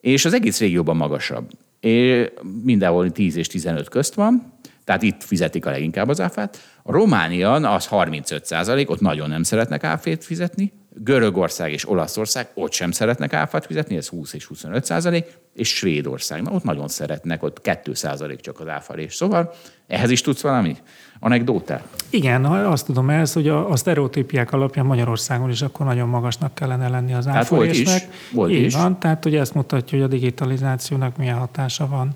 és 0.00 0.24
az 0.24 0.32
egész 0.32 0.58
régióban 0.58 0.96
magasabb. 0.96 1.50
És 1.80 2.30
mindenhol 2.62 3.10
10 3.10 3.36
és 3.36 3.46
15 3.46 3.88
közt 3.88 4.14
van, 4.14 4.52
tehát 4.84 5.02
itt 5.02 5.22
fizetik 5.22 5.66
a 5.66 5.70
leginkább 5.70 6.08
az 6.08 6.20
áfát. 6.20 6.58
A 6.82 6.92
Románian 6.92 7.64
az 7.64 7.86
35 7.86 8.44
százalék, 8.44 8.90
ott 8.90 9.00
nagyon 9.00 9.28
nem 9.28 9.42
szeretnek 9.42 9.84
áfét 9.84 10.24
fizetni. 10.24 10.72
Görögország 10.96 11.72
és 11.72 11.88
Olaszország 11.88 12.48
ott 12.54 12.72
sem 12.72 12.90
szeretnek 12.90 13.32
áfát 13.32 13.66
fizetni, 13.66 13.96
ez 13.96 14.08
20 14.08 14.32
és 14.32 14.44
25 14.44 14.84
százalék, 14.84 15.26
és 15.54 15.68
Svédország, 15.68 16.42
na, 16.42 16.50
ott 16.50 16.62
nagyon 16.62 16.88
szeretnek, 16.88 17.42
ott 17.42 17.60
2 17.60 17.94
százalék 17.94 18.40
csak 18.40 18.60
az 18.60 18.68
áfalés. 18.68 19.14
Szóval 19.14 19.54
ehhez 19.86 20.10
is 20.10 20.20
tudsz 20.20 20.40
valami 20.40 20.76
anekdótát? 21.20 21.88
Igen, 22.10 22.44
azt 22.44 22.86
tudom 22.86 23.10
ez, 23.10 23.32
hogy 23.32 23.48
a, 23.48 23.70
a 23.70 23.76
sztereotípiák 23.76 24.52
alapján 24.52 24.86
Magyarországon 24.86 25.50
is 25.50 25.62
akkor 25.62 25.86
nagyon 25.86 26.08
magasnak 26.08 26.54
kellene 26.54 26.88
lenni 26.88 27.14
az 27.14 27.26
áfalésnek. 27.26 27.88
Hát 27.88 28.00
volt 28.00 28.10
is. 28.10 28.32
Volt 28.34 28.50
Így 28.50 28.62
is. 28.62 28.74
van, 28.74 28.98
tehát 28.98 29.22
hogy 29.22 29.34
ezt 29.34 29.54
mutatja, 29.54 29.98
hogy 29.98 30.06
a 30.06 30.10
digitalizációnak 30.10 31.16
milyen 31.16 31.38
hatása 31.38 31.86
van. 31.86 32.14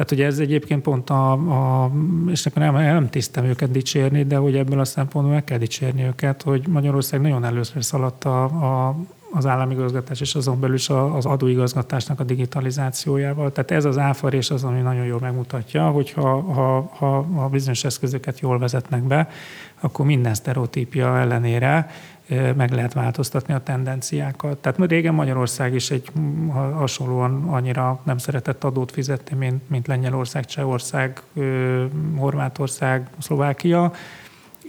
Tehát 0.00 0.14
ugye 0.14 0.26
ez 0.26 0.38
egyébként 0.38 0.82
pont 0.82 1.10
a, 1.10 1.32
a 1.32 1.90
és 2.30 2.46
akkor 2.46 2.62
nem, 2.62 2.74
nem 2.74 3.08
tisztem 3.08 3.44
őket 3.44 3.70
dicsérni, 3.70 4.24
de 4.24 4.36
hogy 4.36 4.56
ebből 4.56 4.80
a 4.80 4.84
szempontból 4.84 5.34
meg 5.34 5.44
kell 5.44 5.58
dicsérni 5.58 6.02
őket, 6.02 6.42
hogy 6.42 6.68
Magyarország 6.68 7.20
nagyon 7.20 7.44
először 7.44 7.84
szaladt 7.84 8.24
a, 8.24 8.44
a 8.44 8.96
az 9.32 9.46
államigazgatás 9.46 10.20
és 10.20 10.34
azon 10.34 10.60
belül 10.60 10.74
is 10.74 10.88
az 10.88 11.26
adóigazgatásnak 11.26 12.20
a 12.20 12.24
digitalizációjával. 12.24 13.52
Tehát 13.52 13.70
ez 13.70 13.84
az 13.84 13.98
áfarés 13.98 14.50
az, 14.50 14.64
ami 14.64 14.80
nagyon 14.80 15.04
jól 15.04 15.20
megmutatja, 15.20 15.88
hogy 15.88 16.10
ha, 16.10 16.40
ha, 16.40 16.90
ha, 16.96 17.22
ha 17.22 17.48
bizonyos 17.48 17.84
eszközöket 17.84 18.40
jól 18.40 18.58
vezetnek 18.58 19.02
be, 19.02 19.28
akkor 19.80 20.06
minden 20.06 20.34
sztereotípia 20.34 21.18
ellenére 21.18 21.90
meg 22.56 22.70
lehet 22.70 22.92
változtatni 22.92 23.54
a 23.54 23.62
tendenciákat. 23.62 24.58
Tehát 24.58 24.90
régen 24.90 25.14
Magyarország 25.14 25.74
is 25.74 25.90
egy 25.90 26.10
hasonlóan 26.52 27.48
annyira 27.48 28.00
nem 28.04 28.18
szeretett 28.18 28.64
adót 28.64 28.92
fizetni, 28.92 29.36
mint, 29.36 29.70
mint 29.70 29.86
Lengyelország, 29.86 30.44
Csehország, 30.44 31.22
Horvátország, 32.16 33.08
Szlovákia, 33.18 33.92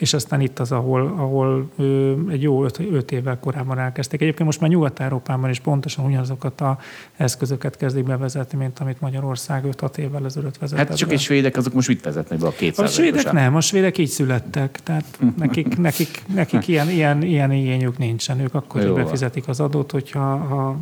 és 0.02 0.14
aztán 0.14 0.42
itt 0.42 0.60
az, 0.60 0.72
ahol, 0.72 1.02
ahol 1.18 1.70
ö, 1.78 2.14
egy 2.30 2.42
jó 2.42 2.64
öt, 2.64 2.80
öt 2.92 3.12
évvel 3.12 3.40
korábban 3.40 3.80
elkezdték. 3.80 4.22
Egyébként 4.22 4.46
most 4.46 4.60
már 4.60 4.70
Nyugat-Európában 4.70 5.50
is 5.50 5.60
pontosan 5.60 6.06
ugyanazokat 6.06 6.62
a 6.62 6.78
eszközöket 7.16 7.78
kezdik 7.78 8.04
bevezetni, 8.04 8.58
mint 8.58 8.80
amit 8.80 9.02
Magyarország 9.02 9.64
5-6 9.78 9.98
évvel 9.98 10.26
ezelőtt 10.26 10.58
vezetett 10.58 10.88
Hát 10.88 10.98
csak 10.98 11.08
be. 11.08 11.14
egy 11.14 11.22
svédek, 11.22 11.58
azok 11.58 11.74
most 11.74 11.88
mit 11.88 12.04
vezetnek 12.04 12.40
be 12.40 12.48
a 12.48 12.52
200 12.52 12.90
A 12.90 12.92
svédek 12.94 13.32
nem, 13.32 13.56
a 13.56 13.62
svédek 13.62 13.98
így 13.98 14.10
születtek, 14.10 14.80
tehát 14.84 15.20
nekik, 15.38 15.78
nekik, 15.88 16.24
nekik 16.34 16.68
ilyen, 16.68 16.90
ilyen, 16.90 17.22
ilyen 17.22 17.52
igényük 17.52 17.98
nincsen. 17.98 18.40
Ők 18.40 18.54
akkor 18.54 18.94
befizetik 18.94 19.48
az 19.48 19.60
adót, 19.60 19.92
hogyha 19.92 20.38
ha 20.38 20.78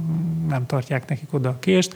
nem 0.50 0.66
tartják 0.66 1.10
nekik 1.10 1.34
oda 1.34 1.50
a 1.50 1.58
kést. 1.60 1.96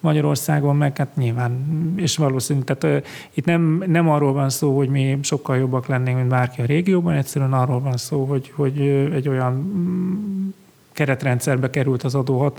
Magyarországon 0.00 0.76
meg 0.76 0.96
hát 0.96 1.16
nyilván, 1.16 1.64
és 1.96 2.16
valószínű, 2.16 2.60
tehát 2.60 3.06
itt 3.34 3.44
nem, 3.44 3.84
nem 3.86 4.08
arról 4.08 4.32
van 4.32 4.50
szó, 4.50 4.76
hogy 4.76 4.88
mi 4.88 5.18
sokkal 5.22 5.56
jobbak 5.56 5.86
lennénk, 5.86 6.16
mint 6.16 6.28
bárki 6.28 6.60
a 6.60 6.64
régióban, 6.64 7.14
egyszerűen 7.14 7.52
arról 7.52 7.80
van 7.80 7.96
szó, 7.96 8.24
hogy, 8.24 8.52
hogy 8.54 8.80
egy 9.14 9.28
olyan 9.28 9.52
mm, 9.52 10.48
keretrendszerbe 10.92 11.70
került 11.70 12.02
az, 12.02 12.14
adó, 12.14 12.52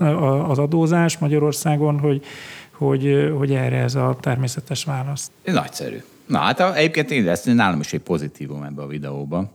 az 0.47 0.59
adózás 0.59 1.17
Magyarországon, 1.17 1.99
hogy, 1.99 2.23
hogy, 2.71 3.33
hogy 3.37 3.53
erre 3.53 3.77
ez 3.77 3.95
a 3.95 4.17
természetes 4.21 4.83
válasz. 4.83 5.31
Nagyszerű. 5.43 6.01
Na 6.25 6.37
hát 6.37 6.59
egyébként 6.59 7.11
én 7.11 7.27
ezt 7.27 7.53
nálam 7.53 7.79
is 7.79 7.93
egy 7.93 7.99
pozitívum 7.99 8.63
ebbe 8.63 8.81
a 8.81 8.87
videóban. 8.87 9.49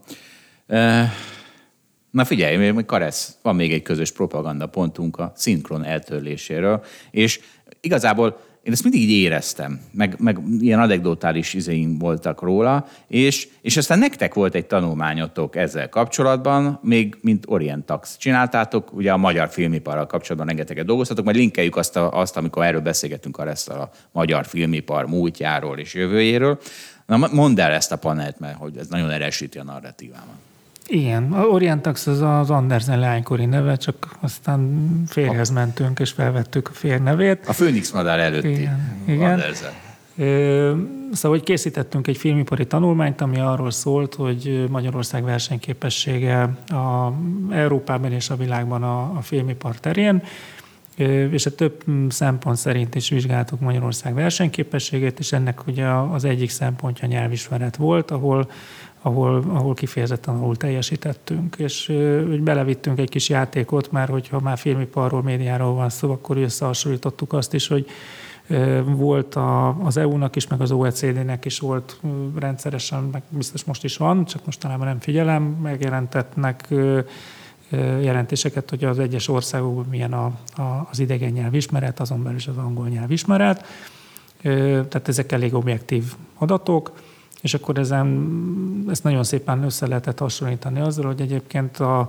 Na 2.11 2.25
figyelj, 2.25 2.73
Karesz, 2.85 3.37
van 3.41 3.55
még 3.55 3.73
egy 3.73 3.81
közös 3.81 4.11
propaganda 4.11 4.67
pontunk 4.67 5.17
a 5.17 5.31
szinkron 5.35 5.83
eltörléséről, 5.83 6.83
és 7.11 7.39
igazából 7.87 8.37
én 8.67 8.73
ezt 8.73 8.83
mindig 8.83 9.01
így 9.01 9.21
éreztem, 9.23 9.81
meg, 9.91 10.15
meg 10.19 10.39
ilyen 10.59 10.79
anekdotális 10.79 11.53
izéim 11.53 11.97
voltak 11.97 12.41
róla, 12.41 12.87
és, 13.07 13.47
és 13.61 13.77
aztán 13.77 13.99
nektek 13.99 14.33
volt 14.33 14.55
egy 14.55 14.65
tanulmányotok 14.65 15.55
ezzel 15.55 15.89
kapcsolatban, 15.89 16.79
még 16.83 17.17
mint 17.21 17.45
Orientax 17.47 18.17
csináltátok, 18.17 18.93
ugye 18.93 19.11
a 19.11 19.17
magyar 19.17 19.49
filmiparral 19.49 20.07
kapcsolatban 20.07 20.47
rengeteget 20.47 20.85
dolgoztatok, 20.85 21.25
majd 21.25 21.37
linkeljük 21.37 21.75
azt, 21.75 21.95
a, 21.95 22.11
azt 22.11 22.37
amikor 22.37 22.63
erről 22.63 22.81
beszélgetünk 22.81 23.37
a, 23.37 23.47
ezt 23.47 23.69
a 23.69 23.89
magyar 24.11 24.45
filmipar 24.45 25.05
múltjáról 25.05 25.77
és 25.77 25.93
jövőjéről. 25.93 26.59
Na, 27.05 27.29
mondd 27.31 27.59
el 27.59 27.71
ezt 27.71 27.91
a 27.91 27.97
panelt, 27.97 28.39
mert 28.39 28.57
hogy 28.57 28.77
ez 28.77 28.87
nagyon 28.87 29.09
erősíti 29.09 29.57
a 29.57 29.63
narratívámat. 29.63 30.46
Igen, 30.87 31.31
a 31.33 31.41
Orientax 31.41 32.07
az 32.07 32.21
az 32.21 32.49
Andersen 32.49 32.99
leánykori 32.99 33.45
neve, 33.45 33.75
csak 33.75 34.15
aztán 34.19 35.03
férjhez 35.07 35.49
mentünk, 35.49 35.99
és 35.99 36.11
felvettük 36.11 36.67
a 36.67 36.73
férnevét. 36.73 37.47
A 37.47 37.53
Főnix 37.53 37.91
madár 37.91 38.19
előtti 38.19 38.49
Igen, 38.49 39.03
igen. 39.05 39.31
Andersen. 39.31 39.71
Szóval, 41.11 41.37
hogy 41.37 41.43
készítettünk 41.43 42.07
egy 42.07 42.17
filmipari 42.17 42.67
tanulmányt, 42.67 43.21
ami 43.21 43.39
arról 43.39 43.71
szólt, 43.71 44.15
hogy 44.15 44.65
Magyarország 44.69 45.23
versenyképessége 45.23 46.41
a 46.67 47.13
Európában 47.51 48.11
és 48.11 48.29
a 48.29 48.35
világban 48.35 48.83
a, 48.83 49.01
a 49.17 49.21
filmipar 49.21 49.79
terén, 49.79 50.23
és 51.31 51.45
a 51.45 51.55
több 51.55 51.83
szempont 52.09 52.57
szerint 52.57 52.95
is 52.95 53.09
vizsgáltuk 53.09 53.59
Magyarország 53.59 54.13
versenyképességét, 54.13 55.19
és 55.19 55.31
ennek 55.31 55.67
ugye 55.67 55.87
az 55.87 56.23
egyik 56.23 56.49
szempontja 56.49 57.07
nyelvismeret 57.07 57.75
volt, 57.75 58.11
ahol 58.11 58.49
ahol, 59.07 59.43
ahol 59.47 59.73
kifejezetten 59.73 60.35
ahol 60.35 60.55
teljesítettünk, 60.55 61.55
és 61.57 61.89
úgy 62.29 62.41
belevittünk 62.41 62.99
egy 62.99 63.09
kis 63.09 63.29
játékot, 63.29 63.91
mert 63.91 64.09
hogyha 64.09 64.39
már 64.39 64.57
filmiparról, 64.57 65.23
médiáról 65.23 65.73
van 65.73 65.89
szó, 65.89 66.11
akkor 66.11 66.37
összehasonlítottuk 66.37 67.33
azt 67.33 67.53
is, 67.53 67.67
hogy 67.67 67.85
volt 68.85 69.35
a, 69.35 69.67
az 69.83 69.97
EU-nak 69.97 70.35
is, 70.35 70.47
meg 70.47 70.61
az 70.61 70.71
OECD-nek 70.71 71.45
is 71.45 71.59
volt 71.59 71.99
rendszeresen, 72.39 73.03
meg 73.11 73.23
biztos 73.29 73.63
most 73.63 73.83
is 73.83 73.97
van, 73.97 74.25
csak 74.25 74.45
mostanában 74.45 74.87
nem 74.87 74.99
figyelem, 74.99 75.43
megjelentetnek 75.43 76.67
jelentéseket, 78.01 78.69
hogy 78.69 78.83
az 78.83 78.99
egyes 78.99 79.27
országokban 79.27 79.85
milyen 79.89 80.13
a, 80.13 80.25
a, 80.55 80.87
az 80.91 80.99
idegen 80.99 81.31
nyelvismeret, 81.31 81.99
azon 81.99 82.23
belül 82.23 82.37
is 82.37 82.47
az 82.47 82.57
angol 82.57 82.87
nyelvismeret. 82.87 83.65
Tehát 84.41 85.07
ezek 85.07 85.31
elég 85.31 85.53
objektív 85.53 86.13
adatok 86.37 86.91
és 87.41 87.53
akkor 87.53 87.77
ezen, 87.77 88.85
ezt 88.89 89.03
nagyon 89.03 89.23
szépen 89.23 89.63
össze 89.63 89.87
lehetett 89.87 90.19
hasonlítani 90.19 90.79
azzal, 90.79 91.05
hogy 91.05 91.21
egyébként 91.21 91.77
a, 91.77 91.99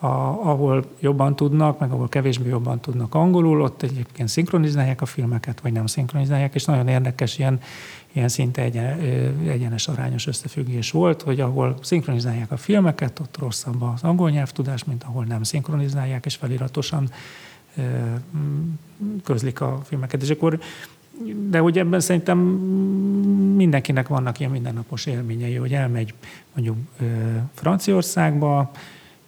a, 0.00 0.06
ahol 0.42 0.84
jobban 1.00 1.36
tudnak, 1.36 1.78
meg 1.78 1.90
ahol 1.90 2.08
kevésbé 2.08 2.48
jobban 2.48 2.80
tudnak 2.80 3.14
angolul, 3.14 3.62
ott 3.62 3.82
egyébként 3.82 4.28
szinkronizálják 4.28 5.00
a 5.00 5.06
filmeket, 5.06 5.60
vagy 5.60 5.72
nem 5.72 5.86
szinkronizálják, 5.86 6.54
és 6.54 6.64
nagyon 6.64 6.88
érdekes 6.88 7.38
ilyen, 7.38 7.60
ilyen 8.12 8.28
szinte 8.28 8.62
egyen, 8.62 8.98
egyenes 9.48 9.88
arányos 9.88 10.26
összefüggés 10.26 10.90
volt, 10.90 11.22
hogy 11.22 11.40
ahol 11.40 11.76
szinkronizálják 11.82 12.50
a 12.50 12.56
filmeket, 12.56 13.18
ott 13.18 13.38
rosszabb 13.38 13.82
az 13.82 14.02
angol 14.02 14.30
nyelvtudás, 14.30 14.84
mint 14.84 15.04
ahol 15.04 15.24
nem 15.24 15.42
szinkronizálják, 15.42 16.24
és 16.24 16.34
feliratosan 16.34 17.10
közlik 19.24 19.60
a 19.60 19.80
filmeket. 19.84 20.22
És 20.22 20.30
akkor 20.30 20.58
de 21.48 21.58
hogy 21.58 21.78
ebben 21.78 22.00
szerintem 22.00 22.38
mindenkinek 23.56 24.08
vannak 24.08 24.38
ilyen 24.38 24.50
mindennapos 24.50 25.06
élményei, 25.06 25.54
hogy 25.54 25.72
elmegy 25.72 26.14
mondjuk 26.54 26.76
Franciaországba, 27.54 28.70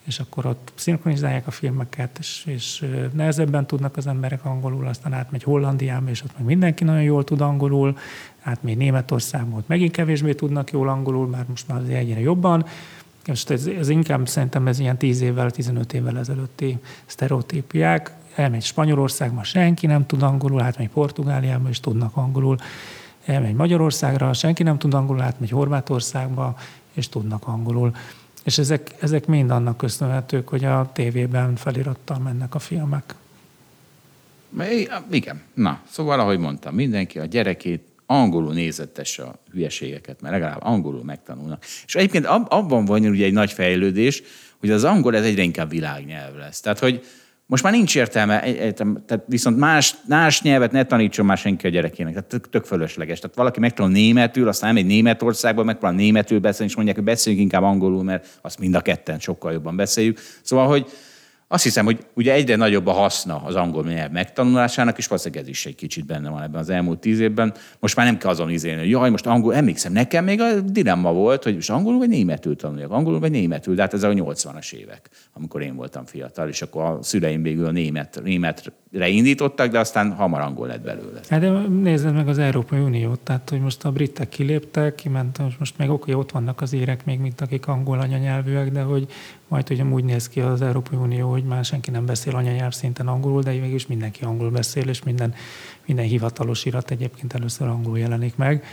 és 0.05 0.19
akkor 0.19 0.47
ott 0.47 0.73
szinkronizálják 0.75 1.47
a 1.47 1.51
filmeket, 1.51 2.19
és, 2.19 2.43
és 2.47 2.87
nehezebben 3.13 3.67
tudnak 3.67 3.97
az 3.97 4.07
emberek 4.07 4.45
angolul, 4.45 4.87
aztán 4.87 5.13
átmegy 5.13 5.43
Hollandiába, 5.43 6.11
és 6.11 6.23
ott 6.23 6.37
meg 6.37 6.47
mindenki 6.47 6.85
nagyon 6.85 7.03
jól 7.03 7.25
tud 7.25 7.41
angolul, 7.41 7.99
átmegy 8.43 8.77
Németországba, 8.77 9.57
ott 9.57 9.69
megint 9.69 9.93
kevésbé 9.93 10.33
tudnak 10.33 10.71
jól 10.71 10.89
angolul, 10.89 11.27
már 11.27 11.45
most 11.49 11.69
már 11.69 11.81
azért 11.81 11.99
egyre 11.99 12.21
jobban. 12.21 12.67
Most 13.27 13.51
ez, 13.51 13.67
ez 13.67 13.89
inkább 13.89 14.29
szerintem 14.29 14.67
ez 14.67 14.79
ilyen 14.79 14.97
10 14.97 15.21
évvel, 15.21 15.51
15 15.51 15.93
évvel 15.93 16.19
ezelőtti 16.19 16.79
sztereotípiák, 17.07 18.13
elmegy 18.35 18.63
Spanyolországba, 18.63 19.43
senki 19.45 19.87
nem 19.87 20.07
tud 20.07 20.23
angolul, 20.23 20.61
átmegy 20.61 20.89
Portugáliába, 20.89 21.69
és 21.69 21.81
tudnak 21.81 22.17
angolul, 22.17 22.57
elmegy 23.25 23.55
Magyarországra, 23.55 24.33
senki 24.33 24.63
nem 24.63 24.79
tud 24.79 24.95
angolul, 24.95 25.23
átmegy 25.23 25.51
Horvátországba, 25.51 26.59
és 26.93 27.09
tudnak 27.09 27.47
angolul. 27.47 27.95
És 28.45 28.59
ezek, 28.59 28.95
ezek 29.01 29.27
mind 29.27 29.51
annak 29.51 29.77
köszönhetők, 29.77 30.49
hogy 30.49 30.65
a 30.65 30.91
tévében 30.95 31.57
felirattal 31.57 32.19
mennek 32.19 32.55
a 32.55 32.59
filmek. 32.59 33.15
Igen. 35.11 35.43
Na, 35.55 35.81
szóval, 35.91 36.21
ahogy 36.21 36.39
mondtam, 36.39 36.75
mindenki 36.75 37.19
a 37.19 37.25
gyerekét 37.25 37.83
angolul 38.07 38.53
nézettesse 38.53 39.23
a 39.23 39.39
hülyeségeket, 39.53 40.21
mert 40.21 40.35
legalább 40.35 40.63
angolul 40.63 41.05
megtanulnak. 41.05 41.65
És 41.87 41.95
egyébként 41.95 42.27
abban 42.27 42.85
van 42.85 43.05
ugye 43.05 43.25
egy 43.25 43.33
nagy 43.33 43.53
fejlődés, 43.53 44.23
hogy 44.61 44.71
az 44.71 44.85
angol 44.85 45.17
ez 45.17 45.25
egyre 45.25 45.43
inkább 45.43 45.71
világnyelv 45.71 46.37
lesz. 46.37 46.61
Tehát, 46.61 46.79
hogy 46.79 47.05
most 47.51 47.63
már 47.63 47.73
nincs 47.73 47.97
értelme, 47.97 48.41
tehát 49.07 49.23
viszont 49.27 49.59
más, 49.59 49.95
más 50.09 50.43
nyelvet 50.43 50.73
ne 50.73 50.85
tanítson 50.85 51.27
már 51.27 51.39
senki 51.39 51.67
a 51.67 51.71
gyerekének. 51.71 52.13
Tehát 52.13 52.29
tök, 52.29 52.49
tök 52.49 52.65
fölösleges. 52.65 53.19
Tehát 53.19 53.37
valaki 53.37 53.61
megtanul 53.61 53.93
németül, 53.93 54.49
aztán 54.49 54.77
egy 54.77 54.87
Németországban, 54.87 55.65
megpróbál 55.65 55.97
németül 55.97 56.39
beszélni, 56.39 56.71
és 56.71 56.77
mondják, 56.77 56.97
hogy 56.97 57.07
beszéljünk 57.07 57.45
inkább 57.45 57.63
angolul, 57.63 58.03
mert 58.03 58.27
azt 58.41 58.59
mind 58.59 58.75
a 58.75 58.81
ketten 58.81 59.19
sokkal 59.19 59.53
jobban 59.53 59.77
beszéljük. 59.77 60.19
Szóval, 60.43 60.67
hogy 60.67 60.87
azt 61.53 61.63
hiszem, 61.63 61.85
hogy 61.85 62.07
ugye 62.15 62.33
egyre 62.33 62.57
nagyobb 62.57 62.87
a 62.87 62.93
haszna 62.93 63.43
az 63.45 63.55
angol 63.55 63.85
nyelv 63.85 64.11
megtanulásának, 64.11 64.99
és 64.99 65.07
valószínűleg 65.07 65.43
ez 65.43 65.49
is 65.49 65.67
egy 65.67 65.75
kicsit 65.75 66.07
benne 66.07 66.31
van 66.31 66.43
ebben 66.43 66.61
az 66.61 66.71
elmúlt 66.71 66.99
tíz 66.99 67.21
évben. 67.21 67.55
Most 67.79 67.97
már 67.97 68.07
nem 68.07 68.19
kell 68.19 68.31
azon 68.31 68.51
izélni, 68.51 68.81
hogy 68.81 68.91
jaj, 68.91 69.11
most 69.11 69.27
angol, 69.27 69.55
emlékszem, 69.55 69.93
nekem 69.93 70.25
még 70.25 70.41
a 70.41 70.61
dilemma 70.61 71.13
volt, 71.13 71.43
hogy 71.43 71.55
most 71.55 71.71
angolul 71.71 71.99
vagy 71.99 72.09
németül 72.09 72.57
tanuljak, 72.57 72.91
angolul 72.91 73.21
vagy 73.21 73.31
németül, 73.31 73.75
de 73.75 73.83
hát 73.83 73.95
ez 73.95 74.03
a 74.03 74.09
80-as 74.09 74.73
évek, 74.73 75.11
amikor 75.33 75.63
én 75.63 75.77
voltam 75.77 76.05
fiatal, 76.05 76.49
és 76.49 76.63
akkor 76.63 76.83
a 76.83 76.99
szüleim 77.03 77.43
végül 77.43 77.67
a 77.67 77.71
német, 77.71 78.21
németre 78.25 79.09
indítottak, 79.09 79.71
de 79.71 79.79
aztán 79.79 80.13
hamar 80.13 80.41
angol 80.41 80.67
lett 80.67 80.83
belőle. 80.83 81.21
Hát 81.29 81.41
de 81.41 81.51
nézzed 81.69 82.15
meg 82.15 82.29
az 82.29 82.39
Európai 82.39 82.81
Uniót, 82.81 83.21
tehát 83.21 83.51
hogy 83.51 83.61
most 83.61 83.85
a 83.85 83.91
britek 83.91 84.29
kiléptek, 84.29 84.95
kimentek, 84.95 85.59
most 85.59 85.79
meg 85.79 85.91
oké, 85.91 86.13
ott 86.13 86.31
vannak 86.31 86.61
az 86.61 86.73
érek 86.73 87.05
még, 87.05 87.19
mint 87.19 87.41
akik 87.41 87.67
angol 87.67 87.99
anyanyelvűek, 87.99 88.71
de 88.71 88.81
hogy 88.81 89.07
majd 89.51 89.71
ugye 89.71 89.85
úgy 89.85 90.05
néz 90.05 90.29
ki 90.29 90.41
az 90.41 90.63
Európai 90.63 90.99
Unió, 90.99 91.31
hogy 91.31 91.45
már 91.45 91.65
senki 91.65 91.91
nem 91.91 92.07
beszél 92.07 92.37
anyanyelv 92.37 92.73
szinten 92.73 93.09
angolul, 93.09 93.43
de 93.43 93.53
mégis 93.53 93.87
mindenki 93.87 94.25
angol 94.25 94.51
beszél, 94.51 94.89
és 94.89 95.03
minden, 95.03 95.35
minden 95.87 96.05
hivatalos 96.05 96.65
irat 96.65 96.91
egyébként 96.91 97.33
először 97.35 97.69
angol 97.69 97.99
jelenik 97.99 98.37
meg. 98.37 98.65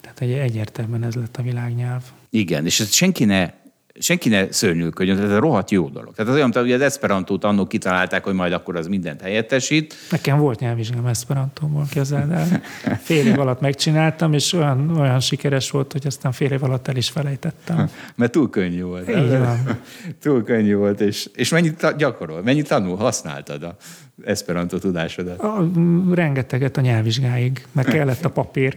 Tehát 0.00 0.20
egy, 0.20 0.32
egyértelműen 0.32 1.02
ez 1.04 1.14
lett 1.14 1.36
a 1.36 1.42
világnyelv. 1.42 2.02
Igen, 2.30 2.64
és 2.64 2.80
ezt 2.80 2.92
senki 2.92 3.24
ne 3.24 3.50
senki 3.98 4.28
ne 4.28 4.52
szörnyűködjön, 4.52 5.18
ez 5.18 5.38
rohadt 5.38 5.70
jó 5.70 5.88
dolog. 5.88 6.14
Tehát 6.14 6.30
az 6.30 6.36
olyan, 6.36 6.52
hogy 6.52 6.72
az 6.72 6.80
Esperantót 6.80 7.44
annó 7.44 7.66
kitalálták, 7.66 8.24
hogy 8.24 8.34
majd 8.34 8.52
akkor 8.52 8.76
az 8.76 8.86
mindent 8.86 9.20
helyettesít. 9.20 9.94
Nekem 10.10 10.38
volt 10.38 10.60
nyelvvizsgám 10.60 11.06
Esperantóból, 11.06 11.86
kezeld 11.90 12.30
el. 12.30 12.62
Fél 13.02 13.26
év 13.26 13.38
alatt 13.38 13.60
megcsináltam, 13.60 14.32
és 14.32 14.52
olyan, 14.52 14.96
olyan 14.96 15.20
sikeres 15.20 15.70
volt, 15.70 15.92
hogy 15.92 16.06
aztán 16.06 16.32
fél 16.32 16.50
év 16.50 16.62
alatt 16.62 16.88
el 16.88 16.96
is 16.96 17.08
felejtettem. 17.08 17.90
Mert 18.14 18.32
túl 18.32 18.50
könnyű 18.50 18.82
volt. 18.82 19.06
Van. 19.06 19.80
túl 20.22 20.44
könnyű 20.44 20.74
volt, 20.74 21.00
és, 21.00 21.28
és 21.34 21.48
mennyit 21.48 21.96
gyakorol, 21.96 22.42
mennyit 22.42 22.68
tanul, 22.68 22.96
használtad 22.96 23.62
a 23.62 23.76
Esperanto 24.24 24.78
tudásodat? 24.78 25.40
A, 25.40 25.70
rengeteget 26.14 26.76
a 26.76 26.80
nyelvvizsgáig, 26.80 27.66
mert 27.72 27.88
kellett 27.88 28.24
a 28.24 28.30
papír. 28.30 28.76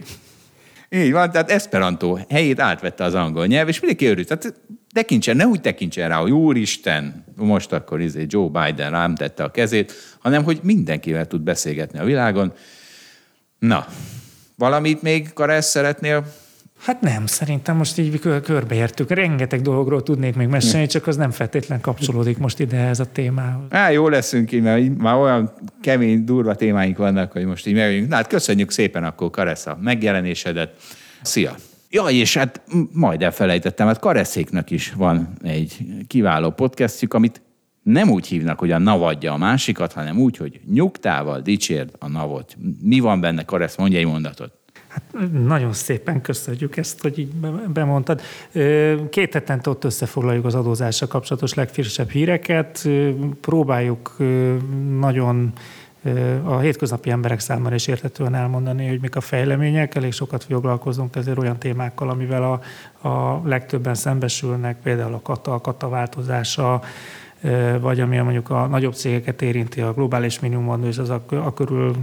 Így 0.94 1.12
van, 1.12 1.30
tehát 1.30 1.50
Esperanto 1.50 2.18
helyét 2.28 2.60
átvette 2.60 3.04
az 3.04 3.14
angol 3.14 3.46
nyelv, 3.46 3.68
és 3.68 3.80
mindenki 3.80 4.06
örült. 4.06 4.28
Tehát 4.28 4.54
tekintsen, 4.92 5.36
ne 5.36 5.46
úgy 5.46 5.60
tekintsen 5.60 6.08
rá, 6.08 6.16
hogy 6.16 6.30
úristen, 6.30 7.24
most 7.36 7.72
akkor 7.72 8.00
izé 8.00 8.26
Joe 8.28 8.48
Biden 8.48 8.90
rám 8.90 9.14
tette 9.14 9.44
a 9.44 9.50
kezét, 9.50 9.92
hanem 10.18 10.44
hogy 10.44 10.60
mindenkivel 10.62 11.26
tud 11.26 11.40
beszélgetni 11.40 11.98
a 11.98 12.04
világon. 12.04 12.52
Na, 13.58 13.86
valamit 14.56 15.02
még, 15.02 15.32
Karesz, 15.32 15.68
szeretnél 15.68 16.24
Hát 16.84 17.00
nem, 17.00 17.26
szerintem 17.26 17.76
most 17.76 17.98
így 17.98 18.20
körbeértük. 18.42 19.10
Rengeteg 19.10 19.60
dologról 19.60 20.02
tudnék 20.02 20.36
még 20.36 20.48
mesélni, 20.48 20.86
csak 20.86 21.06
az 21.06 21.16
nem 21.16 21.30
feltétlen 21.30 21.80
kapcsolódik 21.80 22.38
most 22.38 22.60
ide 22.60 22.76
ez 22.76 23.00
a 23.00 23.04
témához. 23.04 23.64
Á, 23.70 23.90
jó 23.90 24.08
leszünk 24.08 24.52
így, 24.52 24.62
mert 24.62 24.96
már 24.98 25.14
olyan 25.16 25.52
kemény, 25.80 26.24
durva 26.24 26.54
témáink 26.54 26.96
vannak, 26.96 27.32
hogy 27.32 27.44
most 27.44 27.66
így 27.66 27.74
megjönjünk. 27.74 28.08
Na 28.08 28.14
hát 28.14 28.26
köszönjük 28.26 28.70
szépen 28.70 29.04
akkor, 29.04 29.30
Karesz, 29.30 29.66
a 29.66 29.78
megjelenésedet. 29.80 30.74
Szia! 31.22 31.54
Ja, 31.94 32.04
és 32.04 32.36
hát 32.36 32.62
majd 32.92 33.22
elfelejtettem, 33.22 33.86
hát 33.86 33.98
Kareszéknek 33.98 34.70
is 34.70 34.92
van 34.92 35.28
egy 35.42 35.76
kiváló 36.06 36.50
podcastjuk, 36.50 37.14
amit 37.14 37.42
nem 37.82 38.10
úgy 38.10 38.26
hívnak, 38.26 38.58
hogy 38.58 38.70
a 38.70 38.78
navadja 38.78 39.32
a 39.32 39.36
másikat, 39.36 39.92
hanem 39.92 40.18
úgy, 40.18 40.36
hogy 40.36 40.60
nyugtával 40.72 41.40
dicsérd 41.40 41.90
a 41.98 42.08
navot. 42.08 42.56
Mi 42.82 43.00
van 43.00 43.20
benne, 43.20 43.44
Karesz? 43.44 43.76
Mondj 43.76 43.96
egy 43.96 44.06
mondatot. 44.06 44.52
Hát 44.88 45.32
nagyon 45.46 45.72
szépen 45.72 46.20
köszönjük 46.20 46.76
ezt, 46.76 47.00
hogy 47.00 47.18
így 47.18 47.32
bemondtad. 47.72 48.20
Két 49.10 49.32
hetente 49.32 49.70
ott 49.70 49.84
összefoglaljuk 49.84 50.44
az 50.44 50.54
adózással 50.54 51.08
kapcsolatos 51.08 51.54
legfrissebb 51.54 52.10
híreket. 52.10 52.88
Próbáljuk 53.40 54.16
nagyon 54.98 55.52
a 56.44 56.58
hétköznapi 56.58 57.10
emberek 57.10 57.40
számára 57.40 57.74
is 57.74 57.86
értetően 57.86 58.34
elmondani, 58.34 58.88
hogy 58.88 59.00
mik 59.00 59.16
a 59.16 59.20
fejlemények. 59.20 59.94
Elég 59.94 60.12
sokat 60.12 60.44
foglalkozunk 60.44 61.16
ezért 61.16 61.38
olyan 61.38 61.58
témákkal, 61.58 62.08
amivel 62.08 62.42
a, 62.42 63.08
a 63.08 63.42
legtöbben 63.44 63.94
szembesülnek, 63.94 64.76
például 64.82 65.14
a 65.14 65.20
kata, 65.22 65.54
a 65.54 65.60
kata 65.60 65.88
változása, 65.88 66.82
vagy 67.80 68.00
ami 68.00 68.18
mondjuk 68.18 68.50
a 68.50 68.66
nagyobb 68.66 68.94
cégeket 68.94 69.42
érinti, 69.42 69.80
a 69.80 69.92
globális 69.92 70.40
minimum 70.40 70.84
és 70.84 70.98
az 70.98 71.10
a, 71.10 71.22
a 71.28 71.54
körül 71.54 71.94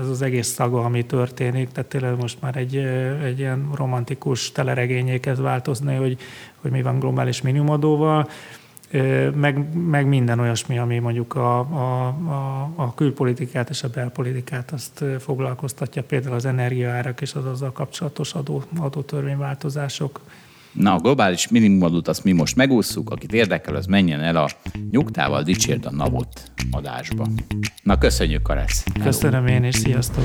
ez 0.00 0.08
az 0.08 0.22
egész 0.22 0.46
szaga, 0.46 0.84
ami 0.84 1.06
történik, 1.06 1.68
tehát 1.68 1.90
tényleg 1.90 2.16
most 2.16 2.40
már 2.40 2.56
egy, 2.56 2.76
egy 3.24 3.38
ilyen 3.38 3.70
romantikus 3.74 4.52
teleregényé 4.52 5.20
kezd 5.20 5.42
változni, 5.42 5.94
hogy, 5.94 6.18
hogy 6.60 6.70
mi 6.70 6.82
van 6.82 6.98
globális 6.98 7.42
minimumadóval 7.42 8.28
meg, 9.34 9.74
meg 9.74 10.06
minden 10.06 10.38
olyasmi, 10.38 10.78
ami 10.78 10.98
mondjuk 10.98 11.34
a, 11.34 11.58
a, 11.58 12.06
a, 12.06 12.70
a 12.74 12.94
külpolitikát 12.94 13.70
és 13.70 13.82
a 13.82 13.88
belpolitikát 13.88 14.72
azt 14.72 15.04
foglalkoztatja, 15.18 16.02
például 16.02 16.34
az 16.34 16.44
energiaárak 16.44 17.20
és 17.20 17.34
az 17.34 17.44
azzal 17.44 17.72
kapcsolatos 17.72 18.34
adó, 18.34 18.62
adótörvényváltozások. 18.78 20.20
Na, 20.72 20.94
a 20.94 20.98
globális 20.98 21.48
minimumadót 21.48 22.08
azt 22.08 22.24
mi 22.24 22.32
most 22.32 22.56
megúszuk, 22.56 23.10
akit 23.10 23.32
érdekel, 23.32 23.74
az 23.74 23.86
menjen 23.86 24.20
el 24.20 24.36
a 24.36 24.48
nyugtával 24.90 25.42
dicsérd 25.42 25.86
a 25.86 25.90
navot 25.90 26.50
adásba. 26.70 27.26
Na, 27.82 27.98
köszönjük, 27.98 28.42
Karesz! 28.42 28.84
Köszönöm 29.02 29.46
én, 29.46 29.64
és 29.64 29.74
sziasztok! 29.74 30.24